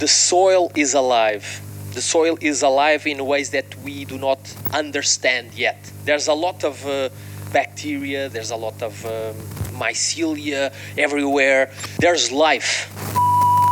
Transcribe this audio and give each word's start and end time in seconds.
the 0.00 0.08
soil 0.08 0.72
is 0.74 0.94
alive. 0.94 1.60
The 1.92 2.00
soil 2.00 2.38
is 2.40 2.62
alive 2.62 3.06
in 3.06 3.26
ways 3.26 3.50
that 3.50 3.76
we 3.84 4.06
do 4.06 4.16
not 4.16 4.38
understand 4.72 5.52
yet. 5.52 5.92
There's 6.06 6.26
a 6.26 6.32
lot 6.32 6.64
of 6.64 6.86
uh, 6.86 7.10
bacteria, 7.52 8.30
there's 8.30 8.50
a 8.50 8.56
lot 8.56 8.82
of 8.82 9.04
um, 9.04 9.34
mycelia 9.78 10.72
everywhere. 10.96 11.70
There's 11.98 12.32
life. 12.32 12.90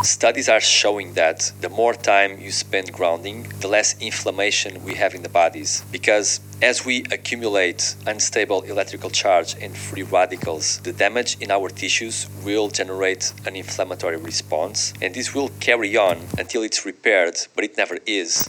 Studies 0.03 0.49
are 0.49 0.61
showing 0.61 1.15
that 1.15 1.53
the 1.61 1.69
more 1.69 1.93
time 1.93 2.41
you 2.41 2.53
spend 2.53 2.93
grounding, 2.93 3.43
the 3.61 3.69
less 3.69 4.01
inflammation 4.01 4.85
we 4.85 4.95
have 4.95 5.15
in 5.15 5.23
the 5.23 5.29
bodies. 5.29 5.85
Because 5.91 6.41
as 6.63 6.85
we 6.85 7.05
accumulate 7.11 7.97
unstable 8.07 8.63
electrical 8.63 9.11
charge 9.11 9.57
and 9.61 9.77
free 9.77 10.05
radicals, 10.05 10.79
the 10.81 10.93
damage 10.93 11.37
in 11.41 11.51
our 11.51 11.69
tissues 11.69 12.29
will 12.45 12.69
generate 12.69 13.33
an 13.45 13.57
inflammatory 13.57 14.17
response, 14.17 14.93
and 15.03 15.15
this 15.15 15.35
will 15.35 15.51
carry 15.61 15.97
on 15.97 16.19
until 16.39 16.63
it's 16.63 16.87
repaired, 16.87 17.37
but 17.55 17.65
it 17.65 17.77
never 17.77 17.99
is. 18.07 18.49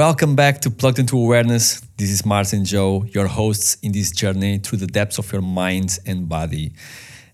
Welcome 0.00 0.34
back 0.34 0.62
to 0.62 0.70
Plugged 0.70 0.98
into 0.98 1.18
Awareness. 1.18 1.82
This 1.98 2.08
is 2.08 2.24
Mars 2.24 2.54
and 2.54 2.64
Jo, 2.64 3.04
your 3.10 3.26
hosts 3.26 3.76
in 3.82 3.92
this 3.92 4.10
journey 4.10 4.56
through 4.56 4.78
the 4.78 4.86
depths 4.86 5.18
of 5.18 5.30
your 5.30 5.42
mind 5.42 5.98
and 6.06 6.26
body. 6.26 6.72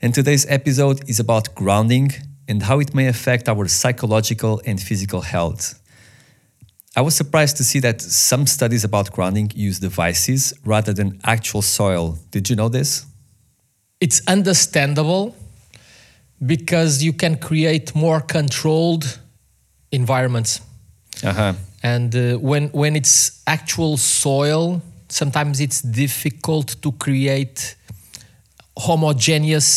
And 0.03 0.13
today's 0.13 0.45
episode 0.49 1.09
is 1.09 1.21
about 1.21 1.55
grounding 1.55 2.11
and 2.49 2.65
how 2.65 2.81
it 2.81 2.93
may 2.93 3.07
affect 3.07 3.49
our 3.49 3.69
psychological 3.69 4.61
and 4.67 4.83
physical 4.83 5.21
health. 5.21 5.81
I 6.97 7.03
was 7.03 7.15
surprised 7.15 7.57
to 7.59 7.63
see 7.63 7.79
that 7.79 8.01
some 8.01 8.49
studies 8.49 8.83
about 8.83 9.13
grounding 9.13 9.53
use 9.55 9.79
devices 9.79 10.53
rather 10.65 10.93
than 10.93 11.21
actual 11.23 11.63
soil. 11.63 12.19
Did 12.33 12.51
you 12.51 12.57
know 12.57 12.69
this? 12.69 13.07
It's 14.01 14.21
understandable 14.27 15.37
because 16.45 17.01
you 17.01 17.13
can 17.13 17.37
create 17.37 17.95
more 17.95 18.21
controlled 18.21 19.21
environments. 19.93 20.61
Uh-huh. 21.23 21.55
And 21.87 22.17
uh, 22.17 22.37
when 22.39 22.65
when 22.81 22.97
it's 22.97 23.43
actual 23.47 23.97
soil, 23.97 24.83
sometimes 25.09 25.61
it's 25.61 25.83
difficult 25.83 26.69
to 26.83 26.91
create 26.93 27.77
homogeneous 28.77 29.71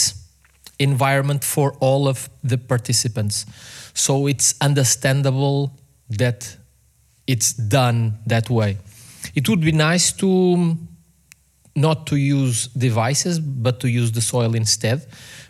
environment 0.79 1.43
for 1.43 1.67
all 1.79 2.07
of 2.07 2.29
the 2.43 2.57
participants. 2.57 3.45
So 3.93 4.27
it's 4.27 4.55
understandable 4.59 5.71
that 6.17 6.57
it's 7.27 7.53
done 7.53 8.17
that 8.25 8.49
way. 8.49 8.77
It 9.35 9.47
would 9.47 9.61
be 9.61 9.71
nice 9.71 10.11
to 10.13 10.77
not 11.75 12.07
to 12.07 12.15
use 12.15 12.69
devices 12.87 13.39
but 13.39 13.79
to 13.81 13.87
use 13.87 14.11
the 14.11 14.21
soil 14.21 14.55
instead. 14.55 15.05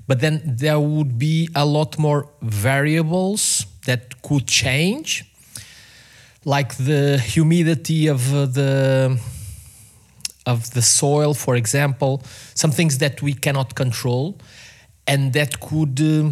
But 0.07 0.19
then 0.19 0.41
there 0.44 0.79
would 0.79 1.17
be 1.17 1.47
a 1.55 1.66
lot 1.66 1.97
more 1.97 2.27
variables 2.41 3.66
that 3.85 4.21
could 4.21 4.45
change 4.45 5.23
like 6.55 6.72
the 6.92 7.03
humidity 7.36 8.08
of 8.08 8.22
uh, 8.33 8.45
the 8.59 9.19
of 10.45 10.59
the 10.72 10.81
soil 10.81 11.33
for 11.33 11.56
example 11.56 12.23
some 12.56 12.72
things 12.72 12.97
that 12.97 13.22
we 13.22 13.33
cannot 13.33 13.75
control 13.75 14.25
and 15.06 15.33
that 15.33 15.59
could 15.59 16.00
uh, 16.02 16.31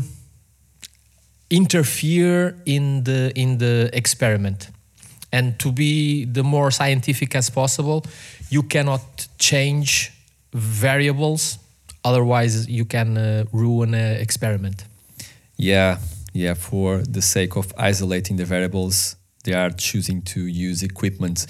interfere 1.50 2.56
in 2.66 3.04
the 3.04 3.32
in 3.36 3.58
the 3.58 3.90
experiment. 3.94 4.70
And 5.32 5.59
to 5.59 5.72
be 5.72 6.26
the 6.26 6.44
more 6.44 6.72
scientific 6.72 7.36
as 7.36 7.50
possible 7.50 8.06
you 8.50 8.64
cannot 8.64 9.28
change 9.38 10.14
variables 10.54 11.59
otherwise 12.04 12.68
you 12.70 12.86
can 12.86 13.18
uh, 13.18 13.44
ruin 13.52 13.94
an 13.94 14.22
experiment. 14.22 14.86
Yeah, 15.58 15.98
yeah, 16.34 16.54
for 16.54 17.00
the 17.00 17.22
sake 17.22 17.58
of 17.58 17.74
isolating 17.78 18.38
the 18.38 18.46
variables, 18.46 19.17
they 19.47 19.53
are 19.53 19.69
choosing 19.72 20.22
to 20.22 20.46
use 20.46 20.84
equipment, 20.84 21.47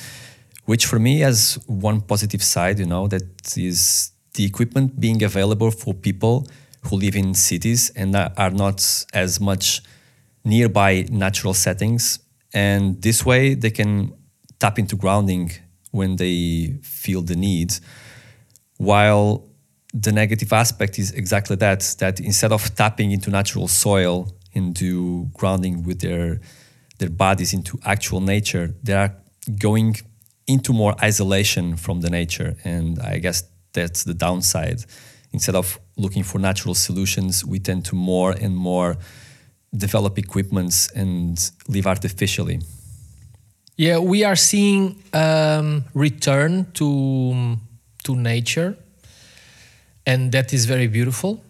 which 0.65 0.85
for 0.85 0.99
me 0.99 1.19
has 1.21 1.57
one 1.65 1.99
positive 1.99 2.43
side, 2.43 2.77
you 2.77 2.85
know, 2.85 3.07
that 3.07 3.57
is 3.57 4.11
the 4.35 4.45
equipment 4.45 4.99
being 4.99 5.23
available 5.23 5.71
for 5.71 5.95
people 5.95 6.47
who 6.83 6.95
live 6.95 7.15
in 7.15 7.33
cities 7.33 7.89
and 7.95 8.15
are 8.15 8.51
not 8.51 8.79
as 9.13 9.41
much 9.41 9.81
nearby 10.45 11.07
natural 11.09 11.55
settings. 11.55 12.19
And 12.53 13.01
this 13.01 13.25
way 13.25 13.55
they 13.55 13.71
can 13.71 14.13
tap 14.59 14.77
into 14.77 14.95
grounding 14.95 15.51
when 15.91 16.17
they 16.17 16.77
feel 16.83 17.23
the 17.23 17.35
need. 17.35 17.73
While 18.77 19.49
the 19.91 20.11
negative 20.11 20.53
aspect 20.53 20.99
is 20.99 21.11
exactly 21.13 21.55
that 21.55 21.95
that 21.97 22.19
instead 22.19 22.51
of 22.51 22.75
tapping 22.75 23.09
into 23.11 23.31
natural 23.31 23.67
soil 23.67 24.31
into 24.53 25.29
grounding 25.33 25.83
with 25.83 25.99
their 26.01 26.39
their 26.99 27.09
bodies 27.09 27.53
into 27.53 27.79
actual 27.83 28.21
nature 28.21 28.73
they 28.83 28.93
are 28.93 29.13
going 29.59 29.95
into 30.47 30.71
more 30.73 30.95
isolation 31.03 31.75
from 31.75 32.01
the 32.01 32.09
nature. 32.09 32.55
And 32.63 32.99
i 32.99 33.17
guess 33.19 33.43
that's 33.73 34.03
the 34.03 34.13
downside. 34.13 34.79
Instead 35.33 35.55
of 35.55 35.79
looking 35.97 36.23
for 36.23 36.39
natural 36.39 36.75
solutions 36.75 37.45
we 37.45 37.59
tend 37.59 37.85
to 37.85 37.95
more 37.95 38.31
and 38.31 38.55
more 38.55 38.97
develop 39.75 40.17
equipments 40.17 40.89
and 40.91 41.51
live 41.67 41.87
artificially. 41.87 42.61
Yeah, 43.75 43.99
we 43.99 44.23
are 44.23 44.35
seeing 44.35 45.03
um, 45.13 45.83
return 45.93 46.65
to 46.73 47.57
to 48.05 48.15
nature, 48.15 48.75
and 50.05 50.31
that 50.31 50.53
is 50.53 50.65
very 50.65 50.87
beautiful. 50.87 51.43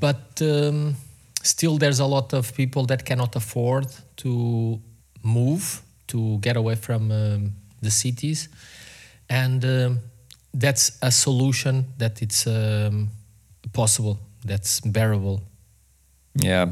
But 0.00 0.42
um, 0.42 0.96
still, 1.46 1.78
there's 1.78 2.00
a 2.00 2.06
lot 2.06 2.32
of 2.32 2.54
people 2.54 2.86
that 2.86 3.04
cannot 3.04 3.36
afford 3.36 3.86
to 4.16 4.80
move 5.22 5.82
to 6.08 6.38
get 6.38 6.56
away 6.56 6.74
from 6.74 7.10
um, 7.10 7.52
the 7.82 7.90
cities, 7.90 8.48
and 9.28 9.64
um, 9.64 9.98
that's 10.54 10.98
a 11.02 11.10
solution 11.10 11.86
that 11.98 12.22
it's 12.22 12.46
um, 12.46 13.08
possible. 13.72 14.18
That's 14.44 14.80
bearable. 14.80 15.42
Yeah. 16.34 16.66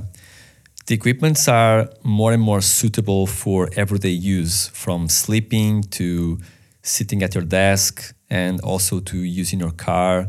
The 0.87 0.95
equipments 0.95 1.49
are 1.49 1.89
more 2.03 2.33
and 2.33 2.43
more 2.43 2.61
suitable 2.61 3.27
for 3.27 3.71
everyday 3.75 4.11
use, 4.11 4.69
from 4.69 5.09
sleeping 5.09 5.83
to 5.99 6.39
sitting 6.83 7.23
at 7.23 7.35
your 7.35 7.45
desk 7.45 8.15
and 8.29 8.61
also 8.61 9.01
to 9.01 9.17
using 9.17 9.61
your 9.61 9.73
car. 9.73 10.27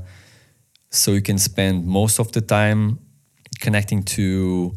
So 0.90 1.12
you 1.12 1.22
can 1.22 1.38
spend 1.38 1.86
most 1.86 2.20
of 2.20 2.32
the 2.32 2.42
time 2.42 3.00
connecting 3.60 4.04
to 4.04 4.76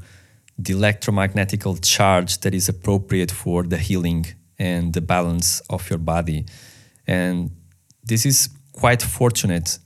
the 0.59 0.75
electromagnetical 0.75 1.79
charge 1.83 2.39
that 2.41 2.55
is 2.55 2.69
appropriate 2.69 3.31
for 3.31 3.63
the 3.63 3.77
healing 3.77 4.27
and 4.59 4.93
the 4.93 5.01
balance 5.01 5.61
of 5.71 5.89
your 5.89 5.99
body. 5.99 6.47
And 7.07 7.51
this 8.05 8.27
is 8.27 8.49
quite 8.73 9.03
fortunate. 9.03 9.79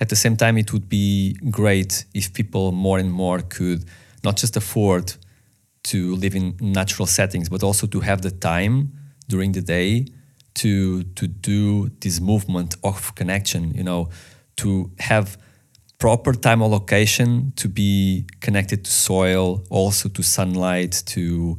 At 0.00 0.08
the 0.08 0.16
same 0.16 0.36
time, 0.36 0.58
it 0.58 0.72
would 0.72 0.88
be 0.88 1.36
great 1.50 2.04
if 2.12 2.32
people 2.32 2.72
more 2.72 2.98
and 2.98 3.12
more 3.12 3.40
could 3.40 3.84
not 4.24 4.36
just 4.36 4.56
afford 4.56 5.14
to 5.84 6.16
live 6.16 6.34
in 6.34 6.56
natural 6.60 7.06
settings, 7.06 7.48
but 7.48 7.62
also 7.62 7.86
to 7.86 8.00
have 8.00 8.22
the 8.22 8.30
time 8.30 8.92
during 9.28 9.52
the 9.52 9.62
day 9.62 10.06
to 10.54 11.04
to 11.14 11.28
do 11.28 11.90
this 12.00 12.20
movement 12.20 12.74
of 12.82 13.14
connection. 13.14 13.72
You 13.74 13.84
know, 13.84 14.08
to 14.56 14.90
have 14.98 15.38
proper 15.98 16.32
time 16.32 16.62
allocation 16.62 17.52
to 17.56 17.68
be 17.68 18.26
connected 18.40 18.84
to 18.84 18.90
soil, 18.90 19.62
also 19.70 20.08
to 20.08 20.22
sunlight, 20.22 21.02
to 21.06 21.58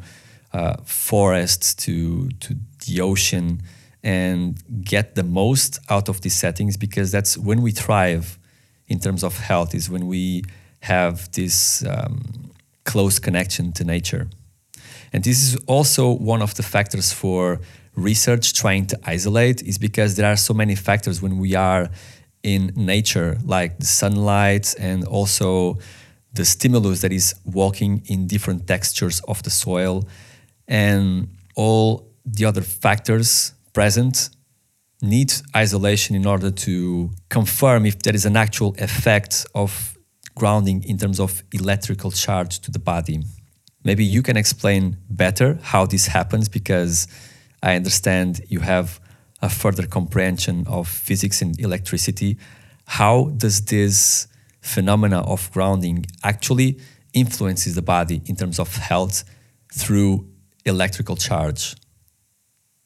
uh, 0.54 0.78
forests, 0.86 1.74
to 1.76 2.30
to 2.40 2.56
the 2.86 3.02
ocean, 3.02 3.62
and 4.04 4.62
get 4.84 5.16
the 5.16 5.24
most 5.24 5.80
out 5.90 6.10
of 6.10 6.22
these 6.22 6.36
settings 6.36 6.78
because 6.78 7.12
that's 7.12 7.38
when 7.38 7.62
we 7.62 7.72
thrive 7.72 8.38
in 8.88 9.00
terms 9.00 9.24
of 9.24 9.38
health. 9.40 9.74
Is 9.74 9.90
when 9.90 10.08
we 10.08 10.44
have 10.82 11.32
this. 11.32 11.84
Um, 11.86 12.48
close 12.88 13.20
connection 13.20 13.72
to 13.74 13.84
nature. 13.84 14.28
And 15.14 15.24
this 15.24 15.44
is 15.44 15.56
also 15.68 16.12
one 16.12 16.42
of 16.42 16.56
the 16.56 16.64
factors 16.64 17.14
for 17.14 17.60
research 17.96 18.54
trying 18.54 18.88
to 18.88 18.98
isolate 19.04 19.62
is 19.62 19.78
because 19.78 20.16
there 20.16 20.30
are 20.32 20.38
so 20.38 20.54
many 20.54 20.76
factors 20.76 21.22
when 21.22 21.38
we 21.38 21.54
are 21.56 21.90
in 22.48 22.72
nature 22.76 23.38
like 23.44 23.78
the 23.78 23.86
sunlight 23.86 24.74
and 24.80 25.04
also 25.06 25.78
the 26.34 26.46
stimulus 26.46 27.02
that 27.02 27.12
is 27.12 27.36
walking 27.44 28.02
in 28.06 28.26
different 28.26 28.66
textures 28.66 29.20
of 29.28 29.44
the 29.44 29.50
soil 29.50 30.08
and 30.68 31.28
all 31.56 32.08
the 32.26 32.46
other 32.46 32.62
factors 32.62 33.54
present 33.74 34.30
need 35.02 35.34
isolation 35.56 36.16
in 36.16 36.26
order 36.26 36.50
to 36.50 37.12
confirm 37.30 37.86
if 37.86 38.00
there 38.00 38.16
is 38.16 38.26
an 38.26 38.38
actual 38.38 38.74
effect 38.78 39.46
of 39.54 39.98
grounding 40.34 40.84
in 40.86 40.98
terms 40.98 41.20
of 41.20 41.44
electrical 41.52 42.12
charge 42.12 42.60
to 42.60 42.72
the 42.72 42.80
body. 42.80 43.24
Maybe 43.84 44.06
you 44.06 44.22
can 44.22 44.38
explain 44.38 44.98
better 45.10 45.60
how 45.62 45.86
this 45.86 46.08
happens 46.08 46.48
because 46.48 47.08
I 47.62 47.76
understand 47.76 48.42
you 48.48 48.62
have 48.62 49.00
a 49.42 49.50
further 49.50 49.86
comprehension 49.86 50.66
of 50.68 50.88
physics 50.88 51.42
and 51.42 51.60
electricity. 51.60 52.38
How 52.86 53.30
does 53.38 53.66
this 53.66 54.28
phenomena 54.62 55.22
of 55.22 55.52
grounding 55.52 56.06
actually 56.24 56.80
influences 57.14 57.76
the 57.76 57.82
body 57.82 58.22
in 58.26 58.36
terms 58.36 58.60
of 58.60 58.76
health 58.76 59.24
through 59.74 60.28
electrical 60.66 61.16
charge? 61.16 61.76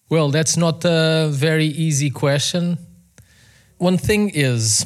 Well, 0.09 0.29
that's 0.29 0.57
not 0.57 0.83
a 0.83 1.29
very 1.31 1.67
easy 1.67 2.09
question. 2.09 2.77
One 3.77 3.97
thing 3.97 4.29
is 4.29 4.85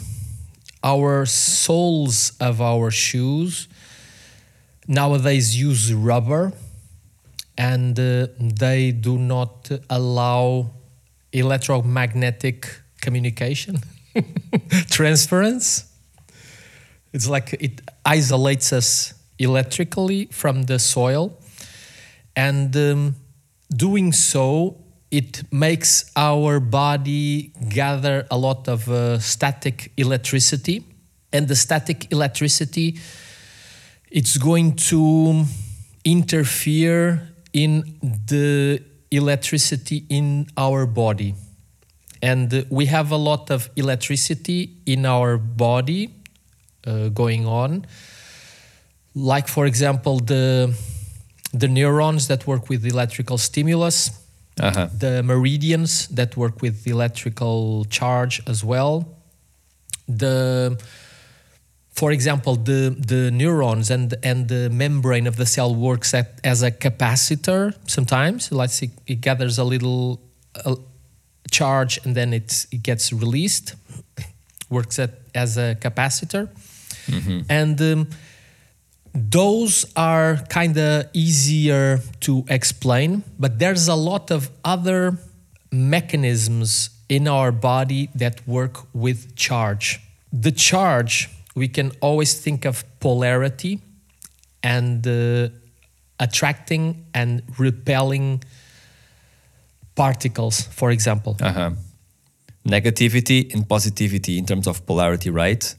our 0.83 1.25
soles 1.25 2.31
of 2.39 2.61
our 2.61 2.91
shoes 2.91 3.67
nowadays 4.87 5.59
use 5.59 5.91
rubber 5.91 6.53
and 7.57 7.99
uh, 7.99 8.27
they 8.39 8.91
do 8.91 9.17
not 9.17 9.71
allow 9.89 10.74
electromagnetic 11.39 12.67
communication 13.01 13.77
transference. 14.89 15.91
It's 17.13 17.27
like 17.27 17.53
it 17.53 17.81
isolates 18.05 18.73
us 18.73 19.13
electrically 19.37 20.27
from 20.31 20.63
the 20.63 20.79
soil. 20.79 21.37
And 22.35 22.75
um, 22.75 23.15
doing 23.75 24.11
so 24.11 24.77
it 25.11 25.43
makes 25.51 26.11
our 26.15 26.59
body 26.59 27.53
gather 27.69 28.27
a 28.29 28.37
lot 28.37 28.67
of 28.67 28.89
uh, 28.89 29.19
static 29.19 29.91
electricity. 29.97 30.83
And 31.31 31.47
the 31.47 31.55
static 31.55 32.11
electricity 32.11 32.97
it's 34.15 34.37
going 34.37 34.75
to 34.77 35.43
interfere 36.05 37.27
in 37.51 37.97
the 38.01 38.81
electricity 39.11 40.05
in 40.09 40.47
our 40.57 40.85
body 40.85 41.35
and 42.21 42.53
uh, 42.53 42.63
we 42.69 42.85
have 42.87 43.11
a 43.11 43.17
lot 43.17 43.49
of 43.51 43.69
electricity 43.75 44.69
in 44.85 45.05
our 45.05 45.37
body 45.37 46.09
uh, 46.87 47.09
going 47.09 47.45
on 47.45 47.85
like 49.13 49.47
for 49.47 49.65
example 49.65 50.19
the 50.19 50.73
the 51.53 51.67
neurons 51.67 52.27
that 52.27 52.45
work 52.47 52.69
with 52.69 52.85
electrical 52.85 53.37
stimulus 53.37 54.11
Uh-huh. 54.57 54.87
the 54.99 55.21
meridians 55.21 56.07
that 56.15 56.35
work 56.37 56.61
with 56.61 56.87
electrical 56.87 57.83
charge 57.89 58.41
as 58.47 58.63
well 58.63 59.03
the 60.07 60.77
for 61.95 62.11
example 62.11 62.55
the 62.55 62.95
the 62.97 63.31
neurons 63.31 63.89
and 63.89 64.13
and 64.23 64.47
the 64.47 64.69
membrane 64.69 65.27
of 65.27 65.35
the 65.37 65.45
cell 65.45 65.73
works 65.73 66.13
at, 66.13 66.39
as 66.43 66.61
a 66.61 66.71
capacitor 66.71 67.73
sometimes. 67.87 68.51
Let's 68.51 68.73
see 68.73 68.91
it 69.07 69.21
gathers 69.21 69.57
a 69.57 69.63
little 69.63 70.19
uh, 70.65 70.75
charge 71.51 71.99
and 72.03 72.15
then 72.15 72.33
it 72.33 72.65
gets 72.83 73.13
released 73.13 73.75
works 74.69 74.99
at, 74.99 75.11
as 75.33 75.57
a 75.57 75.75
capacitor. 75.75 76.49
And 77.49 77.81
um, 77.81 78.09
those 79.13 79.85
are 79.95 80.37
kind 80.49 80.77
of 80.77 81.05
easier 81.13 81.99
to 82.21 82.45
explain, 82.49 83.23
but 83.39 83.59
there's 83.59 83.87
a 83.87 83.95
lot 83.95 84.31
of 84.31 84.49
other 84.63 85.17
mechanisms 85.71 86.89
in 87.07 87.27
our 87.27 87.51
body 87.51 88.09
that 88.15 88.45
work 88.47 88.87
with 88.93 89.35
charge. 89.35 90.01
The 90.33 90.51
charge, 90.51 91.29
we 91.55 91.67
can 91.67 91.91
always 92.01 92.39
think 92.39 92.65
of 92.65 92.83
polarity 92.99 93.81
and 94.61 95.07
uh, 95.07 95.49
attracting 96.19 97.05
and 97.13 97.41
repelling 97.57 98.43
particles, 99.95 100.61
for 100.61 100.91
example. 100.91 101.37
Uh-huh. 101.41 101.71
Negativity 102.67 103.53
and 103.53 103.67
positivity 103.67 104.37
in 104.37 104.45
terms 104.45 104.67
of 104.67 104.85
polarity, 104.85 105.29
right? 105.29 105.75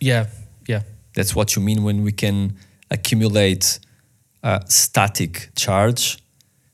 Yeah, 0.00 0.26
yeah. 0.66 0.82
That's 1.14 1.34
what 1.36 1.54
you 1.54 1.62
mean 1.62 1.84
when 1.84 2.02
we 2.02 2.12
can 2.12 2.56
accumulate 2.90 3.78
static 4.66 5.50
charge. 5.54 6.18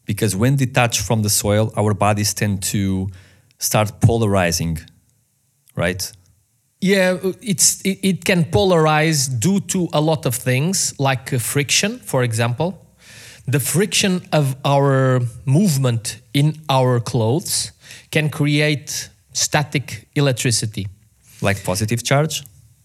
Because 0.06 0.34
when 0.34 0.56
detached 0.56 1.02
from 1.02 1.22
the 1.22 1.28
soil, 1.28 1.70
our 1.76 1.92
bodies 1.92 2.32
tend 2.32 2.62
to 2.62 3.08
start 3.58 4.00
polarizing, 4.00 4.78
right? 5.76 6.10
Yeah, 6.80 7.16
it's 7.42 7.80
it, 7.82 7.98
it 8.02 8.24
can 8.24 8.44
polarize 8.44 9.28
due 9.28 9.60
to 9.60 9.88
a 9.92 10.00
lot 10.00 10.26
of 10.26 10.34
things, 10.36 10.94
like 10.98 11.32
uh, 11.32 11.38
friction, 11.38 11.98
for 12.04 12.22
example. 12.22 12.72
The 13.46 13.58
friction 13.60 14.20
of 14.32 14.54
our 14.64 15.20
movement 15.44 16.20
in 16.34 16.54
our 16.68 17.00
clothes 17.00 17.72
can 18.10 18.28
create 18.30 19.08
static 19.32 20.06
electricity. 20.14 20.86
Like 21.40 21.64
positive 21.64 22.02
charge? 22.04 22.42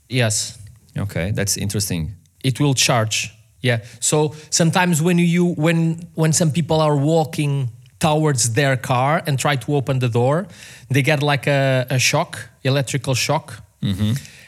Yes, 0.10 0.57
Okay, 0.98 1.31
that's 1.31 1.57
interesting. 1.57 2.13
it 2.44 2.60
will 2.60 2.74
charge. 2.75 3.31
Yeah. 3.62 3.80
So 4.00 4.34
sometimes 4.50 5.01
when 5.01 5.18
you 5.18 5.54
when 5.57 6.07
when 6.16 6.34
some 6.34 6.51
people 6.51 6.81
are 6.81 6.95
walking 6.95 7.69
towards 8.00 8.54
their 8.54 8.78
car 8.78 9.22
and 9.28 9.38
try 9.40 9.56
to 9.57 9.75
open 9.75 10.00
the 10.00 10.10
door, 10.10 10.45
they 10.90 11.01
get 11.01 11.22
like 11.24 11.48
a, 11.48 11.86
a 11.90 12.00
shock, 12.00 12.38
electrical 12.63 13.16
shock. 13.16 13.63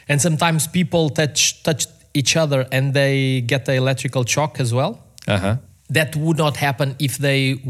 And 0.08 0.20
sometimes 0.20 0.66
people 0.66 1.10
touch 1.10 1.62
touch 1.62 1.86
each 2.14 2.36
other 2.36 2.66
and 2.72 2.94
they 2.94 3.42
get 3.42 3.64
the 3.66 3.74
electrical 3.74 4.24
shock 4.24 4.60
as 4.60 4.72
well. 4.72 4.92
Uh-huh. 5.28 5.56
That 5.90 6.16
would 6.16 6.38
not 6.38 6.56
happen 6.56 6.96
if 6.98 7.18
they 7.18 7.60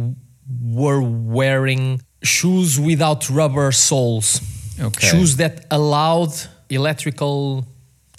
were 0.80 1.00
wearing 1.02 2.00
shoes 2.22 2.78
without 2.78 3.28
rubber 3.30 3.72
soles. 3.72 4.40
Okay. 4.80 5.06
Shoes 5.08 5.36
that 5.36 5.64
allowed 5.70 6.32
electrical 6.70 7.66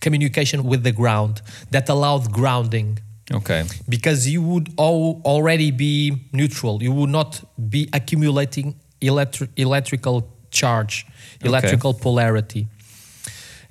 communication 0.01 0.63
with 0.63 0.83
the 0.83 0.91
ground, 0.91 1.41
that 1.71 1.89
allowed 1.89 2.31
grounding. 2.31 2.99
Okay. 3.31 3.63
Because 3.89 4.27
you 4.27 4.41
would 4.41 4.69
al- 4.79 5.21
already 5.25 5.71
be 5.71 6.27
neutral. 6.31 6.81
You 6.81 6.93
would 6.93 7.09
not 7.09 7.43
be 7.69 7.89
accumulating 7.93 8.75
electri- 9.01 9.49
electrical 9.57 10.29
charge, 10.51 11.05
electrical 11.43 11.93
polarity. 11.93 12.67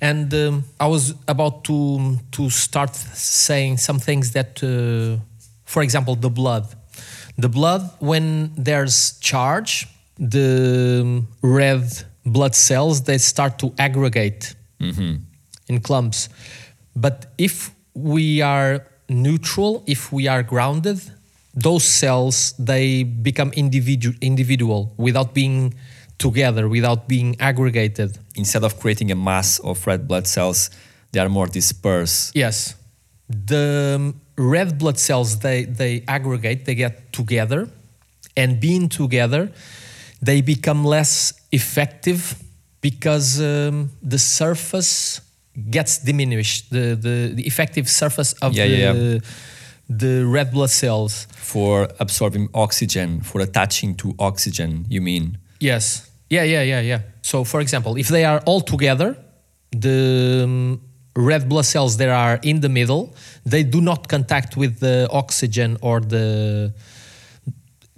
And 0.00 0.32
um, 0.34 0.64
I 0.78 0.86
was 0.86 1.14
about 1.26 1.64
to 1.64 2.18
to 2.32 2.50
start 2.50 2.94
saying 2.94 3.78
some 3.78 3.98
things 3.98 4.32
that, 4.32 4.62
uh, 4.62 5.20
for 5.64 5.82
example, 5.82 6.14
the 6.16 6.30
blood. 6.30 6.66
The 7.38 7.48
blood, 7.48 7.90
when 8.00 8.52
there's 8.56 9.18
charge, 9.20 9.86
the 10.18 11.00
um, 11.02 11.28
red 11.42 11.84
blood 12.24 12.54
cells 12.54 13.02
they 13.02 13.18
start 13.18 13.58
to 13.58 13.72
aggregate 13.78 14.54
in 15.68 15.80
clumps. 15.80 16.28
But 16.94 17.26
if 17.38 17.70
we 17.94 18.40
are 18.42 18.86
neutral, 19.08 19.82
if 19.86 20.12
we 20.12 20.26
are 20.28 20.42
grounded, 20.42 21.00
those 21.54 21.84
cells 21.84 22.54
they 22.58 23.02
become 23.04 23.50
individu- 23.52 24.20
individual 24.20 24.92
without 24.96 25.32
being 25.34 25.74
together, 26.18 26.68
without 26.68 27.08
being 27.08 27.36
aggregated. 27.40 28.18
Instead 28.34 28.64
of 28.64 28.78
creating 28.78 29.10
a 29.10 29.16
mass 29.16 29.58
of 29.60 29.86
red 29.86 30.06
blood 30.08 30.26
cells, 30.26 30.70
they 31.12 31.20
are 31.20 31.28
more 31.28 31.46
dispersed. 31.46 32.34
Yes. 32.34 32.74
The 33.28 33.94
um, 33.96 34.20
red 34.36 34.78
blood 34.78 34.98
cells 34.98 35.38
they 35.40 35.64
they 35.64 36.04
aggregate, 36.06 36.64
they 36.64 36.74
get 36.74 37.12
together 37.12 37.68
and 38.36 38.60
being 38.60 38.88
together, 38.88 39.50
they 40.20 40.40
become 40.40 40.84
less 40.84 41.32
effective 41.52 42.36
because 42.80 43.40
um, 43.40 43.90
the 44.02 44.18
surface 44.18 45.20
gets 45.70 45.98
diminished. 45.98 46.70
The, 46.70 46.94
the 46.94 47.32
the 47.34 47.46
effective 47.46 47.88
surface 47.88 48.34
of 48.34 48.52
Yeah, 48.52 48.66
the 48.66 48.76
yeah, 48.76 49.18
the 49.88 50.26
red 50.26 50.52
blood 50.52 50.70
cells. 50.70 51.26
For 51.36 51.88
absorbing 51.98 52.48
oxygen, 52.52 53.20
for 53.22 53.40
attaching 53.40 53.94
to 53.96 54.14
oxygen, 54.18 54.84
you 54.88 55.00
mean? 55.00 55.38
Yes. 55.60 56.10
Yeah, 56.28 56.42
yeah, 56.42 56.62
yeah, 56.62 56.80
yeah. 56.80 57.00
So, 57.22 57.44
for 57.44 57.60
example, 57.60 57.96
if 57.96 58.08
they 58.08 58.24
are 58.24 58.40
all 58.46 58.60
together, 58.60 59.16
the 59.70 60.42
um, 60.44 60.80
red 61.14 61.48
blood 61.48 61.64
cells 61.64 61.96
that 61.96 62.08
are 62.08 62.38
in 62.42 62.60
the 62.60 62.68
middle, 62.68 63.14
they 63.44 63.62
do 63.62 63.80
not 63.80 64.08
contact 64.08 64.56
with 64.56 64.80
the 64.80 65.08
oxygen 65.10 65.76
or 65.80 66.00
the 66.00 66.74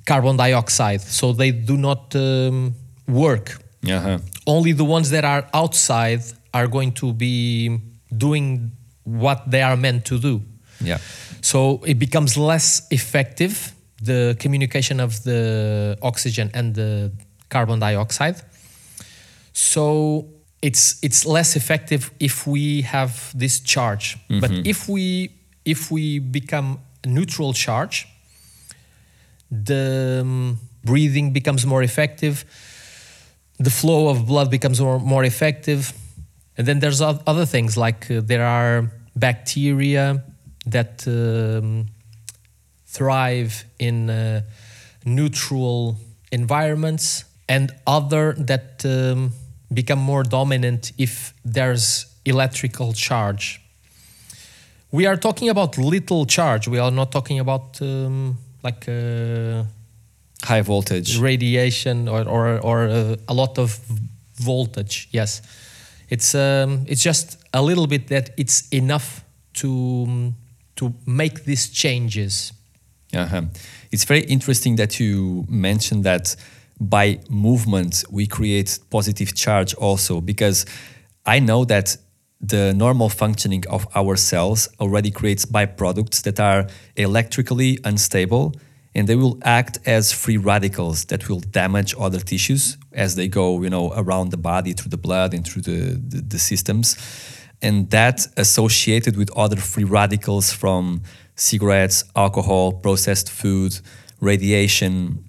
carbon 0.06 0.36
dioxide. 0.36 1.00
So 1.00 1.32
they 1.32 1.50
do 1.50 1.76
not 1.76 2.14
um, 2.16 2.74
work. 3.06 3.58
Uh-huh. 3.86 4.18
Only 4.46 4.72
the 4.72 4.84
ones 4.84 5.10
that 5.10 5.24
are 5.24 5.46
outside 5.52 6.22
are 6.52 6.66
going 6.66 6.92
to 6.92 7.12
be 7.12 7.78
doing 8.16 8.72
what 9.04 9.50
they 9.50 9.62
are 9.62 9.76
meant 9.76 10.04
to 10.06 10.18
do. 10.18 10.42
Yeah. 10.80 10.98
So 11.40 11.82
it 11.84 11.98
becomes 11.98 12.36
less 12.36 12.86
effective, 12.90 13.74
the 14.02 14.36
communication 14.38 15.00
of 15.00 15.22
the 15.24 15.98
oxygen 16.02 16.50
and 16.54 16.74
the 16.74 17.12
carbon 17.48 17.78
dioxide. 17.80 18.36
So 19.52 20.26
it's 20.62 20.98
it's 21.02 21.24
less 21.24 21.56
effective 21.56 22.10
if 22.18 22.46
we 22.46 22.82
have 22.82 23.32
this 23.38 23.60
charge. 23.60 24.18
But 24.40 24.50
if 24.64 24.88
we 24.88 25.30
if 25.64 25.90
we 25.90 26.18
become 26.18 26.78
a 27.04 27.08
neutral 27.08 27.52
charge, 27.52 28.06
the 29.50 30.20
um, 30.22 30.58
breathing 30.84 31.32
becomes 31.32 31.64
more 31.66 31.82
effective, 31.82 32.44
the 33.58 33.70
flow 33.70 34.08
of 34.08 34.26
blood 34.26 34.50
becomes 34.50 34.80
more, 34.80 35.00
more 35.00 35.24
effective, 35.24 35.92
And 36.58 36.66
then 36.66 36.80
there's 36.80 37.00
other 37.00 37.46
things 37.46 37.76
like 37.76 38.10
uh, 38.10 38.20
there 38.20 38.44
are 38.44 38.90
bacteria 39.14 40.24
that 40.66 41.06
um, 41.06 41.86
thrive 42.84 43.64
in 43.78 44.10
uh, 44.10 44.42
neutral 45.04 45.96
environments 46.32 47.24
and 47.48 47.72
other 47.86 48.34
that 48.34 48.84
um, 48.84 49.32
become 49.72 49.98
more 49.98 50.22
dominant 50.22 50.92
if 50.98 51.34
there's 51.44 52.06
electrical 52.24 52.92
charge. 52.92 53.60
We 54.90 55.06
are 55.06 55.16
talking 55.16 55.48
about 55.48 55.76
little 55.76 56.26
charge. 56.26 56.68
We 56.68 56.78
are 56.78 56.90
not 56.90 57.12
talking 57.12 57.40
about 57.40 57.80
um, 57.82 58.38
like 58.62 58.88
uh, 58.88 59.64
High 60.42 60.62
voltage. 60.62 61.18
radiation 61.18 62.08
or 62.08 62.26
or, 62.28 62.58
or 62.60 62.88
uh, 62.88 63.16
a 63.28 63.34
lot 63.34 63.58
of 63.58 63.80
voltage. 64.36 65.08
Yes, 65.10 65.42
it's 66.08 66.34
um, 66.34 66.84
it's 66.86 67.02
just 67.02 67.38
a 67.52 67.62
little 67.62 67.86
bit 67.86 68.08
that 68.08 68.30
it's 68.36 68.68
enough 68.70 69.24
to 69.54 70.04
um, 70.06 70.34
to 70.76 70.94
make 71.06 71.44
these 71.44 71.68
changes. 71.68 72.52
Uh-huh. 73.12 73.42
It's 73.90 74.04
very 74.04 74.20
interesting 74.20 74.76
that 74.76 75.00
you 75.00 75.44
mentioned 75.48 76.04
that 76.04 76.36
by 76.80 77.20
movement 77.28 78.04
we 78.10 78.26
create 78.26 78.78
positive 78.90 79.34
charge 79.34 79.74
also 79.74 80.20
because 80.20 80.64
I 81.26 81.40
know 81.40 81.64
that 81.64 81.96
the 82.40 82.72
normal 82.72 83.08
functioning 83.08 83.64
of 83.68 83.86
our 83.96 84.14
cells 84.16 84.68
already 84.78 85.10
creates 85.10 85.44
byproducts 85.44 86.22
that 86.22 86.38
are 86.38 86.68
electrically 86.96 87.78
unstable 87.84 88.54
and 88.94 89.06
they 89.06 89.16
will 89.16 89.38
act 89.42 89.78
as 89.86 90.12
free 90.12 90.36
radicals 90.36 91.04
that 91.06 91.28
will 91.28 91.40
damage 91.40 91.94
other 91.98 92.20
tissues 92.20 92.76
as 92.92 93.14
they 93.16 93.28
go 93.28 93.62
you 93.62 93.70
know 93.70 93.92
around 93.94 94.30
the 94.30 94.36
body 94.36 94.72
through 94.72 94.90
the 94.90 94.96
blood 94.96 95.34
and 95.34 95.46
through 95.46 95.62
the, 95.62 96.00
the, 96.08 96.20
the 96.20 96.38
systems. 96.38 96.96
And 97.60 97.90
that 97.90 98.26
associated 98.36 99.16
with 99.16 99.30
other 99.36 99.56
free 99.56 99.84
radicals 99.84 100.52
from 100.52 101.02
cigarettes, 101.34 102.04
alcohol, 102.14 102.72
processed 102.72 103.30
food, 103.30 103.78
radiation, 104.20 105.24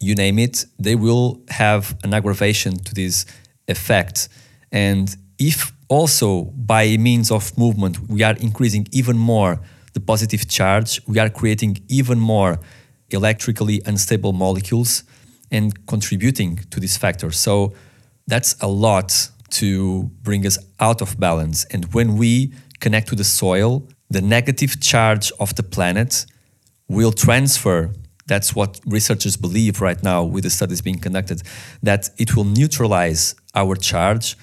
you 0.00 0.14
name 0.14 0.38
it, 0.38 0.64
they 0.78 0.94
will 0.94 1.40
have 1.48 1.96
an 2.04 2.14
aggravation 2.14 2.76
to 2.76 2.94
this 2.94 3.26
effect. 3.66 4.28
And 4.70 5.14
if 5.38 5.72
also 5.88 6.44
by 6.44 6.96
means 6.96 7.30
of 7.30 7.56
movement 7.56 8.08
we 8.08 8.22
are 8.22 8.36
increasing 8.36 8.86
even 8.92 9.16
more 9.16 9.60
the 9.94 10.00
positive 10.00 10.48
charge, 10.48 11.00
we 11.06 11.18
are 11.18 11.30
creating 11.30 11.78
even 11.88 12.18
more 12.18 12.60
electrically 13.10 13.80
unstable 13.86 14.32
molecules 14.32 15.02
and 15.50 15.86
contributing 15.86 16.56
to 16.70 16.78
this 16.78 16.96
factor. 16.96 17.30
So 17.30 17.72
that's 18.26 18.54
a 18.60 18.68
lot 18.68 19.30
to 19.50 20.10
bring 20.22 20.46
us 20.46 20.58
out 20.78 21.00
of 21.00 21.18
balance. 21.18 21.64
And 21.66 21.86
when 21.94 22.16
we 22.16 22.52
connect 22.80 23.08
to 23.08 23.16
the 23.16 23.24
soil, 23.24 23.88
the 24.10 24.20
negative 24.20 24.80
charge 24.80 25.32
of 25.40 25.54
the 25.54 25.62
planet 25.62 26.26
will 26.88 27.12
transfer. 27.12 27.92
That's 28.28 28.54
what 28.54 28.80
researchers 28.86 29.36
believe 29.36 29.80
right 29.80 30.00
now 30.02 30.22
with 30.22 30.44
the 30.44 30.50
studies 30.50 30.80
being 30.80 30.98
conducted, 30.98 31.42
that 31.82 32.10
it 32.18 32.36
will 32.36 32.44
neutralize 32.44 33.34
our 33.54 33.74
charge 33.74 34.36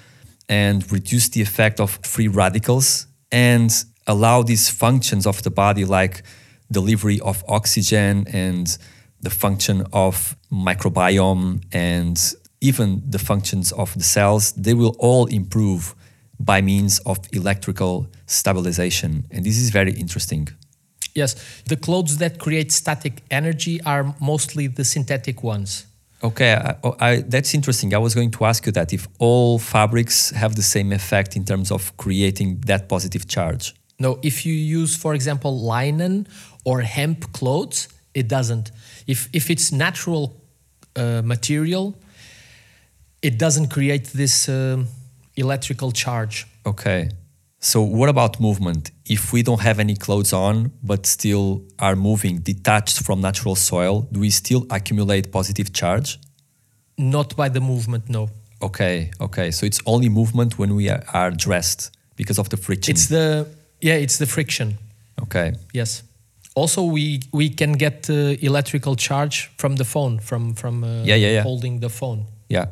and 0.50 0.92
reduce 0.92 1.30
the 1.30 1.42
effect 1.42 1.80
of 1.80 2.00
free 2.04 2.28
radicals 2.28 3.08
and 3.32 3.72
allow 4.08 4.44
these 4.44 4.70
functions 4.70 5.26
of 5.26 5.42
the 5.44 5.52
body, 5.52 5.86
like 5.86 6.24
delivery 6.72 7.20
of 7.22 7.44
oxygen 7.48 8.26
and 8.34 8.78
the 9.22 9.30
function 9.30 9.86
of 9.94 10.36
microbiome 10.52 11.64
and 11.72 12.34
even 12.62 13.04
the 13.08 13.20
functions 13.20 13.72
of 13.72 13.94
the 13.94 14.04
cells, 14.04 14.52
they 14.54 14.74
will 14.74 14.96
all 15.00 15.26
improve 15.28 15.96
by 16.40 16.62
means 16.62 17.00
of 17.00 17.18
electrical 17.32 18.08
stabilization. 18.26 19.26
And 19.32 19.46
this 19.46 19.58
is 19.58 19.70
very 19.70 19.94
interesting. 19.94 20.50
Yes, 21.16 21.64
the 21.64 21.78
clothes 21.78 22.18
that 22.18 22.40
create 22.40 22.72
static 22.74 23.24
energy 23.32 23.82
are 23.84 24.14
mostly 24.20 24.68
the 24.68 24.84
synthetic 24.84 25.44
ones. 25.44 25.86
Okay, 26.22 26.54
I, 26.54 26.76
I, 27.00 27.22
that's 27.22 27.54
interesting. 27.54 27.94
I 27.94 27.98
was 28.00 28.14
going 28.14 28.32
to 28.32 28.46
ask 28.46 28.66
you 28.66 28.72
that 28.74 28.92
if 28.92 29.08
all 29.20 29.58
fabrics 29.58 30.32
have 30.32 30.56
the 30.56 30.62
same 30.62 30.92
effect 30.92 31.36
in 31.36 31.46
terms 31.46 31.72
of 31.72 31.96
creating 31.98 32.62
that 32.66 32.90
positive 32.90 33.28
charge. 33.28 33.74
No, 34.00 34.20
if 34.22 34.46
you 34.46 34.54
use, 34.54 34.98
for 34.98 35.14
example, 35.14 35.58
linen 35.58 36.28
or 36.66 36.82
hemp 36.82 37.32
clothes, 37.32 37.88
it 38.14 38.28
doesn't. 38.28 38.72
If 39.08 39.30
if 39.34 39.50
it's 39.50 39.72
natural 39.72 40.42
uh, 40.96 41.22
material, 41.24 41.96
it 43.22 43.38
doesn't 43.38 43.70
create 43.70 44.06
this 44.14 44.50
um, 44.50 44.88
electrical 45.36 45.92
charge. 45.92 46.46
Okay. 46.66 47.10
So 47.66 47.82
what 47.82 48.10
about 48.10 48.40
movement? 48.40 48.92
If 49.06 49.34
we 49.34 49.42
don't 49.42 49.62
have 49.62 49.80
any 49.80 49.96
clothes 49.96 50.34
on 50.34 50.72
but 50.84 51.08
still 51.08 51.64
are 51.80 51.96
moving 51.96 52.38
detached 52.42 53.04
from 53.04 53.22
natural 53.22 53.56
soil, 53.56 54.08
do 54.12 54.20
we 54.20 54.30
still 54.30 54.68
accumulate 54.70 55.32
positive 55.32 55.74
charge? 55.74 56.20
Not 56.96 57.36
by 57.36 57.50
the 57.50 57.60
movement, 57.60 58.08
no. 58.08 58.30
Okay, 58.62 59.10
okay. 59.20 59.50
So 59.50 59.66
it's 59.66 59.80
only 59.88 60.10
movement 60.10 60.60
when 60.60 60.76
we 60.76 60.90
are, 60.92 61.32
dressed 61.32 61.90
because 62.16 62.38
of 62.38 62.50
the 62.50 62.58
friction. 62.58 62.92
It's 62.94 63.08
the 63.08 63.48
yeah, 63.82 63.96
it's 63.96 64.18
the 64.20 64.28
friction. 64.28 64.78
okay. 65.24 65.56
Yes. 65.74 66.04
Also, 66.56 66.84
we 66.84 67.20
we 67.32 67.50
can 67.50 67.72
get 67.74 68.10
uh, 68.10 68.14
electrical 68.42 68.96
charge 68.96 69.50
from 69.58 69.76
the 69.78 69.86
phone, 69.86 70.20
from 70.20 70.54
from 70.54 70.84
uh, 70.84 70.88
Yeah, 71.04 71.18
yeah, 71.18 71.32
yeah. 71.34 71.44
holding 71.44 71.80
the 71.82 71.90
phone, 71.90 72.26
Yeah. 72.48 72.68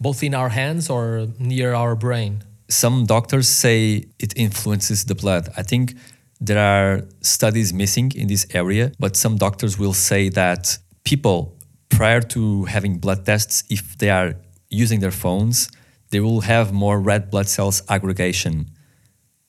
both 0.00 0.22
in 0.22 0.34
our 0.34 0.48
hands 0.48 0.88
or 0.90 1.28
near 1.38 1.74
our 1.74 1.94
brain. 1.96 2.42
Some 2.68 3.06
doctors 3.06 3.48
say 3.48 4.06
it 4.18 4.36
influences 4.36 5.04
the 5.04 5.14
blood. 5.14 5.48
I 5.56 5.62
think 5.62 5.94
there 6.40 6.58
are 6.58 7.02
studies 7.20 7.72
missing 7.72 8.12
in 8.14 8.26
this 8.28 8.46
area, 8.54 8.92
but 8.98 9.16
some 9.16 9.36
doctors 9.36 9.78
will 9.78 9.94
say 9.94 10.28
that 10.30 10.78
people 11.04 11.58
prior 11.90 12.20
to 12.20 12.64
having 12.64 12.98
blood 12.98 13.24
tests, 13.24 13.64
if 13.70 13.96
they 13.98 14.10
are 14.10 14.34
using 14.70 15.00
their 15.00 15.10
phones, 15.10 15.70
they 16.10 16.20
will 16.20 16.40
have 16.40 16.72
more 16.72 17.00
red 17.00 17.30
blood 17.30 17.48
cells 17.48 17.82
aggregation. 17.88 18.70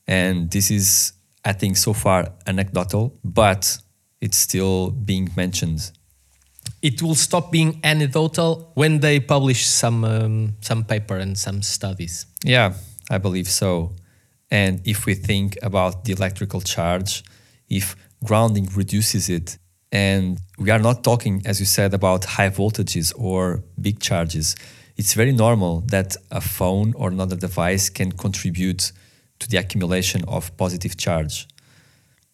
And 0.07 0.51
this 0.51 0.69
is, 0.69 1.13
I 1.43 1.53
think, 1.53 1.77
so 1.77 1.93
far 1.93 2.33
anecdotal, 2.45 3.17
but 3.23 3.77
it's 4.21 4.37
still 4.37 4.91
being 4.91 5.29
mentioned. 5.35 5.91
It 6.81 7.01
will 7.01 7.15
stop 7.15 7.51
being 7.51 7.79
anecdotal 7.83 8.71
when 8.75 8.99
they 8.99 9.19
publish 9.19 9.65
some 9.65 10.03
um, 10.03 10.55
some 10.61 10.83
paper 10.83 11.17
and 11.17 11.37
some 11.37 11.61
studies. 11.61 12.25
Yeah, 12.43 12.73
I 13.09 13.17
believe 13.17 13.47
so. 13.47 13.93
And 14.51 14.81
if 14.85 15.05
we 15.05 15.15
think 15.15 15.57
about 15.61 16.05
the 16.05 16.13
electrical 16.13 16.61
charge, 16.61 17.23
if 17.69 17.95
grounding 18.23 18.67
reduces 18.75 19.29
it, 19.29 19.57
and 19.91 20.39
we 20.57 20.71
are 20.71 20.79
not 20.79 21.03
talking, 21.03 21.41
as 21.45 21.59
you 21.59 21.65
said, 21.65 21.93
about 21.93 22.25
high 22.25 22.49
voltages 22.49 23.13
or 23.17 23.63
big 23.79 23.99
charges, 23.99 24.55
it's 24.97 25.13
very 25.13 25.31
normal 25.31 25.81
that 25.87 26.15
a 26.31 26.41
phone 26.41 26.93
or 26.95 27.09
another 27.09 27.35
device 27.35 27.89
can 27.89 28.11
contribute 28.11 28.91
to 29.39 29.49
the 29.49 29.57
accumulation 29.57 30.23
of 30.27 30.55
positive 30.57 30.97
charge. 30.97 31.47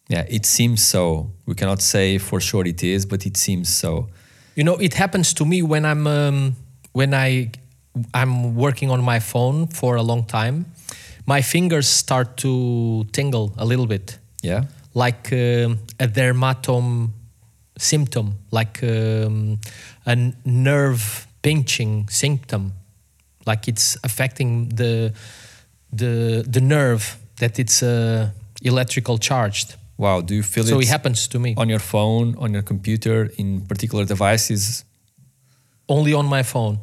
Yeah, 0.08 0.24
it 0.28 0.46
seems 0.46 0.82
so. 0.82 1.32
We 1.46 1.54
cannot 1.54 1.80
say 1.80 2.18
for 2.18 2.40
sure 2.40 2.66
it 2.66 2.82
is, 2.82 3.06
but 3.06 3.26
it 3.26 3.36
seems 3.36 3.68
so. 3.74 4.08
You 4.54 4.64
know, 4.64 4.76
it 4.76 4.94
happens 4.94 5.32
to 5.34 5.44
me 5.44 5.62
when 5.62 5.84
I'm 5.84 6.06
um, 6.06 6.56
when 6.92 7.14
I 7.14 7.50
I'm 8.14 8.54
working 8.54 8.90
on 8.90 9.02
my 9.04 9.20
phone 9.20 9.66
for 9.68 9.96
a 9.96 10.02
long 10.02 10.24
time. 10.24 10.64
My 11.26 11.42
fingers 11.42 11.86
start 11.88 12.36
to 12.38 13.04
tingle 13.12 13.52
a 13.56 13.64
little 13.64 13.86
bit, 13.86 14.18
Yeah. 14.42 14.64
like 14.94 15.32
um, 15.32 15.78
a 16.00 16.06
dermatome 16.08 17.10
symptom, 17.78 18.38
like 18.50 18.82
um, 18.82 19.58
a 20.06 20.16
nerve 20.44 21.26
pinching 21.42 22.08
symptom, 22.08 22.72
like 23.46 23.68
it's 23.68 23.96
affecting 24.04 24.68
the 24.76 25.12
the 25.92 26.44
the 26.52 26.60
nerve 26.60 27.18
that 27.36 27.58
it's 27.58 27.82
uh, 27.82 28.30
electrical 28.62 29.18
charged. 29.18 29.76
Wow. 29.98 30.22
Do 30.22 30.34
you 30.34 30.42
feel 30.42 30.64
So 30.64 30.68
it 30.70 30.72
So 30.74 30.80
it 30.80 30.88
happens 30.88 31.28
to 31.28 31.38
me 31.38 31.54
on 31.56 31.68
your 31.68 31.80
phone, 31.80 32.34
on 32.38 32.52
your 32.52 32.62
computer, 32.62 33.30
in 33.36 33.60
particular 33.66 34.04
devices? 34.06 34.84
only 35.88 36.14
on 36.14 36.26
my 36.26 36.42
phone. 36.42 36.78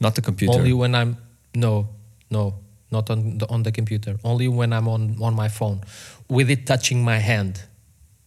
Not 0.00 0.14
the 0.14 0.22
computer. 0.22 0.58
Only 0.58 0.72
when 0.72 0.94
I'm 0.94 1.16
no, 1.54 1.88
no, 2.30 2.54
not 2.90 3.10
on 3.10 3.38
the 3.38 3.48
on 3.48 3.62
the 3.62 3.72
computer. 3.72 4.18
Only 4.24 4.48
when 4.48 4.72
I'm 4.72 4.88
on 4.88 5.16
on 5.20 5.34
my 5.34 5.48
phone, 5.48 5.80
with 6.28 6.50
it 6.50 6.66
touching 6.66 7.04
my 7.04 7.18
hand. 7.18 7.62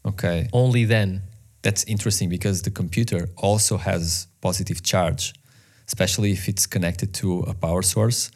Okay. 0.06 0.50
Only 0.52 0.86
then. 0.86 1.24
That's 1.64 1.84
interesting 1.84 2.28
because 2.30 2.64
the 2.64 2.72
computer 2.72 3.30
also 3.38 3.78
has 3.78 4.28
positive 4.42 4.82
charge, 4.82 5.34
especially 5.88 6.32
if 6.32 6.50
it's 6.50 6.66
connected 6.66 7.14
to 7.16 7.42
a 7.42 7.54
power 7.54 7.84
source. 7.84 8.32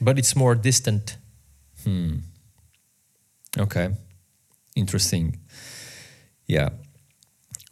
But 0.00 0.18
it's 0.18 0.36
more 0.36 0.54
distant. 0.54 1.16
Hmm. 1.82 2.16
Okay. 3.58 3.88
Interesting. 4.76 5.38
Yeah. 6.46 6.70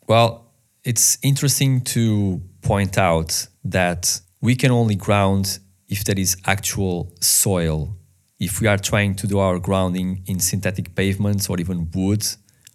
Well, 0.07 0.47
it's 0.83 1.19
interesting 1.23 1.83
to 1.83 2.41
point 2.63 2.97
out 2.97 3.47
that 3.65 4.21
we 4.41 4.55
can 4.57 4.71
only 4.71 4.95
ground 4.95 5.59
if 5.89 6.05
there 6.05 6.19
is 6.19 6.37
actual 6.47 7.13
soil. 7.21 7.97
If 8.39 8.61
we 8.61 8.67
are 8.67 8.79
trying 8.79 9.15
to 9.17 9.27
do 9.27 9.39
our 9.39 9.59
grounding 9.59 10.23
in 10.27 10.41
synthetic 10.41 10.95
pavements 10.95 11.51
or 11.51 11.61
even 11.61 11.91
wood 11.95 12.27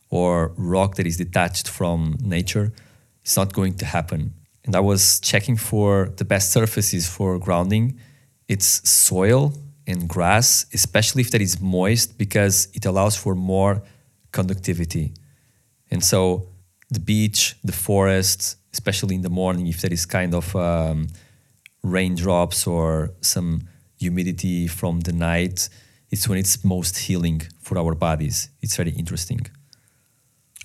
or 0.10 0.53
rock 0.57 0.95
that 0.95 1.07
is 1.07 1.17
detached 1.17 1.67
from 1.67 2.17
nature, 2.22 2.72
it's 3.24 3.36
not 3.36 3.53
going 3.53 3.74
to 3.77 3.86
happen. 3.86 4.34
And 4.63 4.75
I 4.75 4.79
was 4.79 5.19
checking 5.19 5.57
for 5.57 6.10
the 6.17 6.25
best 6.25 6.51
surfaces 6.51 7.07
for 7.07 7.39
grounding. 7.39 8.00
It's 8.48 8.88
soil 8.88 9.53
and 9.88 10.07
grass, 10.07 10.65
especially 10.74 11.22
if 11.22 11.31
that 11.31 11.41
is 11.41 11.60
moist, 11.60 12.17
because 12.17 12.67
it 12.74 12.86
allows 12.86 13.15
for 13.15 13.36
more 13.36 13.81
conductivity. 14.31 15.13
And 15.89 16.03
so 16.03 16.50
the 16.89 17.00
beach, 17.00 17.55
the 17.63 17.72
forest, 17.72 18.57
especially 18.74 19.15
in 19.15 19.22
the 19.22 19.29
morning, 19.29 19.67
if 19.67 19.81
there 19.81 19.93
is 19.93 20.05
kind 20.05 20.34
of 20.34 20.55
um, 20.55 21.07
raindrops 21.85 22.67
or 22.67 23.11
some 23.21 23.67
humidity 23.99 24.67
from 24.67 25.01
the 25.01 25.13
night, 25.13 25.69
it's 26.11 26.27
when 26.27 26.37
it's 26.37 26.63
most 26.63 26.97
healing 26.97 27.41
for 27.61 27.77
our 27.77 27.95
bodies. 27.95 28.49
It's 28.61 28.75
very 28.75 28.91
interesting. 28.91 29.41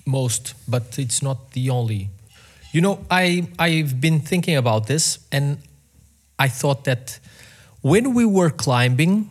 most, 0.06 0.54
but 0.66 0.98
it's 0.98 1.22
not 1.22 1.52
the 1.52 1.70
only. 1.70 2.08
You 2.72 2.80
know, 2.80 2.98
I 3.10 3.48
I've 3.58 4.00
been 4.00 4.20
thinking 4.20 4.56
about 4.56 4.86
this, 4.86 5.18
and 5.30 5.58
I 6.38 6.48
thought 6.48 6.84
that 6.84 7.20
when 7.82 8.14
we 8.14 8.24
were 8.24 8.50
climbing, 8.50 9.30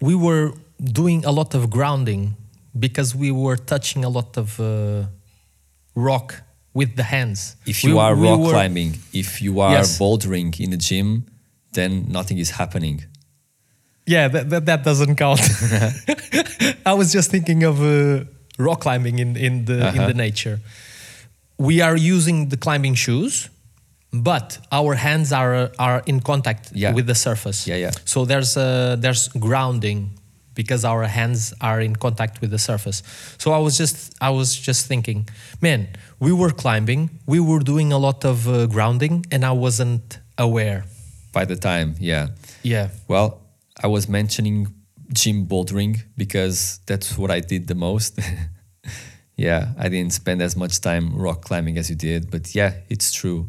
we 0.00 0.14
were 0.14 0.52
doing 0.82 1.24
a 1.24 1.30
lot 1.30 1.54
of 1.54 1.70
grounding 1.70 2.36
because 2.78 3.14
we 3.14 3.30
were 3.30 3.56
touching 3.56 4.04
a 4.04 4.08
lot 4.08 4.36
of 4.36 4.58
uh, 4.60 5.04
rock 5.94 6.42
with 6.74 6.96
the 6.96 7.02
hands. 7.02 7.56
If 7.66 7.82
We- 7.82 7.90
you 7.90 7.98
are 7.98 8.14
we 8.16 8.28
rock 8.28 8.40
were- 8.40 8.50
climbing, 8.52 8.98
if 9.12 9.40
you 9.42 9.60
are 9.60 9.72
Yes. 9.78 9.98
bouldering 9.98 10.58
in 10.60 10.72
a 10.72 10.76
gym, 10.76 11.24
then 11.72 12.06
nothing 12.08 12.38
is 12.38 12.50
happening. 12.50 13.04
Yeah, 14.06 14.28
that, 14.28 14.50
that, 14.50 14.66
that 14.66 14.84
doesn't 14.84 15.16
count. 15.16 15.40
I 16.86 16.94
was 16.94 17.12
just 17.12 17.30
thinking 17.30 17.62
of 17.64 17.80
uh, 17.80 18.24
rock 18.58 18.80
climbing 18.80 19.18
in, 19.18 19.36
in, 19.36 19.64
the, 19.64 19.74
in 19.74 19.82
Uh-huh. 19.82 20.06
the 20.08 20.14
nature. 20.14 20.60
We 21.58 21.80
are 21.80 21.96
using 21.96 22.48
the 22.48 22.56
climbing 22.56 22.94
shoes, 22.96 23.48
but 24.12 24.58
our 24.72 24.94
hands 24.94 25.32
are, 25.32 25.70
are 25.78 26.02
in 26.06 26.20
contact 26.20 26.72
Yeah. 26.74 26.92
with 26.94 27.06
the 27.06 27.14
surface. 27.14 27.66
Yeah, 27.66 27.76
yeah. 27.76 27.90
So 28.04 28.24
there's, 28.24 28.56
uh, 28.56 28.96
there's 28.98 29.28
grounding 29.28 30.10
because 30.54 30.84
our 30.84 31.04
hands 31.04 31.54
are 31.60 31.80
in 31.80 31.96
contact 31.96 32.40
with 32.40 32.50
the 32.50 32.58
surface. 32.58 33.02
So 33.38 33.52
I 33.52 33.58
was 33.58 33.76
just, 33.78 34.14
I 34.20 34.30
was 34.30 34.54
just 34.54 34.86
thinking, 34.86 35.28
man, 35.60 35.88
we 36.20 36.32
were 36.32 36.50
climbing, 36.50 37.10
we 37.26 37.40
were 37.40 37.60
doing 37.60 37.92
a 37.92 37.98
lot 37.98 38.24
of 38.24 38.48
uh, 38.48 38.66
grounding, 38.66 39.26
and 39.30 39.44
I 39.44 39.52
wasn't 39.52 40.18
aware. 40.38 40.84
By 41.32 41.44
the 41.44 41.56
time, 41.56 41.94
yeah. 41.98 42.28
Yeah. 42.62 42.88
Well, 43.08 43.40
I 43.82 43.86
was 43.86 44.08
mentioning 44.08 44.74
gym 45.12 45.46
bouldering 45.46 46.02
because 46.16 46.80
that's 46.86 47.16
what 47.18 47.30
I 47.30 47.40
did 47.40 47.66
the 47.66 47.74
most. 47.74 48.18
yeah, 49.36 49.72
I 49.78 49.88
didn't 49.88 50.12
spend 50.12 50.42
as 50.42 50.56
much 50.56 50.80
time 50.80 51.16
rock 51.16 51.42
climbing 51.42 51.78
as 51.78 51.90
you 51.90 51.96
did, 51.96 52.30
but 52.30 52.54
yeah, 52.54 52.74
it's 52.88 53.12
true. 53.12 53.48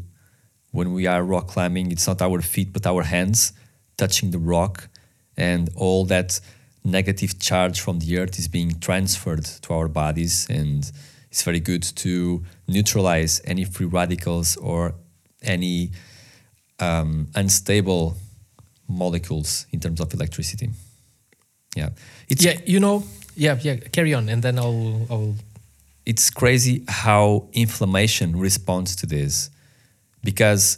When 0.71 0.93
we 0.93 1.05
are 1.07 1.23
rock 1.23 1.47
climbing, 1.47 1.91
it's 1.91 2.07
not 2.07 2.21
our 2.21 2.41
feet 2.41 2.73
but 2.73 2.87
our 2.87 3.03
hands 3.03 3.53
touching 3.97 4.31
the 4.31 4.39
rock, 4.39 4.89
and 5.37 5.69
all 5.75 6.05
that 6.05 6.39
negative 6.83 7.39
charge 7.39 7.79
from 7.79 7.99
the 7.99 8.17
earth 8.17 8.37
is 8.37 8.47
being 8.47 8.79
transferred 8.79 9.45
to 9.45 9.73
our 9.73 9.87
bodies, 9.87 10.47
and 10.49 10.91
it's 11.31 11.43
very 11.43 11.59
good 11.59 11.83
to 11.83 12.43
neutralize 12.67 13.41
any 13.45 13.65
free 13.65 13.85
radicals 13.85 14.57
or 14.57 14.93
any 15.41 15.91
um, 16.79 17.27
unstable 17.35 18.15
molecules 18.87 19.65
in 19.71 19.79
terms 19.79 19.99
of 19.99 20.13
electricity. 20.13 20.69
Yeah, 21.75 21.89
it's 22.27 22.43
yeah, 22.43 22.59
you 22.65 22.79
know, 22.79 23.03
yeah, 23.35 23.57
yeah. 23.61 23.77
Carry 23.91 24.13
on, 24.13 24.29
and 24.29 24.43
then 24.43 24.59
I'll, 24.59 25.07
I'll. 25.09 25.35
it's 26.05 26.29
crazy 26.29 26.83
how 26.87 27.47
inflammation 27.53 28.37
responds 28.37 28.95
to 28.97 29.05
this, 29.05 29.49
because 30.23 30.77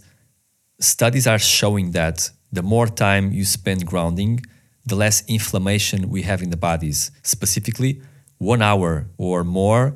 studies 0.80 1.28
are 1.28 1.40
showing 1.40 1.92
that 1.92 2.30
the 2.52 2.62
more 2.62 2.88
time 2.88 3.34
you 3.34 3.44
spend 3.44 3.86
grounding, 3.86 4.46
the 4.86 4.96
less 4.96 5.24
inflammation 5.28 6.10
we 6.10 6.22
have 6.24 6.42
in 6.42 6.50
the 6.50 6.58
bodies. 6.58 7.12
Specifically, 7.24 8.02
one 8.38 8.62
hour 8.62 9.08
or 9.18 9.44
more 9.44 9.96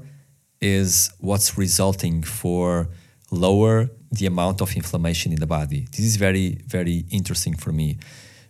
is 0.61 1.11
what's 1.19 1.57
resulting 1.57 2.23
for 2.23 2.89
lower 3.31 3.89
the 4.11 4.25
amount 4.25 4.61
of 4.61 4.75
inflammation 4.75 5.31
in 5.31 5.39
the 5.39 5.47
body. 5.47 5.87
This 5.91 6.05
is 6.05 6.15
very, 6.15 6.57
very 6.65 7.05
interesting 7.11 7.55
for 7.55 7.71
me 7.71 7.97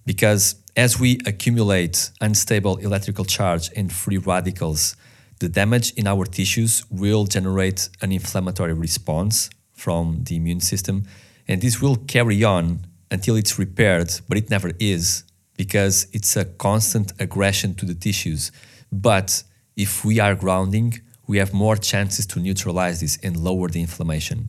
because 0.06 0.56
as 0.75 0.99
we 0.99 1.19
accumulate 1.25 2.10
unstable 2.21 2.78
electrical 2.78 3.25
charge 3.25 3.69
and 3.75 3.91
free 3.91 4.17
radicals, 4.17 4.95
the 5.39 5.49
damage 5.49 5.91
in 5.93 6.08
our 6.08 6.25
tissues 6.25 6.84
will 6.89 7.25
generate 7.25 7.89
an 8.02 8.12
inflammatory 8.12 8.73
response 8.73 9.49
from 9.73 10.23
the 10.23 10.36
immune 10.36 10.62
system. 10.62 11.06
And 11.47 11.62
this 11.62 11.82
will 11.82 11.95
carry 11.95 12.43
on 12.43 12.86
until 13.12 13.36
it's 13.36 13.58
repaired, 13.60 14.12
but 14.28 14.38
it 14.38 14.49
never 14.49 14.71
is 14.80 15.23
because 15.60 16.08
it's 16.13 16.38
a 16.38 16.45
constant 16.45 17.12
aggression 17.19 17.76
to 17.76 17.86
the 17.86 17.93
tissues. 17.93 18.50
But 18.93 19.43
if 19.76 20.06
we 20.06 20.17
are 20.17 20.34
grounding, 20.34 21.02
we 21.28 21.38
have 21.39 21.52
more 21.54 21.76
chances 21.76 22.26
to 22.28 22.39
neutralize 22.39 23.02
this 23.02 23.19
and 23.22 23.36
lower 23.36 23.67
the 23.67 23.82
inflammation. 23.82 24.48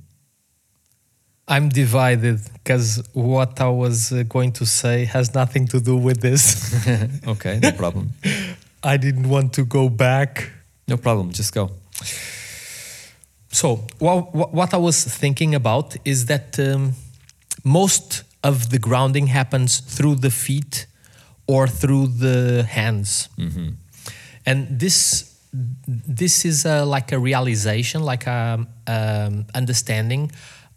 I'm 1.49 1.68
divided 1.68 2.38
because 2.53 3.03
what 3.12 3.61
I 3.61 3.70
was 3.70 4.12
uh, 4.12 4.23
going 4.29 4.53
to 4.53 4.64
say 4.64 5.05
has 5.07 5.35
nothing 5.35 5.66
to 5.73 5.81
do 5.81 5.96
with 5.96 6.20
this. 6.20 6.44
okay, 7.27 7.59
no 7.61 7.73
problem. 7.73 8.11
I 8.92 8.96
didn't 8.96 9.29
want 9.29 9.53
to 9.55 9.64
go 9.64 9.88
back. 9.88 10.53
No 10.87 10.96
problem, 10.96 11.33
just 11.33 11.53
go. 11.53 11.73
So, 13.51 13.85
what, 13.99 14.33
what 14.33 14.73
I 14.73 14.77
was 14.77 15.03
thinking 15.03 15.57
about 15.57 15.96
is 16.05 16.27
that 16.27 16.57
um, 16.61 16.92
most 17.64 18.23
of 18.44 18.70
the 18.70 18.79
grounding 18.79 19.27
happens 19.27 19.81
through 19.81 20.14
the 20.27 20.31
feet 20.31 20.87
or 21.50 21.66
through 21.66 22.06
the 22.06 22.62
hands. 22.78 23.28
And 24.46 24.58
this 24.78 25.26
this 25.52 26.44
is 26.44 26.64
uh, 26.64 26.86
like 26.86 27.12
a 27.12 27.18
realization, 27.18 28.04
like 28.12 28.26
a 28.26 28.66
um, 28.86 29.46
understanding 29.52 30.30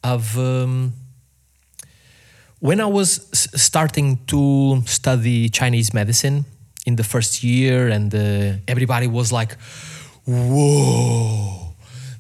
of 0.03 0.37
um, 0.37 0.93
when 2.59 2.79
I 2.81 2.85
was 2.85 3.09
starting 3.55 4.19
to 4.27 4.81
study 4.85 5.49
Chinese 5.49 5.93
medicine 5.93 6.45
in 6.85 6.95
the 6.95 7.03
first 7.03 7.43
year, 7.43 7.87
and 7.87 8.13
uh, 8.15 8.57
everybody 8.67 9.07
was 9.07 9.31
like, 9.31 9.57
"Whoa." 10.25 11.62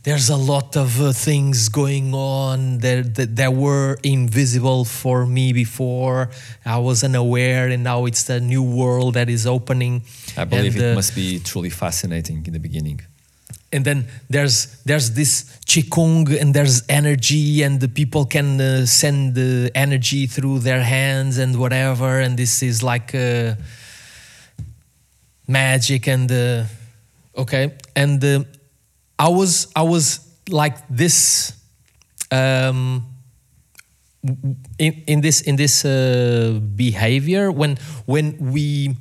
There's 0.03 0.29
a 0.29 0.35
lot 0.35 0.75
of 0.75 0.99
uh, 1.01 1.13
things 1.13 1.69
going 1.69 2.13
on 2.13 2.79
that, 2.79 3.15
that, 3.15 3.35
that 3.37 3.53
were 3.53 3.97
invisible 4.03 4.83
for 4.83 5.25
me 5.25 5.53
before. 5.53 6.29
I 6.65 6.77
was 6.79 7.05
unaware, 7.05 7.69
and 7.69 7.83
now 7.85 8.05
it's 8.05 8.23
the 8.23 8.41
new 8.41 8.61
world 8.63 9.13
that 9.13 9.29
is 9.29 9.47
opening. 9.47 10.01
I 10.35 10.43
believe 10.43 10.75
And, 10.75 10.83
it 10.83 10.91
uh, 10.91 10.95
must 10.95 11.15
be 11.15 11.39
truly 11.39 11.69
fascinating 11.69 12.45
in 12.45 12.51
the 12.53 12.59
beginning. 12.59 12.99
and 13.73 13.83
then 13.85 14.05
there's 14.29 14.57
there's 14.85 15.09
this 15.19 15.45
qigong 15.65 16.29
and 16.41 16.53
there's 16.53 16.83
energy 16.89 17.63
and 17.63 17.79
the 17.79 17.87
people 17.87 18.23
can 18.25 18.61
uh, 18.61 18.85
send 18.85 19.33
the 19.33 19.71
energy 19.73 20.27
through 20.27 20.59
their 20.59 20.83
hands 20.83 21.39
and 21.39 21.55
whatever 21.57 22.19
and 22.23 22.37
this 22.37 22.61
is 22.61 22.83
like 22.83 23.15
uh, 23.15 23.55
magic 25.47 26.07
and 26.07 26.31
uh, 26.31 26.63
okay 27.35 27.73
and 27.95 28.23
uh, 28.23 28.43
i 29.19 29.27
was 29.29 29.67
i 29.75 29.81
was 29.81 30.19
like 30.49 30.77
this 30.89 31.53
um 32.31 33.05
in, 34.79 35.03
in 35.07 35.21
this 35.21 35.41
in 35.41 35.55
this 35.57 35.83
uh, 35.85 36.59
behavior 36.75 37.51
when 37.51 37.77
when 38.05 38.37
we 38.53 38.95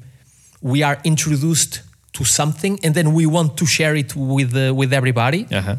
we 0.60 0.82
are 0.82 0.98
introduced 1.04 1.82
to 2.12 2.24
something 2.24 2.78
and 2.84 2.94
then 2.94 3.14
we 3.14 3.26
want 3.26 3.56
to 3.56 3.66
share 3.66 3.94
it 3.96 4.14
with 4.16 4.54
uh, 4.56 4.74
with 4.74 4.92
everybody. 4.92 5.46
Uh-huh. 5.50 5.76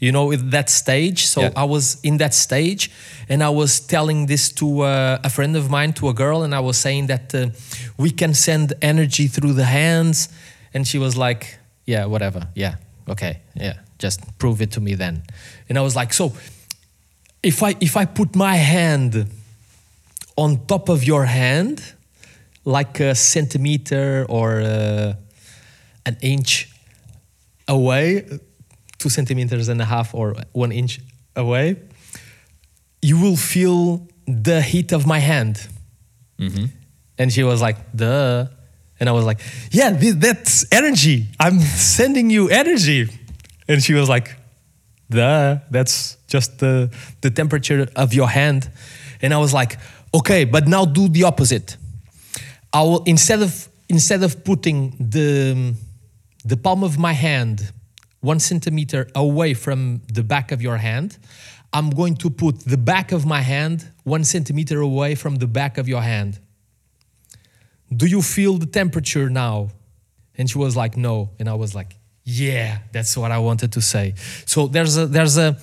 you 0.00 0.12
know 0.12 0.26
with 0.26 0.50
that 0.50 0.70
stage. 0.70 1.26
So 1.26 1.40
Yeah. 1.40 1.52
i 1.56 1.64
was 1.64 1.98
in 2.02 2.18
that 2.18 2.34
stage 2.34 2.90
and 3.28 3.42
i 3.42 3.48
was 3.50 3.80
telling 3.80 4.26
this 4.26 4.52
to 4.52 4.66
uh, 4.82 5.18
a 5.24 5.28
friend 5.30 5.56
of 5.56 5.68
mine 5.70 5.92
to 5.92 6.08
a 6.08 6.14
girl 6.14 6.42
and 6.44 6.54
i 6.54 6.60
was 6.60 6.76
saying 6.78 7.08
that 7.08 7.34
uh, 7.34 7.48
we 7.96 8.10
can 8.10 8.34
send 8.34 8.72
energy 8.80 9.28
through 9.28 9.54
the 9.54 9.64
hands. 9.64 10.28
And 10.74 10.86
she 10.86 10.98
was 10.98 11.14
like 11.16 11.58
yeah 11.86 12.06
whatever. 12.06 12.40
Yeah 12.54 12.74
okay 13.10 13.40
yeah 13.54 13.74
just 13.98 14.20
prove 14.38 14.62
it 14.62 14.70
to 14.72 14.80
me 14.80 14.94
then. 14.94 15.22
And 15.68 15.78
i 15.78 15.80
was 15.80 15.96
like 15.96 16.12
so 16.12 16.32
if 17.42 17.62
i 17.62 17.74
if 17.80 17.96
i 17.96 18.04
put 18.04 18.36
my 18.36 18.56
hand 18.56 19.26
on 20.36 20.66
top 20.66 20.88
of 20.88 21.04
your 21.04 21.24
hand 21.24 21.94
like 22.64 23.00
a 23.00 23.14
centimeter 23.14 24.26
or 24.28 24.60
uh, 24.60 25.14
an 26.06 26.16
inch 26.22 26.70
away 27.66 28.24
two 28.98 29.08
centimeters 29.08 29.68
and 29.68 29.80
a 29.80 29.84
half 29.84 30.14
or 30.14 30.34
one 30.52 30.72
inch 30.72 31.00
away 31.34 31.76
you 33.00 33.20
will 33.20 33.36
feel 33.36 34.06
the 34.28 34.60
heat 34.60 34.92
of 34.92 35.06
my 35.06 35.18
hand. 35.18 35.66
Hmm 36.38 36.66
And 37.18 37.32
she 37.32 37.42
was 37.42 37.60
like, 37.60 37.78
duh. 37.96 38.46
And 39.00 39.08
I 39.08 39.12
was 39.12 39.24
like, 39.24 39.40
yeah, 39.70 39.90
that's 39.90 40.64
energy. 40.72 41.28
I'm 41.38 41.60
sending 41.60 42.30
you 42.30 42.48
energy. 42.48 43.08
And 43.68 43.82
she 43.82 43.94
was 43.94 44.08
like, 44.08 44.34
duh, 45.10 45.58
that's 45.70 46.16
just 46.26 46.58
the, 46.58 46.90
the 47.20 47.30
temperature 47.30 47.88
of 47.96 48.12
your 48.12 48.28
hand. 48.28 48.70
And 49.22 49.32
I 49.32 49.38
was 49.38 49.54
like, 49.54 49.78
okay, 50.14 50.44
but 50.44 50.66
now 50.66 50.84
do 50.84 51.08
the 51.08 51.24
opposite. 51.24 51.76
I 52.72 52.82
will, 52.82 53.02
instead 53.04 53.42
of, 53.42 53.68
instead 53.88 54.22
of 54.22 54.44
putting 54.44 54.96
the, 54.98 55.74
the 56.44 56.56
palm 56.56 56.82
of 56.82 56.98
my 56.98 57.12
hand 57.12 57.72
one 58.20 58.40
centimeter 58.40 59.08
away 59.14 59.54
from 59.54 60.02
the 60.12 60.22
back 60.22 60.50
of 60.50 60.60
your 60.60 60.76
hand, 60.76 61.18
I'm 61.72 61.90
going 61.90 62.16
to 62.16 62.30
put 62.30 62.60
the 62.60 62.78
back 62.78 63.12
of 63.12 63.26
my 63.26 63.42
hand 63.42 63.90
one 64.04 64.24
centimeter 64.24 64.80
away 64.80 65.14
from 65.14 65.36
the 65.36 65.46
back 65.46 65.78
of 65.78 65.86
your 65.86 66.02
hand. 66.02 66.40
Do 67.94 68.06
you 68.06 68.22
feel 68.22 68.58
the 68.58 68.66
temperature 68.66 69.30
now? 69.30 69.70
And 70.36 70.48
she 70.48 70.58
was 70.58 70.76
like, 70.76 70.96
No. 70.96 71.30
And 71.38 71.48
I 71.48 71.54
was 71.54 71.74
like, 71.74 71.96
Yeah, 72.24 72.78
that's 72.92 73.16
what 73.16 73.30
I 73.30 73.38
wanted 73.38 73.72
to 73.72 73.80
say. 73.80 74.14
So 74.46 74.66
there's 74.66 74.96
a 74.96 75.06
there's 75.06 75.38
a 75.38 75.56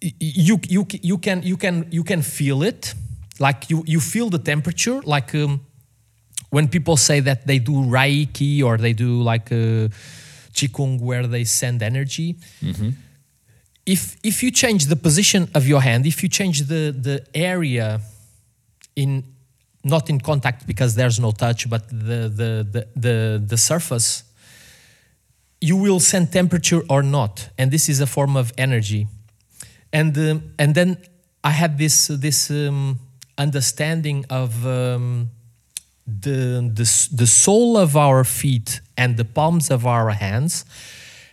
you 0.00 0.60
you 0.68 0.86
you 1.02 1.18
can 1.18 1.42
you 1.42 1.56
can 1.56 1.86
you 1.90 2.04
can 2.04 2.22
feel 2.22 2.62
it, 2.62 2.94
like 3.38 3.70
you 3.70 3.82
you 3.86 4.00
feel 4.00 4.30
the 4.30 4.38
temperature, 4.38 5.00
like 5.02 5.34
um, 5.34 5.60
when 6.50 6.68
people 6.68 6.96
say 6.96 7.20
that 7.20 7.46
they 7.46 7.58
do 7.58 7.72
Reiki 7.72 8.62
or 8.62 8.76
they 8.76 8.92
do 8.92 9.22
like 9.22 9.50
uh, 9.52 9.88
Qigong 10.52 11.00
where 11.00 11.26
they 11.26 11.44
send 11.44 11.82
energy. 11.82 12.36
If 13.84 14.16
if 14.22 14.42
you 14.42 14.50
change 14.50 14.86
the 14.86 14.96
position 14.96 15.48
of 15.54 15.66
your 15.66 15.80
hand, 15.80 16.06
if 16.06 16.22
you 16.22 16.28
change 16.28 16.62
the 16.62 16.92
the 16.92 17.24
area 17.34 18.00
in 18.94 19.24
not 19.86 20.10
in 20.10 20.20
contact 20.20 20.66
because 20.66 20.96
there's 20.96 21.18
no 21.20 21.30
touch, 21.30 21.70
but 21.70 21.88
the 21.88 22.28
the 22.40 22.50
the 22.74 22.88
the, 22.96 23.42
the 23.46 23.56
surface, 23.56 24.24
you 25.60 25.76
will 25.76 26.00
send 26.00 26.32
temperature 26.32 26.82
or 26.90 27.02
not, 27.02 27.48
and 27.56 27.70
this 27.70 27.88
is 27.88 28.00
a 28.00 28.06
form 28.06 28.36
of 28.36 28.52
energy. 28.58 29.06
And 29.92 30.18
um, 30.18 30.42
and 30.58 30.74
then 30.74 30.98
I 31.44 31.50
had 31.50 31.78
this 31.78 32.08
this 32.08 32.50
um, 32.50 32.98
understanding 33.38 34.24
of 34.28 34.66
um, 34.66 35.30
the, 36.06 36.68
the 36.74 37.08
the 37.12 37.26
sole 37.26 37.78
of 37.78 37.96
our 37.96 38.24
feet 38.24 38.80
and 38.96 39.16
the 39.16 39.24
palms 39.24 39.70
of 39.70 39.86
our 39.86 40.10
hands 40.10 40.64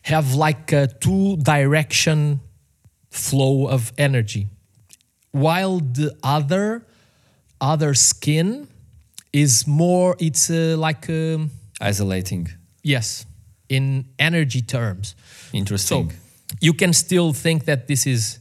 have 0.04 0.36
like 0.36 0.72
a 0.72 0.88
two 0.88 1.38
direction 1.38 2.42
flow 3.10 3.68
of 3.68 3.94
energy 3.98 4.48
while 5.32 5.80
the 5.80 6.16
other 6.24 6.86
other 7.71 7.93
skin 7.95 8.67
is 9.32 9.65
more 9.67 10.15
it's 10.19 10.49
uh, 10.49 10.76
like 10.88 11.10
um, 11.10 11.49
Isolating. 11.82 12.49
yes 12.84 13.26
in 13.69 14.06
energy 14.19 14.62
terms 14.62 15.15
interesting 15.54 16.10
so 16.10 16.15
you 16.62 16.73
can 16.73 16.93
still 16.93 17.34
think 17.34 17.63
that 17.65 17.88
this 17.88 18.06
is 18.06 18.39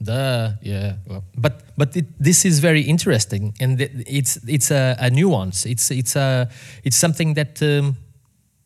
the 0.00 0.56
yeah 0.62 0.92
well, 1.06 1.24
but 1.36 1.54
but 1.76 1.96
it, 1.96 2.06
this 2.24 2.44
is 2.44 2.60
very 2.60 2.82
interesting 2.82 3.54
and 3.60 3.80
it's 4.06 4.38
it's 4.46 4.70
a, 4.70 4.96
a 5.00 5.10
nuance 5.10 5.66
it's 5.66 5.90
it's 5.90 6.16
a 6.16 6.48
it's 6.84 6.96
something 6.96 7.34
that 7.34 7.60
um, 7.62 7.96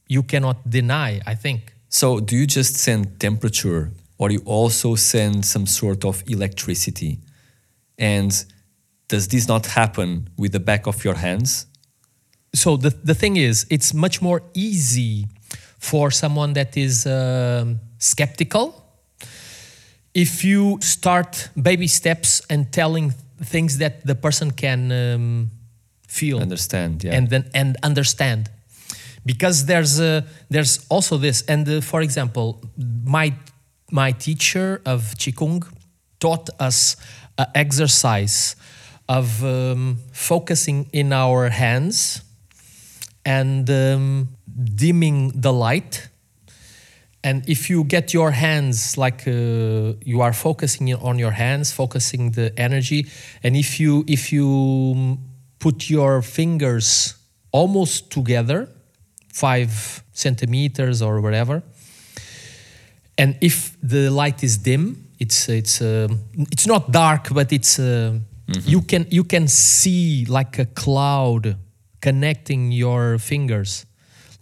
you 0.08 0.22
cannot 0.22 0.56
deny 0.68 1.20
i 1.26 1.34
think 1.36 1.60
So, 1.94 2.20
do 2.20 2.36
you 2.36 2.46
just 2.46 2.74
send 2.76 3.18
temperature 3.18 3.90
or 4.16 4.30
you 4.30 4.40
also 4.46 4.96
send 4.96 5.44
some 5.44 5.66
sort 5.66 6.04
of 6.04 6.22
electricity? 6.26 7.18
And 7.98 8.32
does 9.12 9.24
this 9.28 9.44
not 9.54 9.64
happen 9.80 10.08
with 10.42 10.52
the 10.52 10.60
back 10.70 10.82
of 10.86 10.96
your 11.06 11.18
hands? 11.26 11.50
so 12.54 12.76
the, 12.76 12.90
the 13.02 13.14
thing 13.14 13.36
is 13.36 13.66
it's 13.70 13.94
much 13.94 14.20
more 14.20 14.42
easy 14.54 15.26
for 15.78 16.10
someone 16.10 16.52
that 16.52 16.76
is 16.76 17.06
um, 17.06 17.80
skeptical 17.98 18.66
if 20.14 20.44
you 20.44 20.78
start 20.80 21.48
baby 21.60 21.86
steps 21.86 22.42
and 22.50 22.70
telling 22.72 23.14
things 23.42 23.78
that 23.78 24.06
the 24.06 24.14
person 24.14 24.50
can 24.50 24.92
um, 24.92 25.50
feel 26.06 26.38
Understand, 26.40 27.02
yeah. 27.02 27.14
and 27.14 27.30
then 27.30 27.50
and 27.54 27.76
understand 27.82 28.50
because 29.24 29.66
there's 29.66 29.98
a, 30.00 30.24
there's 30.50 30.84
also 30.90 31.16
this 31.16 31.42
and 31.48 31.66
uh, 31.68 31.80
for 31.80 32.02
example 32.02 32.60
my 33.04 33.32
my 33.90 34.12
teacher 34.12 34.82
of 34.84 35.14
qigong 35.16 35.64
taught 36.20 36.50
us 36.60 36.96
an 37.38 37.46
exercise 37.54 38.56
of 39.18 39.44
um, 39.44 39.98
focusing 40.12 40.88
in 40.92 41.12
our 41.12 41.50
hands 41.50 42.22
and 43.26 43.68
um, 43.68 44.28
dimming 44.74 45.32
the 45.34 45.52
light. 45.52 46.08
And 47.22 47.46
if 47.46 47.68
you 47.68 47.84
get 47.84 48.14
your 48.14 48.30
hands 48.30 48.96
like 48.96 49.28
uh, 49.28 49.92
you 50.10 50.22
are 50.22 50.32
focusing 50.32 50.94
on 50.94 51.18
your 51.18 51.30
hands 51.30 51.70
focusing 51.72 52.32
the 52.32 52.52
energy 52.56 53.06
and 53.44 53.54
if 53.54 53.78
you 53.78 54.04
if 54.08 54.32
you 54.32 55.18
put 55.60 55.88
your 55.88 56.22
fingers 56.22 57.14
almost 57.52 58.10
together 58.10 58.68
five 59.32 60.02
centimeters 60.12 61.00
or 61.00 61.20
whatever 61.20 61.62
and 63.16 63.36
if 63.40 63.76
the 63.82 64.10
light 64.10 64.42
is 64.42 64.58
dim 64.58 65.06
it's 65.20 65.48
it's 65.48 65.80
um 65.80 66.18
it's 66.50 66.66
not 66.66 66.90
dark 66.90 67.28
but 67.32 67.52
it's 67.52 67.78
uh, 67.78 68.18
you 68.64 68.82
can 68.82 69.06
you 69.10 69.24
can 69.24 69.48
see 69.48 70.24
like 70.28 70.58
a 70.58 70.66
cloud 70.66 71.56
connecting 72.00 72.72
your 72.72 73.18
fingers 73.18 73.86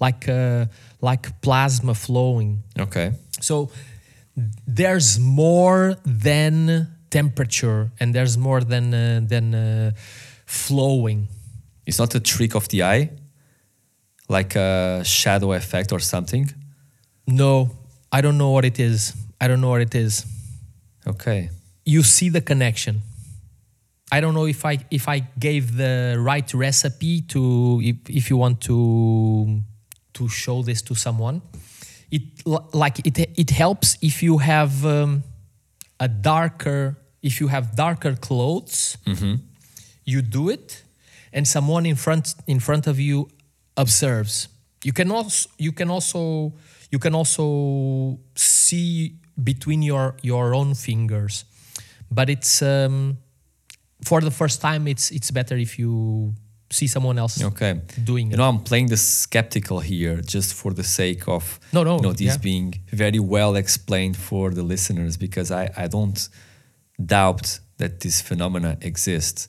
like 0.00 0.28
uh, 0.28 0.66
like 1.00 1.40
plasma 1.42 1.94
flowing. 1.94 2.62
Okay. 2.78 3.12
so 3.40 3.70
there's 4.66 5.18
more 5.18 5.96
than 6.04 6.88
temperature 7.10 7.90
and 8.00 8.14
there's 8.14 8.36
more 8.38 8.60
than 8.60 8.94
uh, 8.94 9.20
than 9.22 9.54
uh, 9.54 9.92
flowing. 10.46 11.28
It's 11.86 11.98
not 11.98 12.14
a 12.14 12.20
trick 12.20 12.54
of 12.54 12.68
the 12.68 12.82
eye, 12.82 13.10
like 14.28 14.54
a 14.56 15.02
shadow 15.04 15.52
effect 15.52 15.92
or 15.92 16.00
something. 16.00 16.50
no 17.26 17.70
i 18.12 18.20
don't 18.20 18.38
know 18.38 18.50
what 18.50 18.64
it 18.64 18.78
is. 18.78 19.14
I 19.42 19.48
don't 19.48 19.60
know 19.60 19.70
what 19.70 19.80
it 19.82 19.94
is. 19.94 20.26
Okay. 21.06 21.50
you 21.84 22.02
see 22.02 22.28
the 22.30 22.40
connection 22.40 23.00
i 24.12 24.20
don't 24.20 24.34
know 24.34 24.46
if 24.46 24.64
i 24.64 24.78
if 24.90 25.08
i 25.08 25.20
gave 25.38 25.76
the 25.76 26.16
right 26.18 26.52
recipe 26.54 27.20
to 27.22 27.80
if, 27.82 27.96
if 28.08 28.30
you 28.30 28.36
want 28.36 28.60
to 28.60 29.62
to 30.20 30.28
show 30.28 30.62
this 30.62 30.82
to 30.82 30.94
someone. 30.94 31.42
It 32.10 32.22
like 32.74 32.98
it 33.06 33.18
it 33.38 33.50
helps 33.50 33.96
if 34.02 34.22
you 34.22 34.38
have 34.38 34.84
um, 34.84 35.22
a 35.98 36.08
darker 36.08 36.96
if 37.22 37.40
you 37.40 37.48
have 37.48 37.76
darker 37.76 38.14
clothes 38.16 38.96
you 40.04 40.22
do 40.22 40.48
it 40.48 40.82
and 41.32 41.46
someone 41.46 41.86
in 41.86 41.96
front 41.96 42.34
in 42.46 42.60
front 42.60 42.86
of 42.86 42.98
you 42.98 43.28
observes. 43.76 44.48
You 44.82 44.92
can 44.92 45.10
also 45.10 45.48
you 45.58 45.72
can 45.72 45.88
also 45.90 46.52
you 46.90 46.98
can 46.98 47.14
also 47.14 48.18
see 48.34 49.14
between 49.42 49.82
your 49.82 50.16
your 50.22 50.54
own 50.54 50.74
fingers. 50.74 51.44
But 52.10 52.28
it's 52.28 52.60
um, 52.60 53.18
for 54.04 54.20
the 54.20 54.30
first 54.30 54.60
time 54.60 54.86
it's 54.88 55.10
it's 55.10 55.30
better 55.30 55.56
if 55.56 55.78
you 55.78 56.34
see 56.72 56.86
someone 56.86 57.18
else 57.18 57.42
Okay. 57.42 57.80
doing 58.04 58.28
You 58.28 58.34
it 58.34 58.36
know, 58.38 58.48
I'm 58.48 58.60
playing 58.62 58.88
the 58.90 58.96
skeptical 58.96 59.80
here 59.80 60.20
just 60.34 60.54
for 60.54 60.72
the 60.72 60.84
sake 60.84 61.26
of 61.28 61.58
No, 61.72 61.82
no, 61.82 61.96
you 61.96 62.02
know, 62.02 62.12
this 62.12 62.34
yeah. 62.34 62.36
being 62.50 62.74
very 62.92 63.18
well 63.18 63.56
explained 63.56 64.16
for 64.16 64.50
the 64.54 64.62
listeners 64.62 65.16
because 65.16 65.50
I, 65.50 65.64
I 65.76 65.88
don't 65.88 66.28
doubt 67.04 67.60
that 67.78 68.00
this 68.00 68.20
phenomena 68.22 68.76
exists. 68.82 69.48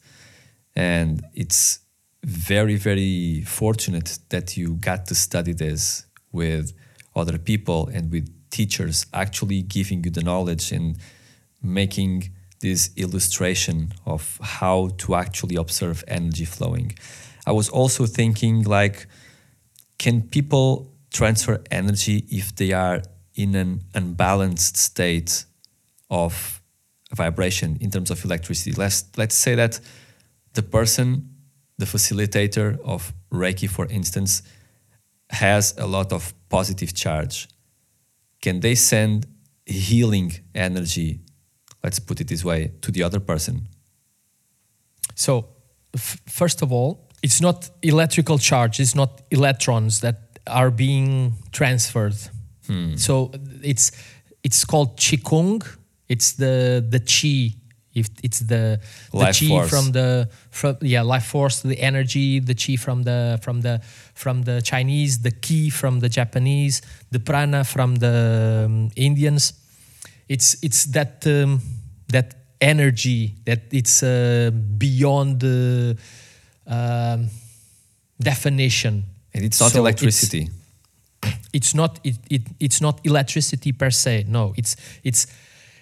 And 0.76 1.22
it's 1.34 1.80
very, 2.24 2.76
very 2.76 3.44
fortunate 3.46 4.18
that 4.30 4.58
you 4.58 4.76
got 4.80 5.06
to 5.08 5.16
study 5.16 5.54
this 5.54 6.06
with 6.32 6.74
other 7.16 7.38
people 7.38 7.88
and 7.94 8.12
with 8.12 8.28
teachers 8.50 9.06
actually 9.14 9.62
giving 9.62 10.04
you 10.06 10.12
the 10.12 10.24
knowledge 10.24 10.72
and 10.72 10.98
making 11.62 12.32
this 12.62 12.91
illustration 12.95 13.93
of 14.06 14.39
how 14.41 14.89
to 14.97 15.15
actually 15.15 15.56
observe 15.56 16.04
energy 16.08 16.45
flowing. 16.45 16.93
I 17.45 17.52
was 17.52 17.69
also 17.69 18.06
thinking 18.06 18.63
like 18.63 19.08
can 19.97 20.21
people 20.24 20.91
transfer 21.13 21.62
energy 21.69 22.26
if 22.30 22.56
they 22.56 22.71
are 22.71 23.04
in 23.36 23.56
an 23.56 23.82
unbalanced 23.93 24.78
state 24.78 25.45
of 26.10 26.62
vibration 27.13 27.78
in 27.82 27.91
terms 27.91 28.10
of 28.10 28.24
electricity? 28.26 28.71
Let's 28.71 29.06
let's 29.17 29.36
say 29.36 29.56
that 29.56 29.80
the 30.54 30.63
person, 30.63 31.30
the 31.78 31.86
facilitator 31.86 32.80
of 32.84 33.13
Reiki, 33.32 33.69
for 33.69 33.86
instance, 33.88 34.43
has 35.30 35.76
a 35.78 35.88
lot 35.88 36.12
of 36.12 36.34
positive 36.50 36.93
charge. 36.93 37.47
Can 38.41 38.60
they 38.60 38.76
send 38.76 39.28
healing 39.65 40.34
energy, 40.54 41.19
let's 41.84 42.00
put 42.00 42.20
it 42.22 42.28
this 42.28 42.44
way, 42.44 42.72
to 42.82 42.91
the 42.91 43.04
other 43.04 43.20
person? 43.20 43.67
So, 45.15 45.48
f- 45.94 46.20
first 46.28 46.62
of 46.62 46.72
all, 46.72 47.08
it's 47.24 47.41
not 47.41 47.70
electrical 47.84 48.39
charge 48.39 48.80
it's 48.80 48.96
not 48.96 49.22
electrons 49.30 50.02
that 50.02 50.39
are 50.48 50.72
being 50.72 51.34
transferred. 51.52 52.15
So 52.96 53.32
it's 53.62 53.91
it's 54.44 54.63
called 54.63 54.96
qigong. 54.98 55.62
It's 56.08 56.32
the 56.34 56.82
the 56.89 57.00
chi 57.02 57.58
if 57.94 58.08
it's 58.24 58.39
the, 58.39 58.80
the 59.12 59.17
Life 59.17 59.39
chi 59.39 59.48
force. 59.48 59.70
from 59.70 59.91
the 59.91 60.30
from 60.50 60.78
yeah 60.82 61.02
life 61.02 61.26
force 61.26 61.62
the 61.62 61.78
energy 61.82 62.39
the 62.39 62.56
chi 62.56 62.78
from 62.78 63.04
the 63.04 63.38
from 63.41 63.60
the 63.62 63.82
from 64.13 64.44
the 64.44 64.62
chinese 64.62 65.20
the 65.20 65.32
ki 65.32 65.70
from 65.70 66.00
the 66.00 66.08
japanese 66.08 66.82
the 67.12 67.20
prana 67.20 67.65
from 67.65 67.96
the 67.96 68.63
um, 68.65 68.89
indians 68.96 69.54
it's 70.32 70.56
it's 70.63 70.86
that 70.86 71.28
um, 71.28 71.60
that 72.08 72.36
energy 72.62 73.36
that 73.44 73.60
it's 73.72 74.02
uh, 74.02 74.50
beyond 74.78 75.41
the 75.41 75.98
um, 76.67 77.28
definition. 78.17 79.04
And 79.34 79.44
it's 79.44 79.60
not 79.60 79.72
So 79.72 79.80
electricity. 79.80 80.50
it's 81.54 81.74
not 81.74 82.00
it, 82.04 82.15
it 82.30 82.41
it's 82.60 82.80
not 82.80 83.00
electricity 83.04 83.74
per 83.74 83.91
se 83.91 84.26
no. 84.28 84.54
It's 84.56 84.76
it's 85.04 85.28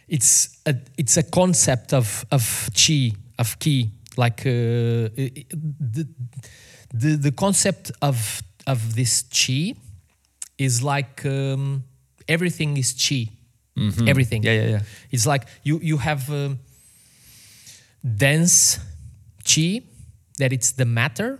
it's 0.08 0.58
a 0.66 0.74
it's 0.98 1.18
a 1.18 1.24
concept 1.24 1.94
of 1.94 2.26
of 2.32 2.70
chi 2.74 3.12
of 3.38 3.60
ki 3.60 3.90
like 4.18 4.42
uh, 4.48 5.14
the, 5.14 6.08
the 6.92 7.18
the 7.18 7.32
concept 7.32 7.92
of 8.02 8.42
of 8.66 8.96
this 8.96 9.24
chi 9.30 9.76
is 10.58 10.82
like 10.82 11.24
um, 11.26 11.84
everything 12.28 12.78
is 12.78 12.94
chi 12.94 13.30
everything 14.08 14.44
Yeah, 14.44 14.54
yeah, 14.62 14.70
yeah. 14.70 14.82
it's 15.12 15.26
like 15.26 15.46
you 15.64 15.80
you 15.82 15.98
have 15.98 16.30
um, 16.30 16.60
dense 18.04 18.80
chi 19.44 19.82
that 20.38 20.52
it's 20.54 20.72
the 20.74 20.86
matter, 20.86 21.40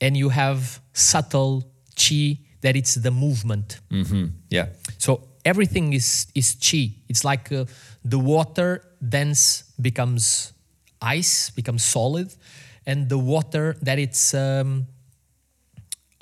and 0.00 0.16
you 0.16 0.30
have 0.30 0.80
subtle 0.92 1.62
chi 1.96 2.38
that 2.60 2.76
it's 2.76 2.94
the 2.94 3.10
movement. 3.10 3.80
hmm 3.90 4.26
Yeah. 4.50 4.66
So 4.98 5.20
everything 5.44 5.92
is 5.92 6.26
is 6.34 6.54
chi. 6.60 6.92
It's 7.08 7.24
like 7.24 7.52
uh, 7.52 7.64
the 8.04 8.18
water 8.18 8.82
dense 9.00 9.64
becomes 9.80 10.52
ice, 11.00 11.50
becomes 11.54 11.84
solid, 11.84 12.34
and 12.86 13.08
the 13.08 13.18
water 13.18 13.76
that 13.82 13.98
it's 13.98 14.32
um, 14.34 14.86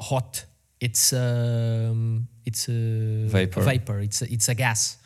hot, 0.00 0.46
it's 0.80 1.12
um, 1.12 2.26
it's 2.44 2.68
a 2.68 3.26
Vapor. 3.28 3.62
Vapor. 3.62 3.98
It's 4.00 4.22
a, 4.22 4.32
it's 4.32 4.48
a 4.48 4.54
gas, 4.54 4.96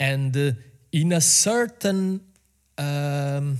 and 0.00 0.36
uh, 0.36 0.52
in 0.90 1.12
a 1.12 1.20
certain 1.20 2.20
um, 2.78 3.58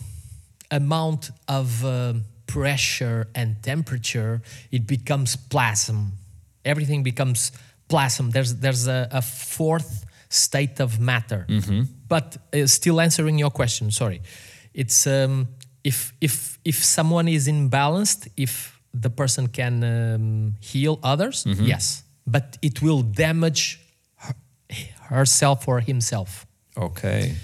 amount 0.71 1.31
of 1.47 1.85
um, 1.85 2.25
pressure 2.47 3.29
and 3.35 3.63
temperature, 3.63 4.41
it 4.73 4.87
becomes 4.87 5.37
plasm. 5.37 6.13
Everything 6.65 7.03
becomes 7.05 7.53
plasm. 7.89 8.31
There's 8.31 8.55
there's 8.57 8.89
a, 8.89 9.09
a 9.13 9.23
fourth 9.23 10.05
state 10.29 10.81
of 10.81 10.99
matter. 10.99 11.45
But 12.09 12.37
uh, 12.53 12.67
still 12.67 13.01
answering 13.01 13.39
your 13.39 13.51
question, 13.51 13.91
sorry, 13.91 14.21
it's 14.75 15.07
um, 15.07 15.49
if 15.85 16.13
if 16.21 16.59
if 16.65 16.85
someone 16.85 17.29
is 17.29 17.47
imbalanced, 17.49 18.29
if 18.37 18.81
the 19.03 19.11
person 19.11 19.47
can 19.49 19.85
um, 19.85 20.55
heal 20.61 20.99
others, 21.03 21.45
yes, 21.67 22.05
but 22.27 22.59
it 22.63 22.83
will 22.83 23.03
damage 23.03 23.79
herself 25.11 25.69
or 25.69 25.81
himself 25.81 26.47
Okay. 26.77 27.35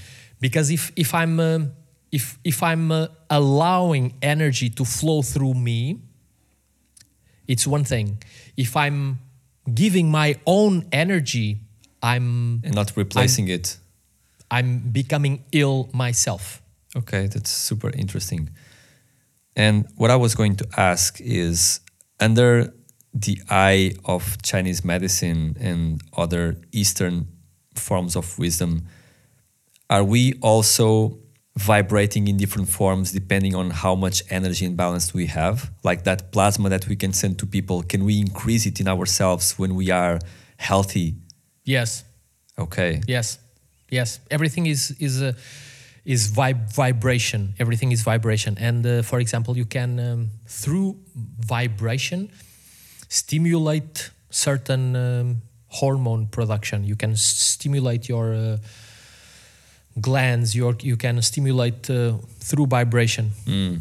because 0.40 0.70
if 0.70 0.92
if 0.96 1.10
I'm 1.14 1.38
um, 1.40 1.72
if 2.12 2.38
if 2.44 2.62
I'm 2.62 2.90
uh, 2.92 3.08
allowing 3.28 4.14
energy 4.22 4.68
to 4.78 4.84
flow 4.84 5.22
through 5.22 5.54
me, 5.54 5.98
it's 7.48 7.66
one 7.66 7.84
thing. 7.84 8.18
If 8.56 8.76
I'm 8.76 9.18
giving 9.74 10.10
my 10.10 10.36
own 10.46 10.86
energy, 10.92 11.58
I'm 12.02 12.60
And 12.64 12.74
not 12.74 12.92
replacing 12.96 13.48
it. 13.48 13.78
I'm 14.50 14.78
becoming 14.92 15.44
ill 15.52 15.88
myself. 15.92 16.62
Okay, 16.96 17.26
that's 17.26 17.50
super 17.50 17.90
interesting. 17.90 18.48
And 19.56 19.86
what 19.96 20.10
I 20.10 20.16
was 20.16 20.34
going 20.34 20.56
to 20.56 20.66
ask 20.76 21.20
is 21.20 21.80
under 22.20 22.72
the 23.12 23.40
eye 23.50 23.92
of 24.04 24.40
Chinese 24.42 24.84
medicine 24.84 25.56
and 25.60 26.00
other 26.16 26.56
Eastern 26.72 27.26
forms 27.78 28.16
of 28.16 28.38
wisdom, 28.38 28.86
are 29.88 30.04
we 30.04 30.34
also 30.40 31.18
vibrating 31.56 32.28
in 32.28 32.36
different 32.36 32.68
forms 32.68 33.12
depending 33.12 33.54
on 33.54 33.70
how 33.70 33.94
much 33.94 34.22
energy 34.30 34.66
and 34.66 34.76
balance 34.76 35.14
we 35.14 35.26
have? 35.26 35.70
Like 35.82 36.04
that 36.04 36.30
plasma 36.32 36.68
that 36.68 36.86
we 36.88 36.96
can 36.96 37.12
send 37.12 37.38
to 37.38 37.46
people, 37.46 37.82
can 37.82 38.04
we 38.04 38.18
increase 38.20 38.66
it 38.66 38.80
in 38.80 38.88
ourselves 38.88 39.58
when 39.58 39.74
we 39.74 39.90
are 39.90 40.18
healthy? 40.58 41.14
Yes, 41.64 42.04
Okay. 42.58 43.00
yes, 43.06 43.38
yes. 43.90 44.20
Everything 44.30 44.66
is 44.66 44.90
is 44.98 45.20
uh, 45.22 45.32
is 46.04 46.30
vib- 46.30 46.72
vibration. 46.72 47.54
Everything 47.58 47.92
is 47.92 48.02
vibration. 48.02 48.56
And 48.58 48.86
uh, 48.86 49.02
for 49.02 49.18
example, 49.20 49.56
you 49.56 49.66
can 49.66 49.98
um, 50.00 50.30
through 50.46 50.96
vibration 51.40 52.30
stimulate 53.08 54.10
certain 54.30 54.96
um, 54.96 55.42
hormone 55.80 56.26
production. 56.26 56.84
You 56.84 56.96
can 56.96 57.16
stimulate 57.16 58.08
your 58.08 58.34
uh, 58.34 58.56
glands. 60.00 60.54
Your 60.54 60.74
you 60.80 60.96
can 60.96 61.22
stimulate 61.22 61.90
uh, 61.90 62.18
through 62.48 62.66
vibration. 62.66 63.30
Mm. 63.46 63.80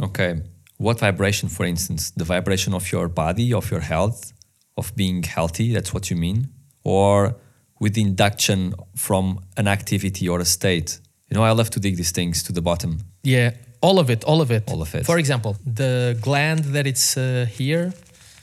Okay. 0.00 0.32
What 0.78 0.98
vibration, 0.98 1.48
for 1.48 1.64
instance? 1.64 2.10
The 2.10 2.24
vibration 2.24 2.74
of 2.74 2.90
your 2.90 3.08
body, 3.08 3.52
of 3.52 3.70
your 3.70 3.80
health, 3.80 4.32
of 4.76 4.94
being 4.96 5.22
healthy, 5.22 5.72
that's 5.74 5.92
what 5.94 6.10
you 6.10 6.16
mean? 6.16 6.48
Or 6.82 7.36
with 7.78 7.96
induction 7.96 8.74
from 8.96 9.38
an 9.56 9.68
activity 9.68 10.28
or 10.28 10.40
a 10.40 10.44
state? 10.44 11.00
You 11.28 11.36
know, 11.36 11.44
I 11.44 11.52
love 11.52 11.70
to 11.70 11.80
dig 11.80 11.96
these 11.96 12.12
things 12.12 12.42
to 12.42 12.52
the 12.52 12.60
bottom. 12.60 12.98
Yeah, 13.22 13.50
all 13.80 13.98
of 13.98 14.10
it, 14.10 14.24
all 14.24 14.40
of 14.40 14.50
it. 14.50 14.64
All 14.72 14.82
of 14.82 14.94
it. 14.94 15.04
For 15.04 15.18
example, 15.18 15.56
the 15.64 16.16
gland 16.20 16.64
that 16.74 16.86
it's 16.86 17.16
uh, 17.16 17.46
here, 17.48 17.92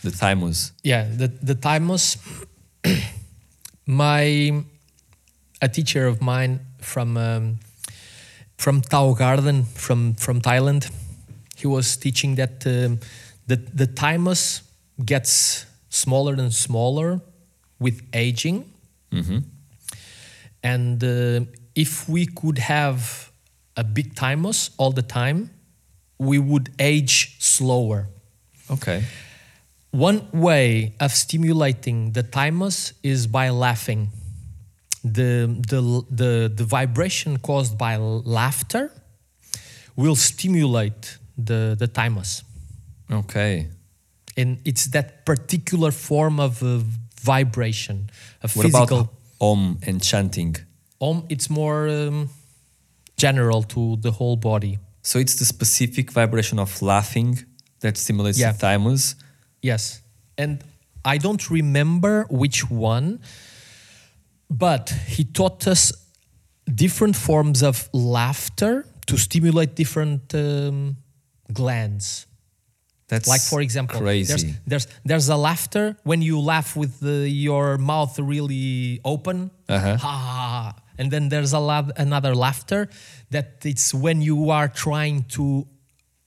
The 0.04 0.12
thymus. 0.12 0.72
yeah, 0.84 1.04
the 1.10 1.28
the 1.28 1.56
thymus. 1.56 2.18
my 3.86 4.64
a 5.62 5.68
teacher 5.68 6.08
of 6.08 6.22
mine 6.22 6.60
from 6.80 7.18
um, 7.18 7.60
from 8.58 8.82
Tao 8.82 9.14
Garden 9.14 9.66
from 9.76 10.14
from 10.14 10.42
Thailand, 10.42 10.90
he 11.58 11.68
was 11.68 11.98
teaching 11.98 12.36
that 12.36 12.66
um, 12.66 13.00
the 13.48 13.58
the 13.58 13.88
thymus 13.88 14.62
gets 15.06 15.66
smaller 15.90 16.34
and 16.34 16.54
smaller 16.54 17.20
with 17.80 18.02
aging, 18.14 18.72
hmm 19.12 19.40
and 20.64 21.04
uh, 21.04 21.42
if 21.76 22.08
we 22.10 22.26
could 22.26 22.58
have 22.58 23.32
a 23.78 23.84
big 23.84 24.14
thymus 24.14 24.72
all 24.78 24.92
the 24.92 25.02
time, 25.02 25.50
we 26.18 26.38
would 26.38 26.70
age 26.80 27.38
slower. 27.40 28.08
Okay. 28.70 29.04
One 29.91 30.28
way 30.32 30.93
of 30.99 31.12
stimulating 31.12 32.12
the 32.13 32.23
thymus 32.23 32.93
is 33.02 33.25
by 33.28 33.49
laughing. 33.49 34.10
The, 35.04 35.47
the, 35.67 36.06
the, 36.12 36.52
the 36.54 36.63
vibration 36.63 37.38
caused 37.38 37.78
by 37.78 37.95
laughter 37.97 38.91
will 39.95 40.15
stimulate 40.15 41.17
the, 41.38 41.75
the 41.78 41.88
thymus. 41.88 42.43
Okay. 43.12 43.67
And 44.38 44.60
it's 44.65 44.86
that 44.88 45.25
particular 45.25 45.91
form 45.91 46.39
of 46.39 46.62
uh, 46.62 46.80
vibration, 47.21 48.10
a 48.43 48.49
What 48.49 48.65
physical. 48.65 48.99
about 48.99 49.13
om 49.41 49.80
and 49.88 50.02
chanting? 50.04 50.56
Om, 51.02 51.23
it's 51.30 51.49
more 51.49 51.88
um, 51.89 52.30
general 53.17 53.63
to 53.63 53.95
the 53.97 54.12
whole 54.12 54.36
body. 54.38 54.78
So 55.02 55.17
it's 55.17 55.36
the 55.36 55.45
specific 55.45 56.12
vibration 56.12 56.60
of 56.60 56.82
laughing 56.82 57.39
that 57.80 57.97
stimulates 57.97 58.38
Yeah. 58.39 58.52
the 58.52 58.58
thymus. 58.60 59.15
Yes. 59.62 60.02
And 60.38 60.63
I 61.06 61.17
don't 61.17 61.50
remember 61.50 62.26
which 62.30 62.69
one, 62.69 63.19
but 64.50 64.89
he 65.08 65.24
taught 65.24 65.67
us 65.67 65.91
different 66.74 67.15
forms 67.15 67.62
of 67.63 67.89
laughter 67.93 68.86
to 69.08 69.17
stimulate 69.17 69.76
different 69.76 70.34
um, 70.36 70.98
glands. 71.52 72.26
That's 73.08 73.28
Like 73.28 73.41
for 73.41 73.60
example, 73.62 74.00
crazy. 74.02 74.28
there's 74.28 74.45
there's 74.67 74.88
there's 75.04 75.30
a 75.30 75.36
laughter 75.36 75.98
when 76.04 76.22
you 76.22 76.39
laugh 76.39 76.76
with 76.76 77.00
the, 77.00 77.28
your 77.28 77.78
mouth 77.80 78.19
really 78.19 79.00
open, 79.04 79.50
Uh-huh. 79.67 79.98
ha, 79.98 80.76
and 81.00 81.10
then 81.12 81.30
there's 81.30 81.54
a 81.54 81.60
la- 81.60 81.89
another 81.98 82.36
laughter 82.36 82.88
that 83.32 83.65
it's 83.65 83.93
when 83.95 84.22
you 84.22 84.52
are 84.52 84.67
trying 84.67 85.24
to 85.30 85.65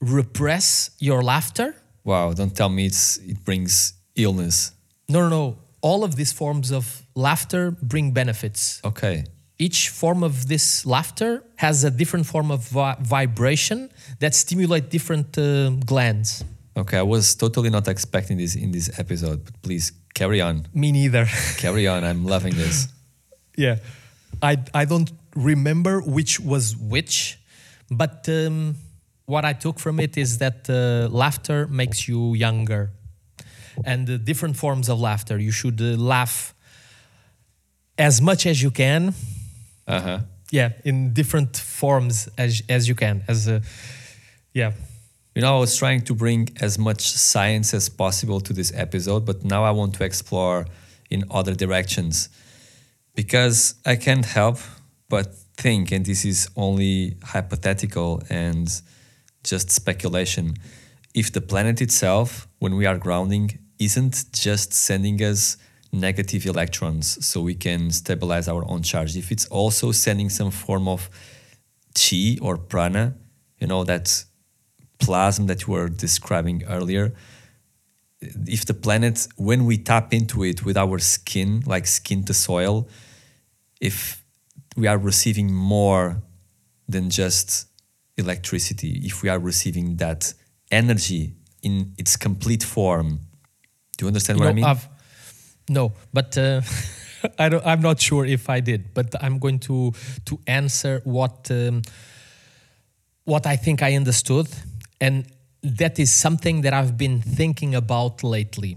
repress 0.01 0.91
your 0.99 1.23
laughter. 1.23 1.73
Wow, 2.03 2.33
don't 2.33 2.55
tell 2.55 2.69
me 2.69 2.85
it's 2.85 3.17
it 3.17 3.43
brings 3.45 3.93
illness. 4.15 4.71
No, 5.09 5.19
no, 5.21 5.29
no. 5.29 5.57
All 5.81 6.03
of 6.03 6.15
these 6.15 6.31
forms 6.31 6.71
of 6.71 7.03
laughter 7.15 7.71
bring 7.71 8.11
benefits. 8.11 8.81
Okay. 8.83 9.25
Each 9.59 9.89
form 9.89 10.23
of 10.23 10.47
this 10.47 10.85
laughter 10.85 11.43
has 11.57 11.83
a 11.83 11.91
different 11.91 12.25
form 12.25 12.51
of 12.51 12.67
vi- 12.67 12.97
vibration 13.01 13.89
that 14.19 14.33
stimulate 14.35 14.89
different 14.89 15.37
um 15.37 15.79
glands. 15.85 16.43
Okay, 16.75 16.97
I 16.97 17.03
was 17.03 17.35
totally 17.35 17.69
not 17.69 17.87
expecting 17.87 18.37
this 18.37 18.55
in 18.55 18.71
this 18.71 18.89
episode, 18.99 19.45
but 19.45 19.61
please 19.61 19.91
carry 20.15 20.41
on. 20.41 20.65
Me 20.73 20.91
neither. 20.91 21.25
Carry 21.57 21.87
on. 21.87 22.03
I'm 22.03 22.25
loving 22.25 22.55
this. 22.55 22.87
yeah, 23.57 23.75
I 24.41 24.57
I 24.73 24.85
don't 24.85 25.11
remember 25.35 26.01
which 26.01 26.39
was 26.39 26.75
which, 26.75 27.37
but 27.91 28.27
um, 28.27 28.75
what 29.25 29.45
I 29.45 29.53
took 29.53 29.79
from 29.79 29.99
it 29.99 30.17
is 30.17 30.37
that 30.39 30.69
uh, 30.69 31.07
laughter 31.09 31.67
makes 31.67 32.07
you 32.07 32.33
younger, 32.33 32.91
and 33.85 34.07
the 34.07 34.17
different 34.17 34.55
forms 34.57 34.89
of 34.89 34.99
laughter. 34.99 35.39
You 35.39 35.51
should 35.51 35.79
uh, 35.81 35.97
laugh 35.97 36.53
as 37.97 38.21
much 38.21 38.45
as 38.45 38.61
you 38.61 38.71
can. 38.71 39.13
Uh 39.87 40.01
huh. 40.01 40.19
Yeah, 40.51 40.73
in 40.85 41.13
different 41.13 41.57
forms 41.57 42.29
as 42.37 42.61
as 42.69 42.87
you 42.87 42.95
can. 42.95 43.23
As 43.27 43.47
a 43.47 43.61
yeah. 44.53 44.73
You 45.35 45.41
know, 45.41 45.57
I 45.57 45.59
was 45.59 45.75
trying 45.75 46.01
to 46.01 46.13
bring 46.13 46.49
as 46.61 46.77
much 46.77 47.01
science 47.01 47.73
as 47.73 47.89
possible 47.89 48.39
to 48.41 48.53
this 48.53 48.71
episode, 48.75 49.25
but 49.25 49.43
now 49.43 49.63
I 49.63 49.71
want 49.71 49.95
to 49.95 50.03
explore 50.03 50.67
in 51.09 51.23
other 51.31 51.55
directions 51.55 52.29
because 53.15 53.75
I 53.83 53.95
can't 53.95 54.25
help 54.25 54.59
but 55.09 55.33
think, 55.57 55.91
and 55.91 56.05
this 56.05 56.23
is 56.23 56.49
only 56.55 57.17
hypothetical 57.23 58.21
and 58.29 58.69
just 59.43 59.69
speculation, 59.69 60.55
if 61.13 61.31
the 61.31 61.41
planet 61.41 61.81
itself, 61.81 62.47
when 62.59 62.75
we 62.75 62.85
are 62.85 62.97
grounding, 62.97 63.59
isn't 63.79 64.25
just 64.31 64.73
sending 64.73 65.21
us 65.21 65.57
negative 65.91 66.45
electrons 66.45 67.23
so 67.25 67.41
we 67.41 67.53
can 67.53 67.91
stabilize 67.91 68.47
our 68.47 68.65
own 68.67 68.81
charge, 68.81 69.15
if 69.15 69.31
it's 69.31 69.45
also 69.47 69.91
sending 69.91 70.29
some 70.29 70.49
form 70.49 70.87
of 70.87 71.09
chi 71.93 72.37
or 72.41 72.57
prana, 72.57 73.15
you 73.59 73.67
know, 73.67 73.83
that 73.83 74.25
plasma 74.99 75.45
that 75.45 75.67
you 75.67 75.73
were 75.73 75.89
describing 75.89 76.63
earlier, 76.65 77.13
if 78.47 78.65
the 78.65 78.73
planet, 78.73 79.27
when 79.35 79.65
we 79.65 79.77
tap 79.77 80.13
into 80.13 80.43
it 80.43 80.65
with 80.65 80.77
our 80.77 80.97
skin, 80.97 81.61
like 81.65 81.85
skin 81.85 82.23
to 82.23 82.33
soil, 82.33 82.87
if 83.81 84.23
we 84.75 84.87
are 84.87 84.97
receiving 84.97 85.53
more 85.53 86.23
than 86.87 87.09
just 87.09 87.67
electricity, 88.17 89.01
if 89.03 89.23
we 89.23 89.29
are 89.29 89.39
receiving 89.39 89.97
that 89.97 90.33
energy 90.71 91.33
in 91.61 91.93
its 91.97 92.15
complete 92.17 92.63
form, 92.63 93.19
do 93.97 94.05
you 94.05 94.07
understand 94.07 94.39
what 94.39 94.45
No, 94.45 94.51
I 94.51 94.53
mean? 94.53 94.65
I've- 94.65 94.87
no, 95.69 95.93
but 96.13 96.37
uh, 96.37 96.61
I 97.39 97.49
don't, 97.49 97.65
I'm 97.65 97.81
not 97.81 98.01
sure 98.01 98.25
if 98.25 98.49
I 98.49 98.59
did. 98.59 98.93
But 98.93 99.15
I'm 99.21 99.39
going 99.39 99.59
to 99.59 99.93
to 100.25 100.39
answer 100.45 101.01
what 101.05 101.49
um, 101.51 101.81
what 103.23 103.45
I 103.45 103.55
think 103.55 103.81
I 103.81 103.95
understood, 103.95 104.47
and 104.99 105.25
that 105.61 105.99
is 105.99 106.11
something 106.11 106.61
that 106.63 106.73
I've 106.73 106.97
been 106.97 107.21
thinking 107.21 107.75
about 107.75 108.23
lately. 108.23 108.75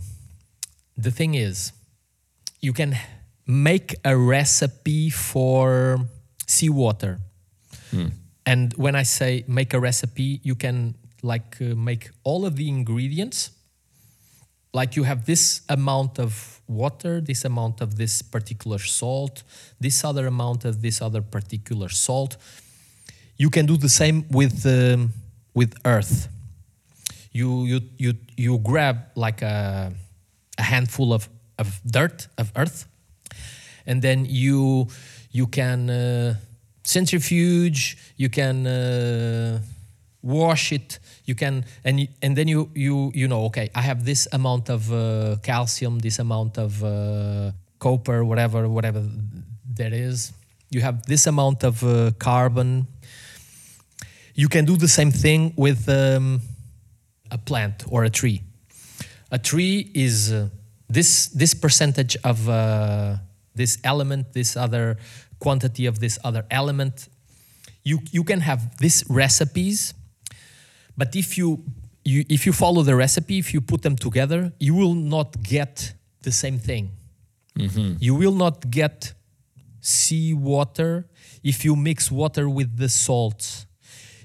The 0.97 1.11
thing 1.11 1.35
is, 1.35 1.73
you 2.61 2.73
can 2.73 2.97
make 3.47 3.95
a 4.05 4.17
recipe 4.17 5.11
for 5.11 5.99
seawater. 6.47 7.19
And 8.47 8.73
when 8.75 8.95
I 8.95 9.03
say 9.03 9.45
make 9.49 9.75
a 9.75 9.81
recipe, 9.81 10.41
you 10.43 10.55
can 10.55 10.95
like 11.23 11.57
uh, 11.61 11.75
make 11.75 12.11
all 12.23 12.47
of 12.47 12.57
the 12.57 12.69
ingredients 12.69 13.51
like 14.77 14.95
you 14.95 15.05
have 15.05 15.25
this 15.25 15.63
amount 15.69 16.19
of 16.19 16.61
water, 16.69 17.21
this 17.21 17.45
amount 17.45 17.81
of 17.81 17.97
this 17.97 18.23
particular 18.23 18.79
salt, 18.79 19.43
this 19.81 20.05
other 20.05 20.27
amount 20.27 20.65
of 20.65 20.83
this 20.83 21.01
other 21.01 21.23
particular 21.23 21.89
salt. 21.89 22.37
You 23.39 23.51
can 23.51 23.67
do 23.67 23.77
the 23.77 23.89
same 23.89 24.27
with 24.31 24.67
um, 24.67 25.13
with 25.55 25.75
earth. 25.85 26.29
You 27.33 27.65
you 27.65 27.81
you 27.99 28.13
you 28.37 28.59
grab 28.59 28.97
like 29.15 29.41
a 29.43 29.93
a 30.59 30.63
handful 30.63 31.13
of 31.13 31.29
of 31.59 31.81
dirt 31.87 32.29
of 32.37 32.53
earth, 32.55 32.87
and 33.87 34.03
then 34.03 34.27
you 34.29 34.89
you 35.31 35.47
can 35.47 35.91
uh, 35.91 36.35
centrifuge. 36.87 37.97
You 38.17 38.29
can. 38.31 38.67
Uh, 38.67 39.61
wash 40.27 40.73
it 40.73 40.99
you 41.25 41.35
can 41.35 41.65
and 41.85 42.09
and 42.21 42.37
then 42.37 42.49
you 42.49 42.69
you 42.75 43.13
you 43.15 43.29
know 43.29 43.45
okay 43.45 43.71
i 43.77 43.81
have 43.81 44.05
this 44.05 44.27
amount 44.33 44.69
of 44.69 44.93
uh, 44.93 45.37
calcium 45.43 46.01
this 46.01 46.19
amount 46.19 46.59
of 46.59 46.83
uh, 46.83 47.53
copper 47.79 48.25
whatever 48.25 48.69
whatever 48.69 49.03
that 49.75 49.93
is 49.93 50.33
you 50.71 50.81
have 50.81 51.07
this 51.07 51.27
amount 51.27 51.63
of 51.63 51.83
uh, 51.85 52.11
carbon 52.19 52.89
you 54.35 54.49
can 54.49 54.65
do 54.65 54.77
the 54.77 54.89
same 54.89 55.13
thing 55.13 55.53
with 55.57 55.89
um, 55.89 56.41
a 57.31 57.39
plant 57.39 57.85
or 57.89 58.03
a 58.05 58.11
tree 58.11 58.43
a 59.31 59.39
tree 59.39 59.91
is 59.95 60.33
uh, 60.33 60.49
this 60.89 61.29
this 61.29 61.55
percentage 61.55 62.17
of 62.25 62.49
uh, 62.49 63.17
this 63.55 63.79
element 63.85 64.33
this 64.33 64.57
other 64.57 64.97
quantity 65.39 65.87
of 65.87 65.99
this 65.99 66.19
other 66.25 66.45
element 66.51 67.09
you 67.85 68.01
you 68.11 68.25
can 68.25 68.41
have 68.41 68.77
these 68.79 69.05
recipes 69.09 69.95
but 70.97 71.15
if 71.15 71.37
you, 71.37 71.63
you 72.05 72.25
if 72.29 72.47
you 72.47 72.53
follow 72.53 72.83
the 72.83 72.97
recipe, 72.97 73.39
if 73.39 73.53
you 73.53 73.61
put 73.61 73.83
them 73.83 73.97
together, 73.97 74.53
you 74.59 74.75
will 74.75 74.95
not 74.95 75.43
get 75.43 75.93
the 76.23 76.33
same 76.33 76.59
thing. 76.59 76.91
You 78.01 78.15
will 78.15 78.35
not 78.35 78.71
get 78.71 79.15
seawater 79.81 81.07
if 81.43 81.65
you 81.65 81.77
mix 81.77 82.11
water 82.11 82.49
with 82.49 82.77
the 82.77 82.89
salts. 82.89 83.67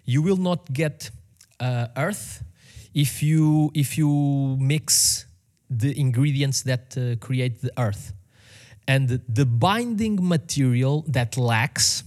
You 0.06 0.22
will 0.22 0.38
not 0.38 0.74
get 0.74 1.12
uh, 1.60 1.88
earth 1.96 2.44
if 2.94 3.22
you 3.22 3.72
if 3.74 3.98
you 3.98 4.58
mix 4.60 5.26
the 5.70 5.98
ingredients 6.00 6.64
that 6.64 6.98
uh, 6.98 7.16
create 7.26 7.62
the 7.62 7.72
earth. 7.78 8.14
And 8.88 9.22
the 9.30 9.46
binding 9.46 10.28
material 10.28 11.06
that 11.08 11.38
lacks, 11.38 12.04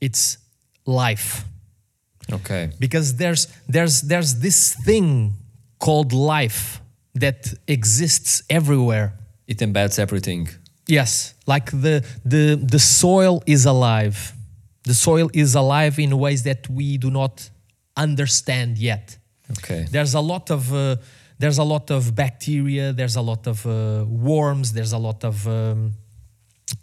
it's 0.00 0.38
life 0.86 1.44
okay. 2.32 2.70
because 2.78 3.16
there's 3.16 3.48
there's 3.68 4.02
there's 4.02 4.40
this 4.40 4.74
thing 4.84 5.32
called 5.78 6.12
life 6.12 6.80
that 7.14 7.54
exists 7.66 8.42
everywhere 8.50 9.12
It 9.46 9.58
embeds 9.60 9.98
everything. 9.98 10.48
yes 10.88 11.34
like 11.46 11.70
the 11.70 12.04
the 12.24 12.56
the 12.56 12.78
soil 12.78 13.42
is 13.46 13.64
alive 13.66 14.16
the 14.82 14.94
soil 14.94 15.30
is 15.32 15.54
alive 15.54 15.98
in 15.98 16.18
ways 16.18 16.42
that 16.42 16.68
we 16.68 16.98
do 16.98 17.10
not 17.10 17.50
understand 17.96 18.76
yet 18.78 19.18
Okay. 19.58 19.86
there's 19.90 20.14
a 20.14 20.20
lot 20.20 20.50
of 20.50 20.72
uh, 20.72 20.96
there's 21.38 21.58
a 21.58 21.64
lot 21.64 21.90
of 21.90 22.14
bacteria 22.14 22.92
there's 22.92 23.16
a 23.16 23.22
lot 23.22 23.46
of 23.46 23.66
uh, 23.66 24.04
worms 24.06 24.72
there's 24.72 24.92
a 24.92 24.98
lot 24.98 25.24
of 25.24 25.46
um, 25.46 25.92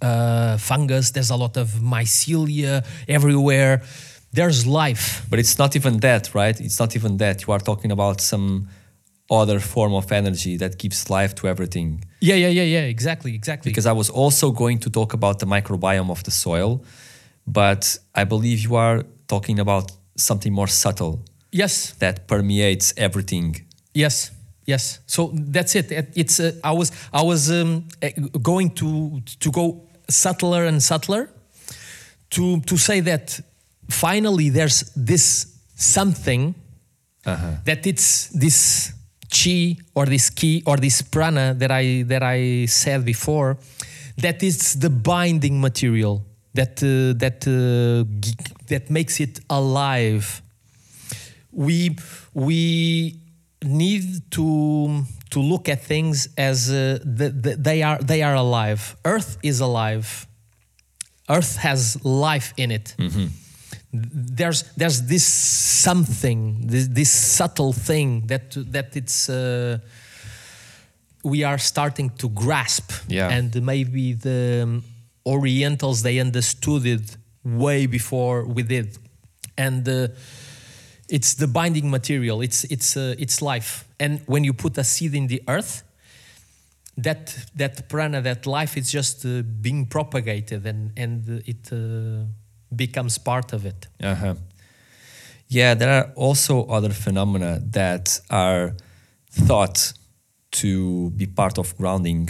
uh, 0.01 0.57
fungus 0.57 1.11
there's 1.11 1.31
a 1.31 1.35
lot 1.35 1.57
of 1.57 1.67
mycelia 1.81 2.85
everywhere 3.07 3.81
there's 4.33 4.65
life 4.65 5.25
But 5.29 5.39
it's 5.39 5.57
not 5.57 5.75
even 5.75 5.99
that, 5.99 6.33
right? 6.33 6.59
It's 6.59 6.79
not 6.79 6.95
even 6.95 7.17
that. 7.17 7.45
You 7.45 7.53
are 7.53 7.59
talking 7.59 7.91
about 7.91 8.21
some 8.21 8.67
other 9.29 9.59
form 9.59 9.93
of 9.93 10.11
energy 10.11 10.57
that 10.57 10.77
gives 10.77 11.09
life 11.09 11.33
to 11.35 11.47
everything. 11.47 12.03
Yeah, 12.19 12.35
yeah, 12.35 12.49
yeah, 12.49 12.63
yeah. 12.63 12.85
Exactly, 12.85 13.33
exactly. 13.33 13.71
Because 13.71 13.85
I 13.85 13.93
was 13.93 14.09
also 14.09 14.51
going 14.51 14.79
to 14.79 14.89
talk 14.89 15.13
about 15.13 15.39
the 15.39 15.45
microbiome 15.45 16.09
of 16.09 16.23
the 16.23 16.31
soil, 16.31 16.83
but 17.45 17.97
I 18.15 18.23
believe 18.25 18.59
you 18.59 18.75
are 18.75 19.03
talking 19.27 19.59
about 19.59 19.91
something 20.15 20.53
more 20.53 20.67
subtle 20.67 21.23
yes, 21.51 21.93
that 21.99 22.27
permeates 22.27 22.93
everything. 22.97 23.65
yes, 23.93 24.31
yes. 24.71 24.99
So 25.05 25.21
that's 25.55 25.73
it. 25.75 25.87
It- 25.91 26.13
It's. 26.21 26.39
Uh, 26.39 26.51
I 26.63 26.71
was. 26.79 26.89
I 27.11 27.21
was 27.31 27.41
um, 27.49 27.83
eh, 28.01 28.11
going 28.51 28.69
to 28.81 28.89
to 29.43 29.49
go 29.51 29.65
subtler 30.09 30.61
and 30.69 30.79
subtler 30.81 31.23
to 32.29 32.43
to 32.69 32.75
say 32.77 33.01
that 33.01 33.25
finally 33.89 34.49
there's 34.57 34.79
this 35.07 35.25
something 35.75 36.43
Uh-huh. 37.25 37.47
that 37.69 37.85
it's 37.85 38.29
this 38.43 38.57
chi 39.29 39.77
or 39.93 40.05
this 40.09 40.29
ki 40.39 40.63
or 40.65 40.77
this 40.81 41.01
prana 41.03 41.53
that 41.61 41.69
I 41.83 42.03
that 42.11 42.23
I 42.23 42.65
said 42.67 42.99
before 43.05 43.57
that 44.23 44.41
is 44.41 44.57
the 44.79 44.89
binding 44.89 45.61
material 45.61 46.15
that 46.57 46.81
uh, 46.83 47.13
that 47.23 47.39
uh, 47.45 48.03
that 48.71 48.89
makes 48.89 49.19
it 49.19 49.39
alive 49.49 50.25
we 51.51 51.77
we 52.33 53.20
need 53.63 54.31
to 54.31 55.05
to 55.29 55.39
look 55.39 55.69
at 55.69 55.81
things 55.81 56.27
as 56.37 56.69
uh, 56.69 56.99
the, 57.03 57.29
the, 57.29 57.55
they 57.55 57.83
are 57.83 57.97
they 57.99 58.21
are 58.21 58.35
alive. 58.35 58.95
Earth 59.05 59.37
is 59.43 59.59
alive. 59.61 60.27
Earth 61.29 61.57
has 61.57 62.03
life 62.03 62.53
in 62.57 62.71
it. 62.71 62.95
There's 63.93 64.63
there's 64.75 65.01
this 65.03 65.25
something 65.25 66.67
this, 66.67 66.87
this 66.87 67.09
subtle 67.09 67.73
thing 67.73 68.27
that 68.27 68.51
that 68.71 68.95
it's 68.95 69.29
uh, 69.29 69.77
we 71.23 71.43
are 71.43 71.57
starting 71.57 72.09
to 72.17 72.29
grasp. 72.29 72.91
Yeah. 73.07 73.29
and 73.29 73.61
maybe 73.61 74.13
the 74.13 74.61
um, 74.63 74.83
orientals 75.25 76.01
they 76.01 76.19
understood 76.19 76.85
it 76.85 77.17
way 77.43 77.85
before 77.85 78.45
we 78.45 78.63
did. 78.63 78.97
And 79.57 79.87
uh, 79.87 80.07
it's 81.11 81.33
the 81.35 81.47
binding 81.47 81.89
material. 81.89 82.41
It's 82.41 82.63
it's 82.63 82.95
uh, 82.95 83.15
it's 83.19 83.41
life. 83.41 83.85
And 83.99 84.21
when 84.25 84.43
you 84.43 84.53
put 84.53 84.77
a 84.77 84.83
seed 84.83 85.13
in 85.13 85.27
the 85.27 85.43
earth, 85.47 85.83
that 86.97 87.35
that 87.55 87.89
prana, 87.89 88.21
that 88.21 88.47
life, 88.47 88.77
is 88.77 88.91
just 88.91 89.25
uh, 89.25 89.43
being 89.61 89.85
propagated, 89.85 90.65
and 90.65 90.91
and 90.97 91.43
it 91.45 91.71
uh, 91.71 92.25
becomes 92.75 93.17
part 93.17 93.53
of 93.53 93.65
it. 93.65 93.87
Uh-huh. 94.01 94.35
Yeah, 95.47 95.73
there 95.73 95.89
are 95.89 96.11
also 96.15 96.65
other 96.67 96.93
phenomena 96.93 97.59
that 97.71 98.21
are 98.29 98.73
thought 99.29 99.93
to 100.51 101.09
be 101.11 101.27
part 101.27 101.57
of 101.57 101.75
grounding, 101.77 102.29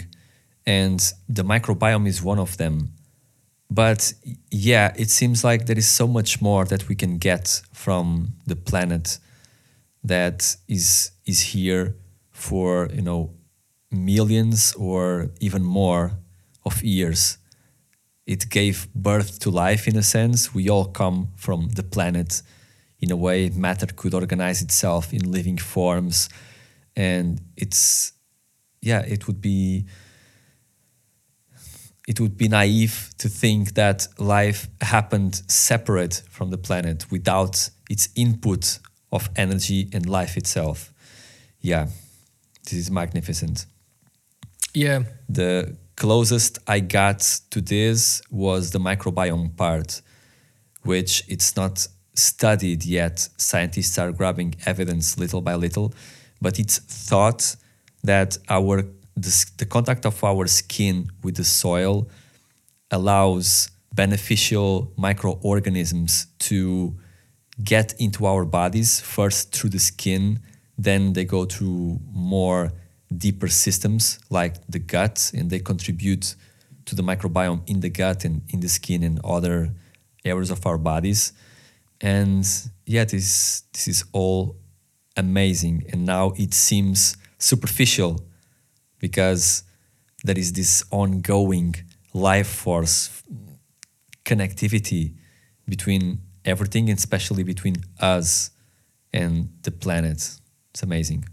and 0.65 0.99
the 1.29 1.43
microbiome 1.43 2.07
is 2.07 2.23
one 2.23 2.39
of 2.39 2.57
them. 2.57 2.93
But 3.71 4.13
yeah, 4.51 4.93
it 4.97 5.09
seems 5.09 5.45
like 5.45 5.65
there 5.65 5.77
is 5.77 5.87
so 5.87 6.05
much 6.05 6.41
more 6.41 6.65
that 6.65 6.89
we 6.89 6.95
can 6.95 7.17
get 7.17 7.61
from 7.71 8.33
the 8.45 8.57
planet 8.57 9.17
that 10.03 10.57
is 10.67 11.11
is 11.25 11.39
here 11.53 11.95
for 12.31 12.89
you 12.93 13.01
know 13.01 13.29
millions 13.89 14.73
or 14.77 15.31
even 15.39 15.63
more 15.63 16.11
of 16.65 16.83
years. 16.83 17.37
It 18.25 18.49
gave 18.49 18.93
birth 18.93 19.39
to 19.39 19.49
life 19.49 19.87
in 19.87 19.95
a 19.97 20.03
sense. 20.03 20.53
We 20.53 20.69
all 20.69 20.85
come 20.85 21.29
from 21.37 21.69
the 21.69 21.83
planet 21.83 22.41
in 22.99 23.09
a 23.09 23.15
way 23.15 23.49
matter 23.49 23.87
could 23.87 24.13
organize 24.13 24.61
itself 24.61 25.13
in 25.13 25.31
living 25.31 25.57
forms 25.57 26.29
and 26.95 27.41
it's 27.57 28.13
yeah 28.81 28.99
it 28.99 29.27
would 29.27 29.41
be 29.41 29.85
it 32.11 32.19
would 32.19 32.37
be 32.37 32.47
naive 32.47 32.95
to 33.17 33.27
think 33.29 33.61
that 33.81 34.07
life 34.17 34.61
happened 34.81 35.33
separate 35.47 36.15
from 36.29 36.47
the 36.53 36.57
planet 36.67 36.99
without 37.15 37.69
its 37.89 38.09
input 38.15 38.79
of 39.11 39.29
energy 39.35 39.89
and 39.95 40.03
life 40.07 40.33
itself. 40.41 40.77
Yeah 41.59 41.87
this 42.63 42.73
is 42.73 42.91
magnificent. 42.91 43.65
Yeah, 44.73 45.03
the 45.27 45.75
closest 45.95 46.59
I 46.67 46.79
got 46.79 47.19
to 47.51 47.61
this 47.61 48.21
was 48.31 48.71
the 48.71 48.79
microbiome 48.79 49.55
part, 49.55 50.01
which 50.83 51.23
it's 51.27 51.55
not 51.55 51.87
studied 52.13 52.85
yet. 52.85 53.27
Scientists 53.37 53.97
are 53.97 54.11
grabbing 54.11 54.55
evidence 54.65 55.17
little 55.17 55.41
by 55.41 55.55
little, 55.55 55.93
but 56.41 56.59
it's 56.59 56.79
thought 56.79 57.55
that 58.03 58.37
our 58.49 58.83
the, 59.21 59.51
the 59.57 59.65
contact 59.65 60.05
of 60.05 60.23
our 60.23 60.47
skin 60.47 61.09
with 61.23 61.35
the 61.35 61.43
soil 61.43 62.07
allows 62.89 63.69
beneficial 63.93 64.91
microorganisms 64.97 66.27
to 66.39 66.95
get 67.63 67.93
into 67.99 68.25
our 68.25 68.45
bodies 68.45 68.99
first 68.99 69.53
through 69.53 69.69
the 69.69 69.79
skin 69.79 70.39
then 70.77 71.13
they 71.13 71.25
go 71.25 71.45
through 71.45 71.99
more 72.11 72.71
deeper 73.15 73.47
systems 73.47 74.19
like 74.29 74.55
the 74.67 74.79
gut 74.79 75.31
and 75.33 75.49
they 75.49 75.59
contribute 75.59 76.35
to 76.85 76.95
the 76.95 77.03
microbiome 77.03 77.61
in 77.69 77.81
the 77.81 77.89
gut 77.89 78.25
and 78.25 78.41
in 78.49 78.61
the 78.61 78.69
skin 78.69 79.03
and 79.03 79.19
other 79.23 79.71
areas 80.25 80.49
of 80.49 80.65
our 80.65 80.77
bodies. 80.77 81.33
And 81.99 82.47
yeah 82.85 83.05
this 83.05 83.63
this 83.73 83.87
is 83.87 84.03
all 84.11 84.55
amazing. 85.15 85.83
And 85.91 86.05
now 86.05 86.33
it 86.35 86.53
seems 86.53 87.17
superficial 87.37 88.19
because 89.01 89.63
there 90.23 90.37
is 90.37 90.53
this 90.53 90.83
ongoing 90.91 91.75
life 92.13 92.47
force 92.47 93.23
connectivity 94.23 95.15
between 95.67 96.19
everything 96.45 96.89
and 96.89 96.97
especially 96.97 97.43
between 97.43 97.75
us 97.99 98.51
and 99.11 99.49
the 99.63 99.71
planet 99.71 100.19
it's 100.71 100.83
amazing 100.83 101.25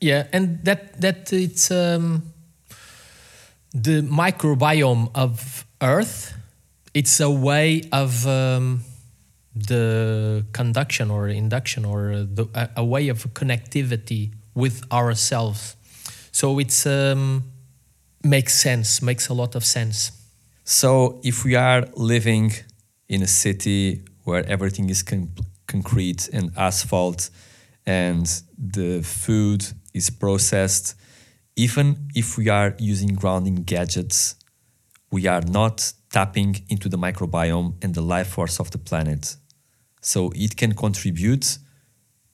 yeah, 0.00 0.26
and 0.32 0.64
that 0.64 0.98
that 1.00 1.32
it's 1.32 1.70
um, 1.70 2.32
the 3.72 4.00
microbiome 4.02 5.10
of 5.14 5.66
Earth. 5.82 6.34
It's 6.94 7.20
a 7.20 7.30
way 7.30 7.82
of 7.92 8.26
um, 8.26 8.82
the 9.54 10.46
conduction 10.52 11.10
or 11.10 11.28
induction 11.28 11.84
or 11.84 12.24
the, 12.24 12.48
a, 12.54 12.70
a 12.78 12.84
way 12.84 13.08
of 13.08 13.24
connectivity 13.34 14.32
with 14.54 14.82
ourselves. 14.90 15.76
So 16.32 16.58
it's 16.58 16.86
um, 16.86 17.44
makes 18.22 18.54
sense, 18.54 19.02
makes 19.02 19.28
a 19.28 19.34
lot 19.34 19.54
of 19.54 19.64
sense. 19.64 20.12
So, 20.64 21.20
if 21.24 21.44
we 21.44 21.56
are 21.56 21.88
living 21.96 22.52
in 23.08 23.22
a 23.22 23.26
city 23.26 24.04
where 24.24 24.46
everything 24.46 24.88
is 24.88 25.02
con- 25.02 25.32
concrete 25.66 26.28
and 26.32 26.52
asphalt 26.56 27.30
and 27.86 28.26
the 28.56 29.02
food 29.02 29.66
is 29.92 30.10
processed, 30.10 30.94
even 31.56 32.08
if 32.14 32.38
we 32.38 32.48
are 32.48 32.76
using 32.78 33.14
grounding 33.14 33.64
gadgets, 33.64 34.36
we 35.10 35.26
are 35.26 35.42
not 35.42 35.92
tapping 36.12 36.64
into 36.68 36.88
the 36.88 36.96
microbiome 36.96 37.74
and 37.82 37.94
the 37.94 38.02
life 38.02 38.28
force 38.28 38.60
of 38.60 38.70
the 38.70 38.78
planet. 38.78 39.36
So, 40.00 40.30
it 40.36 40.56
can 40.56 40.74
contribute 40.74 41.58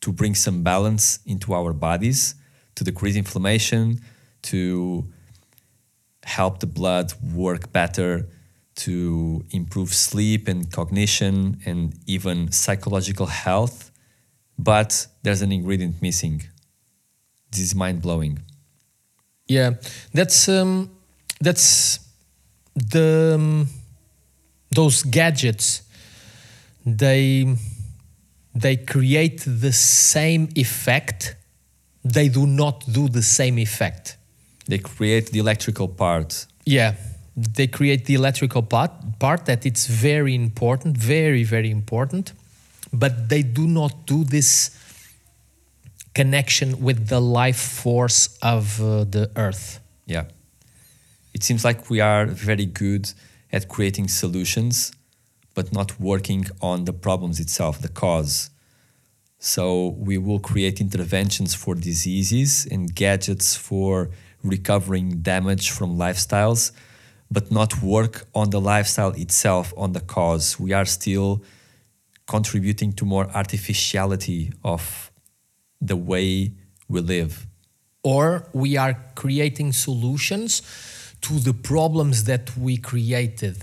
to 0.03 0.13
bring 0.13 0.35
some 0.35 0.63
balance 0.63 1.21
into 1.25 1.55
our 1.55 1.73
bodies, 1.73 2.35
to 2.77 2.85
decrease 2.85 3.17
inflammation, 3.17 4.01
to 4.43 5.05
help 6.25 6.61
the 6.61 6.67
blood 6.67 7.13
work 7.35 7.73
better 7.73 8.29
to 8.77 9.45
improve 9.51 9.93
sleep 9.95 10.49
and 10.49 10.71
cognition 10.71 11.59
and 11.65 11.95
even 12.07 12.53
psychological 12.53 13.27
health. 13.27 13.91
But 14.59 15.07
there's 15.23 15.43
an 15.43 15.53
ingredient 15.53 16.01
missing. 16.03 16.43
This 17.51 17.61
is 17.61 17.75
mind 17.75 18.03
blowing. 18.03 18.41
Yeah, 19.47 19.75
that's 20.13 20.49
um, 20.49 20.91
that's 21.41 22.01
the 22.75 23.33
um, 23.37 23.69
those 24.71 25.03
gadgets. 25.03 25.83
They 26.85 27.57
they 28.55 28.77
create 28.77 29.45
the 29.47 29.73
same 29.73 30.49
effect. 30.57 31.37
They 32.13 32.29
do 32.29 32.47
not 32.47 32.85
do 32.93 33.09
the 33.09 33.23
same 33.23 33.59
effect. 33.59 34.17
They 34.67 34.79
create 34.79 35.31
the 35.33 35.39
electrical 35.39 35.89
part. 35.89 36.47
Yeah, 36.65 36.95
they 37.37 37.67
create 37.67 38.05
the 38.07 38.15
electrical 38.15 38.63
part 38.63 38.91
part 39.19 39.47
that 39.47 39.65
it's 39.67 39.87
very 39.87 40.35
important, 40.35 40.97
very 40.97 41.45
very 41.45 41.71
important, 41.71 42.33
but 42.93 43.29
they 43.29 43.43
do 43.43 43.67
not 43.67 44.07
do 44.07 44.25
this 44.25 44.71
connection 46.15 46.81
with 46.81 47.09
the 47.09 47.21
life 47.21 47.61
force 47.83 48.39
of 48.41 48.81
uh, 48.81 49.05
the 49.05 49.31
earth. 49.37 49.81
Yeah. 50.07 50.25
It 51.35 51.43
seems 51.43 51.63
like 51.65 51.91
we 51.91 52.01
are 52.01 52.25
very 52.25 52.65
good 52.65 53.13
at 53.53 53.69
creating 53.69 54.09
solutions, 54.09 54.93
but 55.55 55.73
not 55.73 56.01
working 56.01 56.47
on 56.63 56.87
the 56.87 56.95
problems 56.95 57.39
itself, 57.39 57.83
the 57.83 57.89
cause. 57.89 58.49
So 59.39 59.95
we 59.99 60.19
will 60.19 60.39
create 60.41 60.81
interventions 60.81 61.55
for 61.55 61.75
diseases 61.75 62.67
and 62.71 62.95
gadgets 62.95 63.57
for 63.57 64.11
recovering 64.43 65.19
damage 65.23 65.71
from 65.71 65.97
lifestyles, 65.97 66.73
but 67.31 67.51
not 67.51 67.83
work 67.83 68.27
on 68.35 68.51
the 68.51 68.61
lifestyle 68.61 69.13
itself, 69.13 69.73
on 69.77 69.93
the 69.93 70.01
cause. 70.01 70.59
We 70.59 70.73
are 70.73 70.85
still 70.87 71.43
contributing 72.27 72.93
to 72.95 73.05
more 73.05 73.29
artificiality 73.35 74.53
of 74.65 75.11
the 75.81 75.97
way 75.97 76.53
we 76.89 77.01
live. 77.01 77.47
or 78.03 78.49
we 78.53 78.77
are 78.77 78.95
creating 79.17 79.73
solutions 79.73 80.63
to 81.21 81.41
the 81.41 81.53
problems 81.53 82.23
that 82.25 82.57
we 82.57 82.77
created. 82.77 83.57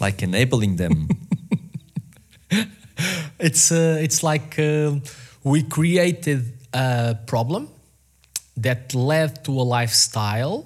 like 0.00 0.22
enabling 0.22 0.76
them. 0.76 1.08
It's 3.38 3.72
uh, 3.72 3.98
it's 4.00 4.22
like 4.22 4.58
uh, 4.58 5.00
we 5.42 5.62
created 5.62 6.44
a 6.72 7.16
problem 7.26 7.68
that 8.56 8.94
led 8.94 9.44
to 9.44 9.52
a 9.60 9.62
lifestyle, 9.62 10.64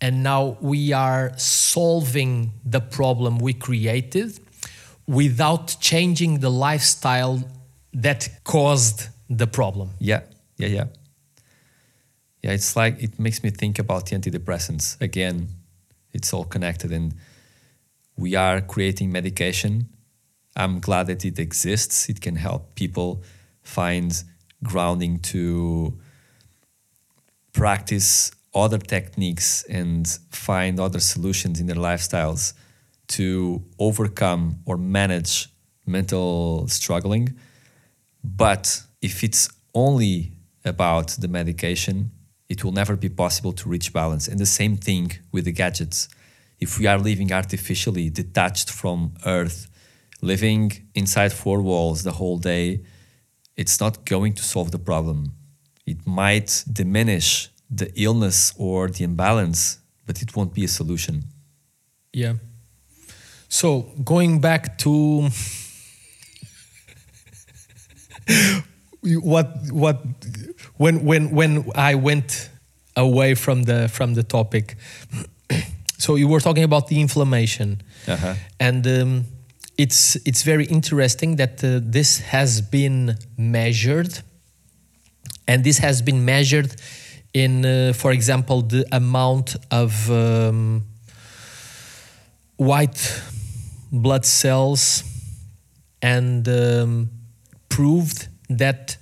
and 0.00 0.22
now 0.22 0.56
we 0.60 0.92
are 0.92 1.32
solving 1.36 2.52
the 2.64 2.80
problem 2.80 3.38
we 3.38 3.54
created 3.54 4.38
without 5.06 5.76
changing 5.80 6.40
the 6.40 6.50
lifestyle 6.50 7.42
that 7.92 8.28
caused 8.44 9.08
the 9.28 9.46
problem. 9.46 9.90
yeah, 9.98 10.20
yeah, 10.58 10.68
yeah. 10.68 10.84
Yeah, 12.42 12.52
it's 12.52 12.76
like 12.76 13.02
it 13.02 13.18
makes 13.18 13.42
me 13.42 13.50
think 13.50 13.78
about 13.78 14.06
the 14.06 14.16
antidepressants. 14.16 15.00
Again, 15.00 15.48
it's 16.12 16.32
all 16.32 16.44
connected, 16.44 16.92
and 16.92 17.14
we 18.16 18.36
are 18.36 18.60
creating 18.60 19.10
medication. 19.10 19.88
I'm 20.56 20.80
glad 20.80 21.06
that 21.08 21.24
it 21.24 21.38
exists. 21.38 22.08
It 22.08 22.20
can 22.20 22.36
help 22.36 22.74
people 22.74 23.22
find 23.62 24.22
grounding 24.64 25.18
to 25.18 25.98
practice 27.52 28.30
other 28.54 28.78
techniques 28.78 29.64
and 29.64 30.08
find 30.30 30.80
other 30.80 31.00
solutions 31.00 31.60
in 31.60 31.66
their 31.66 31.76
lifestyles 31.76 32.54
to 33.08 33.62
overcome 33.78 34.60
or 34.64 34.76
manage 34.78 35.48
mental 35.84 36.66
struggling. 36.68 37.36
But 38.24 38.82
if 39.02 39.22
it's 39.22 39.48
only 39.74 40.32
about 40.64 41.08
the 41.18 41.28
medication, 41.28 42.10
it 42.48 42.64
will 42.64 42.72
never 42.72 42.96
be 42.96 43.08
possible 43.08 43.52
to 43.52 43.68
reach 43.68 43.92
balance. 43.92 44.26
And 44.26 44.38
the 44.38 44.46
same 44.46 44.76
thing 44.76 45.12
with 45.32 45.44
the 45.44 45.52
gadgets. 45.52 46.08
If 46.58 46.78
we 46.78 46.86
are 46.86 46.98
living 46.98 47.32
artificially, 47.32 48.08
detached 48.08 48.70
from 48.70 49.14
Earth, 49.26 49.68
living 50.22 50.72
inside 50.94 51.32
four 51.32 51.60
walls 51.62 52.02
the 52.02 52.12
whole 52.12 52.38
day, 52.38 52.80
it's 53.56 53.80
not 53.80 54.04
going 54.04 54.34
to 54.34 54.42
solve 54.42 54.70
the 54.70 54.78
problem. 54.78 55.32
It 55.86 56.06
might 56.06 56.64
diminish 56.72 57.48
the 57.70 57.90
illness 57.94 58.52
or 58.58 58.88
the 58.88 59.04
imbalance, 59.04 59.78
but 60.06 60.22
it 60.22 60.34
won't 60.36 60.52
be 60.54 60.64
a 60.64 60.68
solution. 60.68 61.24
Yeah. 62.12 62.34
So 63.48 63.92
going 64.04 64.40
back 64.40 64.78
to 64.78 65.28
what 69.22 69.56
what 69.70 70.02
when 70.76 71.04
when 71.04 71.30
when 71.30 71.64
I 71.74 71.94
went 71.94 72.50
away 72.96 73.34
from 73.34 73.64
the 73.64 73.88
from 73.88 74.14
the 74.14 74.22
topic. 74.22 74.76
so 75.98 76.16
you 76.16 76.28
were 76.28 76.40
talking 76.40 76.64
about 76.64 76.88
the 76.88 77.00
inflammation, 77.00 77.82
Uh-huh. 78.08 78.34
and 78.58 78.86
um, 78.86 79.24
it's 79.78 80.16
it's 80.24 80.42
very 80.42 80.64
interesting 80.64 81.36
that 81.36 81.62
uh, 81.62 81.80
this 81.82 82.18
has 82.18 82.60
been 82.60 83.16
measured, 83.36 84.22
and 85.46 85.64
this 85.64 85.78
has 85.78 86.02
been 86.02 86.24
measured 86.24 86.74
in, 87.34 87.64
uh, 87.64 87.92
for 87.92 88.12
example, 88.12 88.62
the 88.62 88.86
amount 88.92 89.56
of 89.70 90.10
um, 90.10 90.84
white 92.56 93.22
blood 93.92 94.24
cells, 94.24 95.04
and 96.00 96.48
um, 96.48 97.10
proved 97.68 98.28
that 98.48 98.96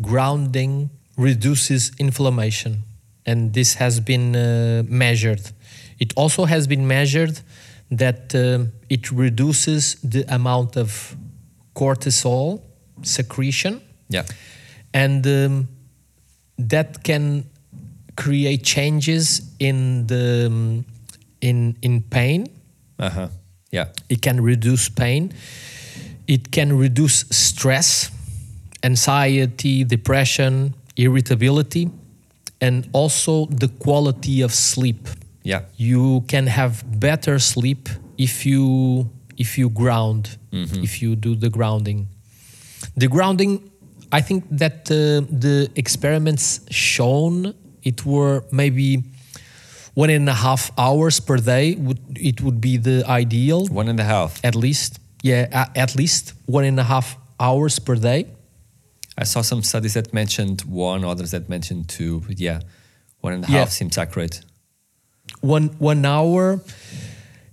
grounding 0.00 0.90
reduces 1.16 1.92
inflammation, 1.98 2.84
and 3.26 3.52
this 3.52 3.74
has 3.74 4.00
been 4.00 4.34
uh, 4.34 4.82
measured. 4.88 5.50
It 5.98 6.12
also 6.16 6.44
has 6.46 6.66
been 6.66 6.86
measured 6.86 7.40
that 7.90 8.34
um, 8.34 8.72
it 8.88 9.10
reduces 9.12 9.96
the 10.02 10.24
amount 10.34 10.76
of 10.76 11.16
cortisol 11.74 12.60
secretion, 13.02 13.80
Yeah. 14.08 14.24
and 14.92 15.26
um, 15.26 15.68
that 16.58 17.02
can 17.04 17.44
create 18.16 18.64
changes 18.64 19.42
in 19.58 20.06
the 20.06 20.46
um, 20.46 20.84
in 21.40 21.76
in 21.82 22.02
pain. 22.02 22.46
Uh-huh. 22.98 23.28
Yeah. 23.70 23.88
It 24.08 24.22
can 24.22 24.40
reduce 24.40 24.88
pain. 24.88 25.32
It 26.26 26.50
can 26.50 26.78
reduce 26.78 27.24
stress, 27.30 28.10
anxiety, 28.82 29.84
depression, 29.84 30.74
irritability, 30.96 31.90
and 32.60 32.88
also 32.92 33.46
the 33.46 33.68
quality 33.68 34.40
of 34.42 34.52
sleep. 34.52 35.08
Yeah. 35.46 35.60
You 35.76 36.22
can 36.26 36.46
have 36.48 36.72
better 37.00 37.38
sleep 37.38 37.88
if 38.18 38.44
you 38.46 38.64
if 39.38 39.58
you 39.58 39.68
ground, 39.82 40.38
if 40.86 40.92
you 41.02 41.14
do 41.16 41.34
the 41.44 41.50
grounding. 41.50 42.06
The 42.96 43.08
grounding, 43.08 43.52
I 44.18 44.22
think 44.22 44.44
that 44.62 44.90
uh, 44.90 44.96
the 45.44 45.68
experiments 45.76 46.60
shown 46.70 47.54
it 47.82 47.98
were 48.06 48.42
maybe 48.50 49.02
one 49.94 50.10
and 50.10 50.28
a 50.28 50.32
half 50.46 50.70
hours 50.78 51.20
per 51.20 51.36
day. 51.36 51.74
Would 51.86 52.00
it 52.30 52.40
would 52.40 52.60
be 52.60 52.78
the 52.78 53.04
ideal? 53.22 53.66
One 53.82 53.88
and 53.88 54.00
a 54.00 54.04
half. 54.04 54.40
at 54.44 54.54
least 54.54 54.98
yeah 55.22 55.68
at 55.84 55.94
least 55.96 56.34
one 56.46 56.64
and 56.70 56.78
a 56.80 56.84
half 56.84 57.16
hours 57.40 57.78
per 57.80 57.96
day 57.96 58.26
I 59.18 59.24
saw 59.24 59.42
some 59.42 59.62
studies 59.62 59.94
that 59.94 60.12
mentioned 60.12 60.62
one, 60.62 61.04
others 61.04 61.30
that 61.30 61.48
mentioned 61.48 61.88
two. 61.88 62.20
But 62.26 62.38
yeah, 62.38 62.60
one 63.24 63.32
and 63.34 63.44
a 63.44 63.46
half 63.46 63.54
Yeah. 63.68 63.78
seems 63.78 63.96
accurate. 63.98 64.40
One 65.46 65.68
one 65.78 66.04
hour. 66.04 66.60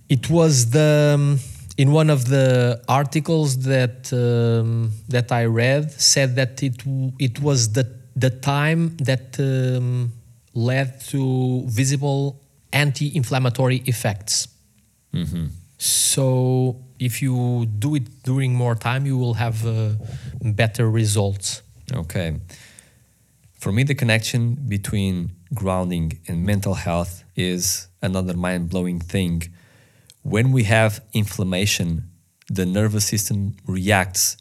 It 0.08 0.28
was 0.30 0.70
the 0.70 1.14
um, 1.14 1.38
in 1.76 1.92
one 1.92 2.10
of 2.10 2.28
the 2.28 2.82
articles 2.88 3.64
that 3.64 4.12
um, 4.12 4.92
that 5.08 5.32
I 5.32 5.44
read 5.44 5.90
said 5.92 6.36
that 6.36 6.62
it 6.62 6.82
it 7.18 7.40
was 7.40 7.72
the 7.72 7.86
the 8.16 8.30
time 8.30 8.96
that 8.98 9.38
um, 9.40 10.12
led 10.54 11.00
to 11.12 11.62
visible 11.66 12.40
anti-inflammatory 12.72 13.82
effects. 13.86 14.48
So 15.78 16.76
if 16.98 17.20
you 17.22 17.66
do 17.78 17.94
it 17.94 18.22
during 18.22 18.54
more 18.54 18.74
time 18.74 19.06
you 19.06 19.18
will 19.18 19.34
have 19.34 19.66
uh, 19.66 19.94
better 20.42 20.90
results. 20.90 21.62
Okay. 21.92 22.40
For 23.58 23.72
me, 23.72 23.82
the 23.82 23.94
connection 23.94 24.54
between 24.68 25.30
grounding 25.54 26.20
and 26.28 26.44
mental 26.44 26.74
health 26.74 27.23
is 27.36 27.88
another 28.02 28.34
mind 28.34 28.70
blowing 28.70 29.00
thing. 29.00 29.42
When 30.22 30.52
we 30.52 30.64
have 30.64 31.02
inflammation, 31.12 32.10
the 32.48 32.66
nervous 32.66 33.06
system 33.06 33.56
reacts 33.66 34.36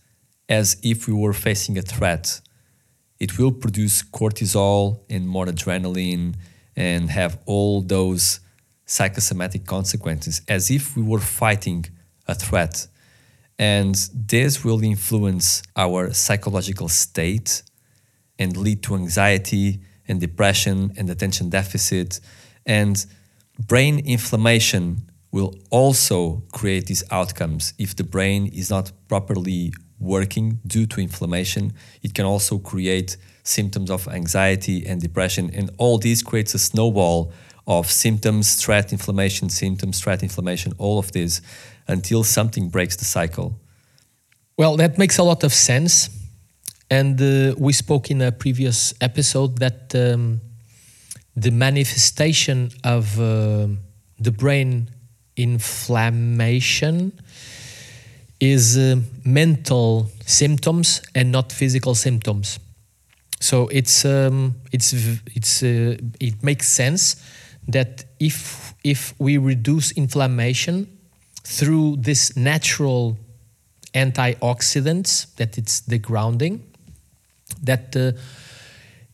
as 0.49 0.77
if 0.83 1.07
we 1.07 1.13
were 1.13 1.33
facing 1.33 1.77
a 1.77 1.81
threat. 1.81 2.41
It 3.19 3.37
will 3.37 3.51
produce 3.51 4.03
cortisol 4.03 4.99
and 5.09 5.27
more 5.27 5.45
adrenaline 5.45 6.35
and 6.75 7.09
have 7.09 7.39
all 7.45 7.81
those 7.81 8.39
psychosomatic 8.85 9.65
consequences 9.65 10.41
as 10.47 10.69
if 10.69 10.95
we 10.95 11.03
were 11.03 11.19
fighting 11.19 11.85
a 12.27 12.35
threat. 12.35 12.87
And 13.57 13.95
this 14.13 14.63
will 14.63 14.83
influence 14.83 15.61
our 15.75 16.13
psychological 16.13 16.89
state 16.89 17.63
and 18.39 18.57
lead 18.57 18.83
to 18.83 18.95
anxiety 18.95 19.79
and 20.07 20.19
depression 20.19 20.91
and 20.97 21.09
attention 21.09 21.49
deficit. 21.49 22.19
And 22.65 23.05
brain 23.67 23.99
inflammation 23.99 25.09
will 25.31 25.55
also 25.69 26.43
create 26.51 26.85
these 26.85 27.03
outcomes. 27.11 27.73
If 27.77 27.95
the 27.95 28.03
brain 28.03 28.47
is 28.47 28.69
not 28.69 28.91
properly 29.07 29.73
working 29.99 30.59
due 30.67 30.85
to 30.85 31.01
inflammation, 31.01 31.73
it 32.03 32.13
can 32.13 32.25
also 32.25 32.59
create 32.59 33.17
symptoms 33.43 33.89
of 33.89 34.07
anxiety 34.07 34.85
and 34.85 35.01
depression. 35.01 35.49
And 35.53 35.71
all 35.77 35.97
this 35.97 36.21
creates 36.21 36.53
a 36.53 36.59
snowball 36.59 37.33
of 37.65 37.89
symptoms, 37.89 38.47
stress, 38.47 38.91
inflammation, 38.91 39.49
symptoms, 39.49 39.97
stress, 39.97 40.21
inflammation, 40.21 40.73
all 40.77 40.99
of 40.99 41.11
this 41.13 41.41
until 41.87 42.23
something 42.23 42.69
breaks 42.69 42.95
the 42.95 43.05
cycle. 43.05 43.59
Well, 44.57 44.77
that 44.77 44.97
makes 44.97 45.17
a 45.17 45.23
lot 45.23 45.43
of 45.43 45.53
sense. 45.53 46.09
And 46.89 47.19
uh, 47.19 47.55
we 47.57 47.73
spoke 47.73 48.11
in 48.11 48.21
a 48.21 48.31
previous 48.31 48.93
episode 49.01 49.57
that 49.57 49.95
um, 49.95 50.41
the 51.35 51.51
manifestation 51.51 52.71
of 52.83 53.19
uh, 53.19 53.67
the 54.19 54.31
brain 54.31 54.89
inflammation 55.35 57.11
is 58.39 58.77
uh, 58.77 58.97
mental 59.25 60.09
symptoms 60.25 61.01
and 61.15 61.31
not 61.31 61.51
physical 61.51 61.95
symptoms. 61.95 62.59
So 63.39 63.67
it's 63.69 64.05
um, 64.05 64.55
it's 64.71 64.93
it's 65.35 65.63
uh, 65.63 65.97
it 66.19 66.43
makes 66.43 66.67
sense 66.67 67.15
that 67.67 68.05
if 68.19 68.73
if 68.83 69.13
we 69.19 69.37
reduce 69.37 69.91
inflammation 69.93 70.87
through 71.43 71.97
this 71.97 72.37
natural 72.37 73.17
antioxidants 73.93 75.35
that 75.35 75.57
it's 75.57 75.81
the 75.81 75.97
grounding 75.97 76.61
that 77.61 77.95
uh, 77.95 78.11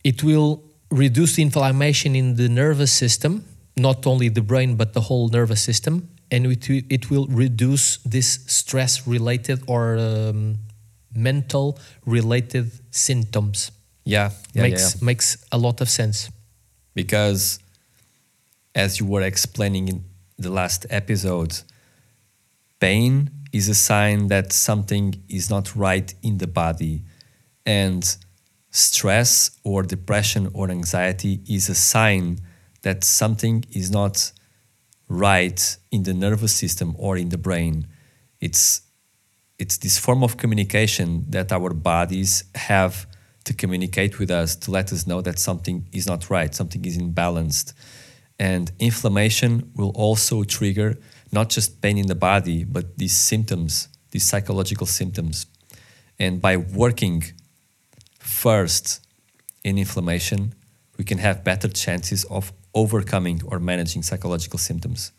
it 0.04 0.22
will 0.22 0.62
reduce 0.90 1.36
the 1.36 1.42
inflammation 1.42 2.14
in 2.16 2.36
the 2.36 2.48
nervous 2.48 2.92
system 2.92 3.44
not 3.76 4.06
only 4.06 4.28
the 4.28 4.42
brain 4.42 4.76
but 4.76 4.92
the 4.92 5.00
whole 5.00 5.28
nervous 5.28 5.60
system 5.60 6.08
and 6.30 6.46
it, 6.46 6.68
it 6.68 7.10
will 7.10 7.26
reduce 7.26 7.98
this 7.98 8.44
stress 8.46 9.06
related 9.06 9.62
or 9.66 9.98
um, 9.98 10.58
mental 11.14 11.78
related 12.06 12.70
symptoms. 12.94 13.72
Yeah, 14.04 14.30
yeah, 14.52 14.62
makes 14.62 14.94
yeah. 14.94 15.04
makes 15.04 15.44
a 15.52 15.58
lot 15.58 15.80
of 15.80 15.88
sense. 15.88 16.30
Because 16.94 17.58
as 18.74 19.00
you 19.00 19.06
were 19.06 19.22
explaining 19.22 19.88
in 19.88 20.04
the 20.38 20.50
last 20.50 20.86
episode 20.90 21.62
pain 22.78 23.30
is 23.52 23.68
a 23.68 23.74
sign 23.74 24.28
that 24.28 24.52
something 24.52 25.22
is 25.28 25.50
not 25.50 25.74
right 25.76 26.14
in 26.22 26.38
the 26.38 26.46
body. 26.46 27.02
And 27.66 28.04
stress 28.70 29.50
or 29.64 29.82
depression 29.82 30.48
or 30.54 30.70
anxiety 30.70 31.40
is 31.48 31.68
a 31.68 31.74
sign 31.74 32.38
that 32.82 33.04
something 33.04 33.64
is 33.72 33.90
not 33.90 34.32
right 35.08 35.76
in 35.90 36.04
the 36.04 36.14
nervous 36.14 36.52
system 36.52 36.94
or 36.98 37.16
in 37.16 37.30
the 37.30 37.38
brain 37.38 37.86
it's 38.40 38.82
it's 39.58 39.76
this 39.76 39.98
form 39.98 40.24
of 40.24 40.38
communication 40.38 41.26
that 41.28 41.52
our 41.52 41.74
bodies 41.74 42.44
have 42.54 43.06
to 43.44 43.52
communicate 43.52 44.18
with 44.18 44.30
us 44.30 44.56
to 44.56 44.70
let 44.70 44.92
us 44.92 45.06
know 45.06 45.20
that 45.20 45.38
something 45.38 45.86
is 45.92 46.06
not 46.06 46.30
right, 46.30 46.54
something 46.54 46.84
is 46.84 46.96
imbalanced. 46.96 47.74
And 48.38 48.72
inflammation 48.78 49.70
will 49.76 49.90
also 49.90 50.44
trigger 50.44 50.98
not 51.30 51.50
just 51.50 51.82
pain 51.82 51.98
in 51.98 52.06
the 52.06 52.14
body, 52.14 52.64
but 52.64 52.96
these 52.96 53.14
symptoms, 53.14 53.88
these 54.12 54.24
psychological 54.24 54.86
symptoms. 54.86 55.46
And 56.18 56.40
by 56.40 56.56
working 56.56 57.22
first 58.20 59.04
in 59.64 59.78
inflammation, 59.78 60.54
we 60.96 61.04
can 61.04 61.18
have 61.18 61.42
better 61.42 61.68
chances 61.68 62.24
of 62.24 62.52
overcoming 62.74 63.42
or 63.46 63.58
managing 63.58 64.02
psychological 64.02 64.58
symptoms. 64.58 65.12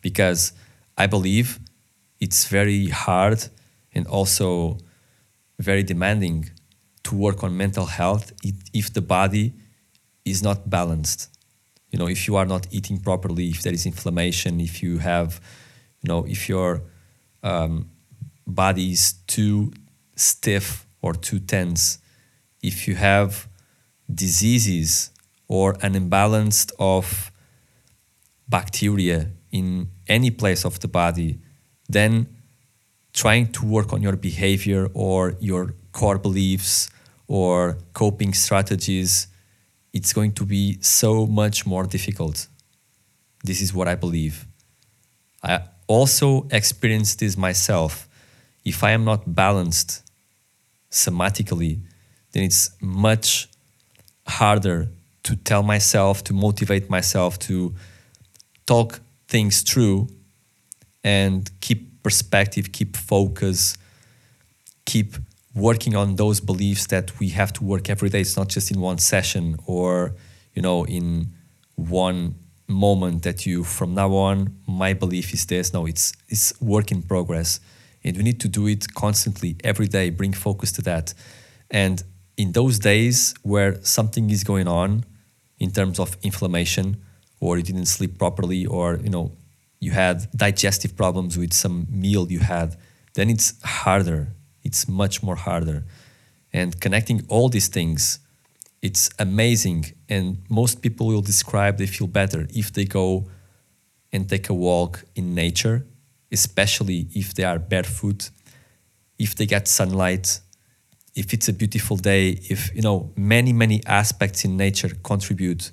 Because 0.00 0.52
I 0.96 1.06
believe 1.06 1.60
it's 2.20 2.48
very 2.48 2.88
hard 2.88 3.44
and 3.94 4.06
also 4.06 4.78
very 5.58 5.82
demanding 5.82 6.50
to 7.04 7.14
work 7.14 7.42
on 7.42 7.56
mental 7.56 7.86
health 7.86 8.32
if 8.72 8.92
the 8.92 9.00
body 9.00 9.54
is 10.24 10.42
not 10.42 10.68
balanced. 10.68 11.30
You 11.90 11.98
know, 11.98 12.06
if 12.06 12.28
you 12.28 12.36
are 12.36 12.44
not 12.44 12.66
eating 12.70 13.00
properly, 13.00 13.48
if 13.48 13.62
there 13.62 13.72
is 13.72 13.86
inflammation, 13.86 14.60
if 14.60 14.82
you 14.82 14.98
have, 14.98 15.40
you 16.02 16.08
know, 16.08 16.26
if 16.26 16.48
your 16.48 16.82
um, 17.42 17.90
body 18.46 18.92
is 18.92 19.14
too 19.26 19.72
stiff 20.16 20.86
or 21.00 21.14
too 21.14 21.38
tense, 21.38 21.98
if 22.62 22.88
you 22.88 22.94
have 22.94 23.48
diseases 24.12 25.10
or 25.46 25.76
an 25.82 25.94
imbalance 25.94 26.66
of 26.78 27.30
bacteria 28.48 29.30
in 29.50 29.88
any 30.08 30.30
place 30.30 30.64
of 30.64 30.80
the 30.80 30.88
body, 30.88 31.38
then 31.88 32.26
trying 33.12 33.50
to 33.52 33.64
work 33.64 33.92
on 33.92 34.02
your 34.02 34.16
behavior 34.16 34.88
or 34.94 35.34
your 35.40 35.74
core 35.92 36.18
beliefs 36.18 36.88
or 37.26 37.78
coping 37.92 38.32
strategies, 38.32 39.28
it's 39.92 40.12
going 40.12 40.32
to 40.32 40.44
be 40.44 40.78
so 40.80 41.26
much 41.26 41.66
more 41.66 41.84
difficult. 41.84 42.46
This 43.44 43.60
is 43.60 43.72
what 43.72 43.88
I 43.88 43.94
believe. 43.94 44.46
I 45.42 45.62
also 45.86 46.46
experienced 46.50 47.20
this 47.20 47.36
myself. 47.36 48.08
If 48.64 48.84
I 48.84 48.90
am 48.90 49.04
not 49.04 49.34
balanced 49.34 50.02
somatically, 50.90 51.80
then 52.32 52.44
it's 52.44 52.70
much 52.80 53.48
harder 54.26 54.88
to 55.24 55.36
tell 55.36 55.62
myself, 55.62 56.22
to 56.24 56.32
motivate 56.32 56.88
myself, 56.88 57.38
to 57.38 57.74
talk 58.66 59.00
things 59.28 59.62
through 59.62 60.08
and 61.04 61.50
keep 61.60 62.02
perspective, 62.02 62.72
keep 62.72 62.96
focus, 62.96 63.76
keep 64.84 65.16
working 65.54 65.96
on 65.96 66.16
those 66.16 66.40
beliefs 66.40 66.86
that 66.86 67.18
we 67.18 67.28
have 67.30 67.52
to 67.52 67.64
work 67.64 67.90
every 67.90 68.08
day. 68.08 68.20
It's 68.20 68.36
not 68.36 68.48
just 68.48 68.70
in 68.70 68.80
one 68.80 68.98
session 68.98 69.56
or, 69.66 70.14
you 70.54 70.62
know, 70.62 70.84
in 70.86 71.32
one 71.74 72.34
moment 72.68 73.22
that 73.22 73.46
you 73.46 73.64
from 73.64 73.94
now 73.94 74.12
on 74.12 74.54
my 74.66 74.92
belief 74.92 75.32
is 75.32 75.46
this. 75.46 75.72
No, 75.72 75.86
it's 75.86 76.12
it's 76.28 76.58
work 76.60 76.92
in 76.92 77.02
progress. 77.02 77.60
And 78.04 78.16
we 78.16 78.22
need 78.22 78.40
to 78.40 78.48
do 78.48 78.66
it 78.66 78.94
constantly 78.94 79.56
every 79.64 79.86
day, 79.86 80.10
bring 80.10 80.32
focus 80.32 80.70
to 80.72 80.82
that. 80.82 81.14
And 81.70 82.02
in 82.38 82.52
those 82.52 82.78
days 82.78 83.34
where 83.42 83.82
something 83.82 84.30
is 84.30 84.44
going 84.44 84.68
on 84.68 85.04
in 85.58 85.70
terms 85.70 85.98
of 85.98 86.16
inflammation 86.22 86.96
or 87.40 87.58
you 87.58 87.64
didn't 87.64 87.86
sleep 87.86 88.16
properly 88.18 88.64
or 88.64 88.96
you 89.02 89.10
know 89.10 89.32
you 89.80 89.90
had 89.90 90.26
digestive 90.34 90.96
problems 90.96 91.36
with 91.36 91.52
some 91.52 91.86
meal 91.90 92.30
you 92.30 92.38
had 92.38 92.76
then 93.14 93.28
it's 93.30 93.60
harder. 93.64 94.28
It's 94.62 94.86
much 94.86 95.24
more 95.24 95.34
harder. 95.34 95.84
And 96.52 96.80
connecting 96.80 97.26
all 97.28 97.48
these 97.48 97.68
things 97.68 98.20
it's 98.80 99.10
amazing. 99.18 99.86
And 100.08 100.38
most 100.48 100.82
people 100.82 101.08
will 101.08 101.20
describe 101.20 101.78
they 101.78 101.86
feel 101.86 102.06
better 102.06 102.46
if 102.54 102.72
they 102.72 102.84
go 102.84 103.28
and 104.12 104.28
take 104.28 104.48
a 104.48 104.54
walk 104.54 105.04
in 105.16 105.34
nature 105.34 105.84
especially 106.30 107.08
if 107.14 107.34
they 107.34 107.44
are 107.44 107.58
barefoot 107.58 108.30
if 109.18 109.34
they 109.34 109.46
get 109.46 109.66
sunlight 109.66 110.40
if 111.18 111.34
it's 111.34 111.48
a 111.48 111.52
beautiful 111.52 111.96
day, 111.96 112.38
if 112.48 112.72
you 112.76 112.82
know 112.82 113.12
many 113.16 113.52
many 113.52 113.78
aspects 113.86 114.44
in 114.44 114.56
nature 114.56 114.92
contribute 115.02 115.72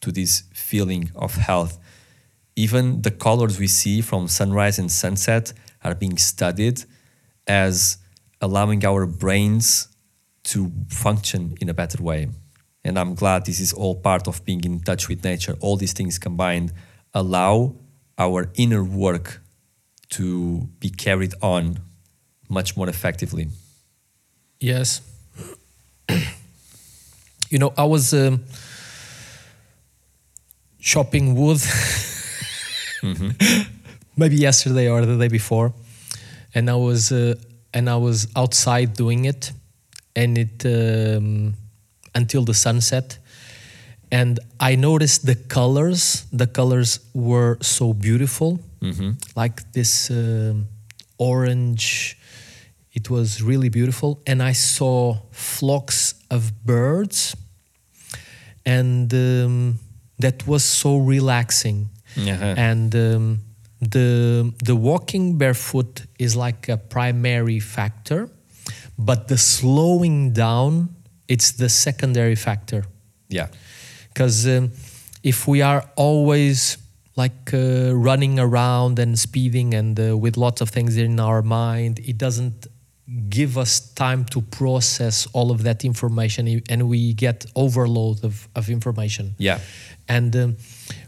to 0.00 0.10
this 0.10 0.44
feeling 0.52 1.10
of 1.14 1.34
health. 1.34 1.78
Even 2.56 3.02
the 3.02 3.10
colors 3.10 3.58
we 3.58 3.68
see 3.68 4.00
from 4.00 4.26
sunrise 4.28 4.78
and 4.78 4.90
sunset 4.90 5.52
are 5.84 5.94
being 5.94 6.16
studied 6.16 6.84
as 7.46 7.98
allowing 8.40 8.84
our 8.84 9.06
brains 9.06 9.88
to 10.44 10.72
function 10.88 11.54
in 11.60 11.68
a 11.68 11.74
better 11.74 12.02
way. 12.02 12.28
And 12.84 12.98
I'm 12.98 13.14
glad 13.14 13.44
this 13.44 13.60
is 13.60 13.72
all 13.72 13.96
part 13.96 14.26
of 14.26 14.44
being 14.44 14.64
in 14.64 14.80
touch 14.80 15.08
with 15.08 15.22
nature. 15.22 15.56
All 15.60 15.76
these 15.76 15.92
things 15.92 16.18
combined 16.18 16.72
allow 17.12 17.76
our 18.16 18.50
inner 18.54 18.82
work 18.82 19.42
to 20.10 20.68
be 20.80 20.90
carried 20.90 21.34
on 21.42 21.78
much 22.48 22.76
more 22.76 22.88
effectively. 22.88 23.48
Yes. 24.60 25.02
you 27.50 27.58
know, 27.58 27.72
I 27.76 27.84
was 27.84 28.12
um, 28.12 28.44
shopping 30.80 31.34
wood 31.34 31.58
mm-hmm. 33.02 33.62
maybe 34.16 34.36
yesterday 34.36 34.88
or 34.88 35.04
the 35.06 35.16
day 35.16 35.28
before, 35.28 35.72
and 36.54 36.68
I 36.68 36.74
was 36.74 37.12
uh, 37.12 37.34
and 37.72 37.88
I 37.88 37.96
was 37.96 38.28
outside 38.34 38.94
doing 38.94 39.24
it, 39.26 39.52
and 40.16 40.38
it 40.38 40.64
um, 40.66 41.54
until 42.14 42.44
the 42.44 42.54
sunset, 42.54 43.18
and 44.10 44.40
I 44.58 44.76
noticed 44.76 45.26
the 45.26 45.36
colors. 45.36 46.26
The 46.32 46.46
colors 46.46 47.00
were 47.14 47.58
so 47.60 47.92
beautiful, 47.92 48.60
mm-hmm. 48.80 49.12
like 49.36 49.72
this 49.72 50.10
uh, 50.10 50.54
orange 51.18 52.17
it 52.92 53.10
was 53.10 53.42
really 53.42 53.68
beautiful. 53.68 54.22
And 54.26 54.42
I 54.42 54.52
saw 54.52 55.18
flocks 55.30 56.14
of 56.30 56.64
birds, 56.64 57.36
and 58.64 59.12
um, 59.12 59.78
that 60.18 60.46
was 60.46 60.64
so 60.64 60.98
relaxing. 60.98 61.90
Uh-huh. 62.16 62.54
And 62.56 62.94
um, 62.94 63.40
the 63.80 64.52
the 64.64 64.74
walking 64.74 65.38
barefoot 65.38 66.06
is 66.18 66.34
like 66.34 66.68
a 66.68 66.76
primary 66.76 67.60
factor, 67.60 68.28
but 68.98 69.28
the 69.28 69.38
slowing 69.38 70.32
down 70.32 70.96
it's 71.28 71.52
the 71.52 71.68
secondary 71.68 72.34
factor. 72.34 72.84
Yeah, 73.28 73.48
because 74.08 74.46
um, 74.48 74.72
if 75.22 75.46
we 75.46 75.62
are 75.62 75.84
always 75.96 76.78
like 77.16 77.52
uh, 77.52 77.92
running 77.94 78.38
around 78.38 78.98
and 78.98 79.18
speeding 79.18 79.74
and 79.74 79.98
uh, 79.98 80.16
with 80.16 80.36
lots 80.36 80.60
of 80.60 80.70
things 80.70 80.96
in 80.96 81.20
our 81.20 81.42
mind, 81.42 81.98
it 81.98 82.16
doesn't 82.16 82.66
give 83.28 83.56
us 83.56 83.92
time 83.94 84.24
to 84.26 84.42
process 84.42 85.26
all 85.32 85.50
of 85.50 85.62
that 85.62 85.84
information 85.84 86.62
and 86.68 86.88
we 86.88 87.14
get 87.14 87.46
overload 87.56 88.22
of, 88.24 88.48
of 88.54 88.68
information. 88.68 89.34
Yeah. 89.38 89.60
And 90.08 90.34
um, 90.36 90.56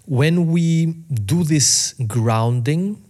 when 0.06 0.46
we 0.50 0.86
do 0.86 1.44
this 1.44 1.94
grounding 2.06 3.02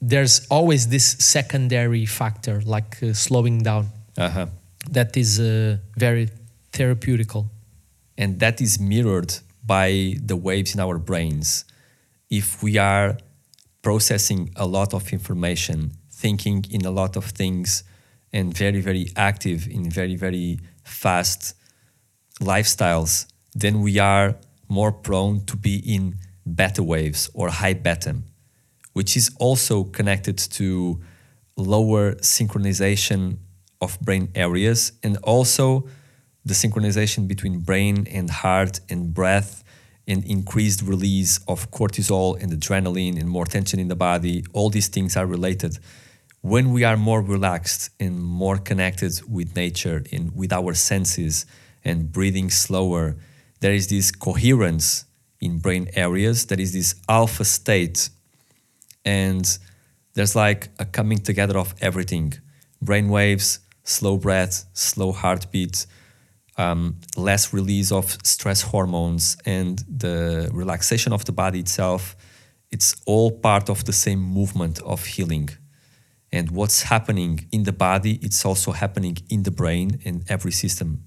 there's 0.00 0.46
always 0.48 0.88
this 0.88 1.16
secondary 1.18 2.06
factor 2.06 2.60
like 2.62 3.02
uh, 3.02 3.12
slowing 3.12 3.62
down. 3.62 3.88
Uh-huh. 4.16 4.46
that 4.90 5.16
is 5.16 5.38
uh, 5.38 5.76
very 5.96 6.28
therapeutical. 6.72 7.46
And 8.16 8.40
that 8.40 8.60
is 8.60 8.80
mirrored 8.80 9.32
by 9.64 10.16
the 10.20 10.34
waves 10.34 10.74
in 10.74 10.80
our 10.80 10.98
brains. 10.98 11.64
If 12.28 12.60
we 12.60 12.78
are 12.78 13.16
processing 13.80 14.50
a 14.56 14.66
lot 14.66 14.94
of 14.94 15.12
information 15.12 15.92
thinking 16.18 16.64
in 16.70 16.84
a 16.84 16.90
lot 16.90 17.16
of 17.16 17.24
things 17.26 17.84
and 18.32 18.56
very, 18.56 18.80
very 18.80 19.06
active 19.16 19.68
in 19.68 19.88
very, 19.90 20.16
very 20.16 20.58
fast 20.84 21.54
lifestyles, 22.40 23.26
then 23.54 23.80
we 23.80 23.98
are 23.98 24.36
more 24.68 24.92
prone 24.92 25.44
to 25.46 25.56
be 25.56 25.76
in 25.94 26.16
beta 26.54 26.82
waves 26.82 27.30
or 27.34 27.48
high 27.48 27.74
beta, 27.74 28.16
which 28.92 29.16
is 29.16 29.30
also 29.38 29.84
connected 29.84 30.36
to 30.36 31.00
lower 31.56 32.14
synchronization 32.16 33.38
of 33.80 33.98
brain 34.00 34.28
areas 34.34 34.92
and 35.02 35.16
also 35.18 35.88
the 36.44 36.54
synchronization 36.54 37.28
between 37.28 37.60
brain 37.60 38.06
and 38.10 38.30
heart 38.30 38.80
and 38.90 39.14
breath 39.14 39.62
and 40.06 40.24
increased 40.24 40.82
release 40.82 41.38
of 41.46 41.70
cortisol 41.70 42.40
and 42.42 42.50
adrenaline 42.52 43.18
and 43.20 43.28
more 43.28 43.44
tension 43.44 43.78
in 43.78 43.88
the 43.88 43.96
body. 43.96 44.44
All 44.52 44.70
these 44.70 44.88
things 44.88 45.16
are 45.16 45.26
related 45.26 45.78
when 46.40 46.72
we 46.72 46.84
are 46.84 46.96
more 46.96 47.20
relaxed 47.20 47.90
and 47.98 48.22
more 48.22 48.58
connected 48.58 49.20
with 49.28 49.56
nature 49.56 50.04
and 50.12 50.34
with 50.34 50.52
our 50.52 50.74
senses 50.74 51.46
and 51.84 52.12
breathing 52.12 52.50
slower, 52.50 53.16
there 53.60 53.72
is 53.72 53.88
this 53.88 54.10
coherence 54.12 55.04
in 55.40 55.58
brain 55.58 55.88
areas, 55.94 56.46
there 56.46 56.60
is 56.60 56.72
this 56.72 56.94
alpha 57.08 57.44
state, 57.44 58.08
and 59.04 59.58
there's 60.14 60.36
like 60.36 60.68
a 60.78 60.84
coming 60.84 61.18
together 61.18 61.58
of 61.58 61.74
everything 61.80 62.34
brain 62.80 63.08
waves, 63.08 63.58
slow 63.82 64.16
breath, 64.16 64.64
slow 64.72 65.10
heartbeat, 65.10 65.86
um, 66.56 67.00
less 67.16 67.52
release 67.52 67.90
of 67.90 68.16
stress 68.22 68.62
hormones, 68.62 69.36
and 69.44 69.84
the 69.88 70.48
relaxation 70.52 71.12
of 71.12 71.24
the 71.24 71.32
body 71.32 71.58
itself. 71.58 72.16
It's 72.70 72.94
all 73.06 73.32
part 73.32 73.68
of 73.68 73.84
the 73.84 73.92
same 73.92 74.20
movement 74.20 74.80
of 74.82 75.04
healing 75.04 75.48
And 76.32 76.50
what's 76.50 76.82
happening 76.82 77.46
in 77.50 77.62
the 77.62 77.72
body, 77.72 78.18
it's 78.22 78.44
also 78.44 78.72
happening 78.72 79.16
in 79.30 79.44
the 79.44 79.50
brain 79.50 80.00
and 80.04 80.24
every 80.28 80.52
system. 80.52 81.04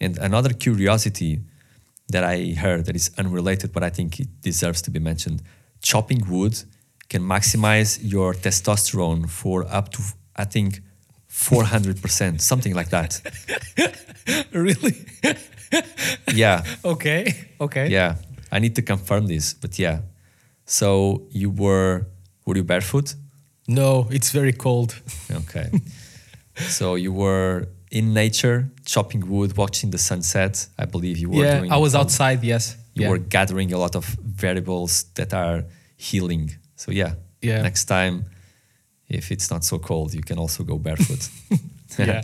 And 0.00 0.16
another 0.18 0.52
curiosity 0.52 1.40
that 2.08 2.24
I 2.24 2.54
heard 2.54 2.86
that 2.86 2.94
is 2.94 3.10
unrelated, 3.18 3.72
but 3.72 3.82
I 3.82 3.90
think 3.90 4.20
it 4.20 4.28
deserves 4.40 4.80
to 4.82 4.90
be 4.90 5.00
mentioned 5.00 5.42
chopping 5.82 6.22
wood 6.28 6.62
can 7.08 7.22
maximize 7.22 7.98
your 8.02 8.34
testosterone 8.34 9.28
for 9.28 9.64
up 9.72 9.90
to, 9.92 10.02
I 10.36 10.44
think, 10.44 10.80
400%, 11.30 12.40
something 12.40 12.74
like 12.74 12.90
that. 12.90 13.20
really? 14.52 15.06
Yeah. 16.32 16.64
Okay. 16.84 17.34
Okay. 17.60 17.88
Yeah. 17.88 18.16
I 18.50 18.58
need 18.58 18.74
to 18.76 18.82
confirm 18.82 19.26
this, 19.26 19.54
but 19.54 19.78
yeah. 19.78 20.00
So 20.64 21.26
you 21.30 21.50
were, 21.50 22.06
were 22.46 22.56
you 22.56 22.64
barefoot? 22.64 23.14
No, 23.68 24.08
it's 24.10 24.30
very 24.30 24.52
cold. 24.52 25.00
Okay. 25.30 25.70
so 26.56 26.94
you 26.94 27.12
were 27.12 27.68
in 27.90 28.14
nature, 28.14 28.70
chopping 28.84 29.28
wood, 29.28 29.56
watching 29.56 29.90
the 29.90 29.98
sunset. 29.98 30.66
I 30.78 30.86
believe 30.86 31.18
you 31.18 31.30
were 31.30 31.44
yeah, 31.44 31.58
doing 31.58 31.72
I 31.72 31.76
was 31.76 31.94
outside. 31.94 32.42
Yes. 32.42 32.76
You 32.94 33.02
yeah. 33.02 33.10
were 33.10 33.18
gathering 33.18 33.72
a 33.72 33.78
lot 33.78 33.94
of 33.94 34.04
variables 34.04 35.04
that 35.14 35.34
are 35.34 35.64
healing. 35.96 36.50
So 36.76 36.90
yeah. 36.90 37.14
Yeah. 37.42 37.62
Next 37.62 37.84
time, 37.84 38.24
if 39.08 39.30
it's 39.30 39.50
not 39.50 39.64
so 39.64 39.78
cold, 39.78 40.14
you 40.14 40.22
can 40.22 40.38
also 40.38 40.64
go 40.64 40.78
barefoot. 40.78 41.28
yeah. 41.98 42.22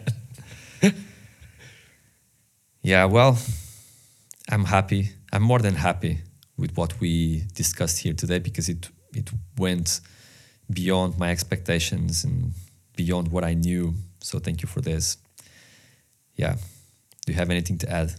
Yeah, 2.82 3.06
well, 3.06 3.38
I'm 4.50 4.64
happy. 4.64 5.10
I'm 5.32 5.42
more 5.42 5.58
than 5.58 5.74
happy 5.74 6.18
with 6.58 6.76
what 6.76 7.00
we 7.00 7.44
discussed 7.54 7.98
here 8.00 8.12
today 8.12 8.38
because 8.38 8.68
it 8.68 8.90
it 9.14 9.30
went 9.56 10.00
beyond 10.72 11.18
my 11.18 11.30
expectations 11.30 12.24
and 12.24 12.52
beyond 12.96 13.28
what 13.28 13.44
I 13.44 13.54
knew. 13.54 13.94
So 14.20 14.38
thank 14.38 14.62
you 14.62 14.68
for 14.68 14.80
this. 14.80 15.18
Yeah. 16.36 16.56
Do 17.26 17.32
you 17.32 17.38
have 17.38 17.50
anything 17.50 17.78
to 17.78 17.90
add? 17.90 18.12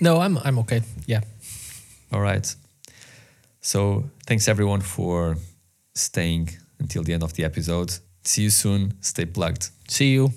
No, 0.00 0.20
I'm 0.20 0.38
I'm 0.38 0.58
okay. 0.60 0.82
Yeah. 1.06 1.20
All 2.12 2.20
right. 2.20 2.54
So 3.60 4.04
thanks 4.26 4.48
everyone 4.48 4.80
for 4.80 5.36
staying 5.94 6.50
until 6.78 7.02
the 7.02 7.12
end 7.12 7.22
of 7.22 7.34
the 7.34 7.44
episode. 7.44 7.98
See 8.24 8.42
you 8.42 8.50
soon. 8.50 8.94
Stay 9.00 9.26
plugged. 9.26 9.70
See 9.88 10.12
you. 10.12 10.32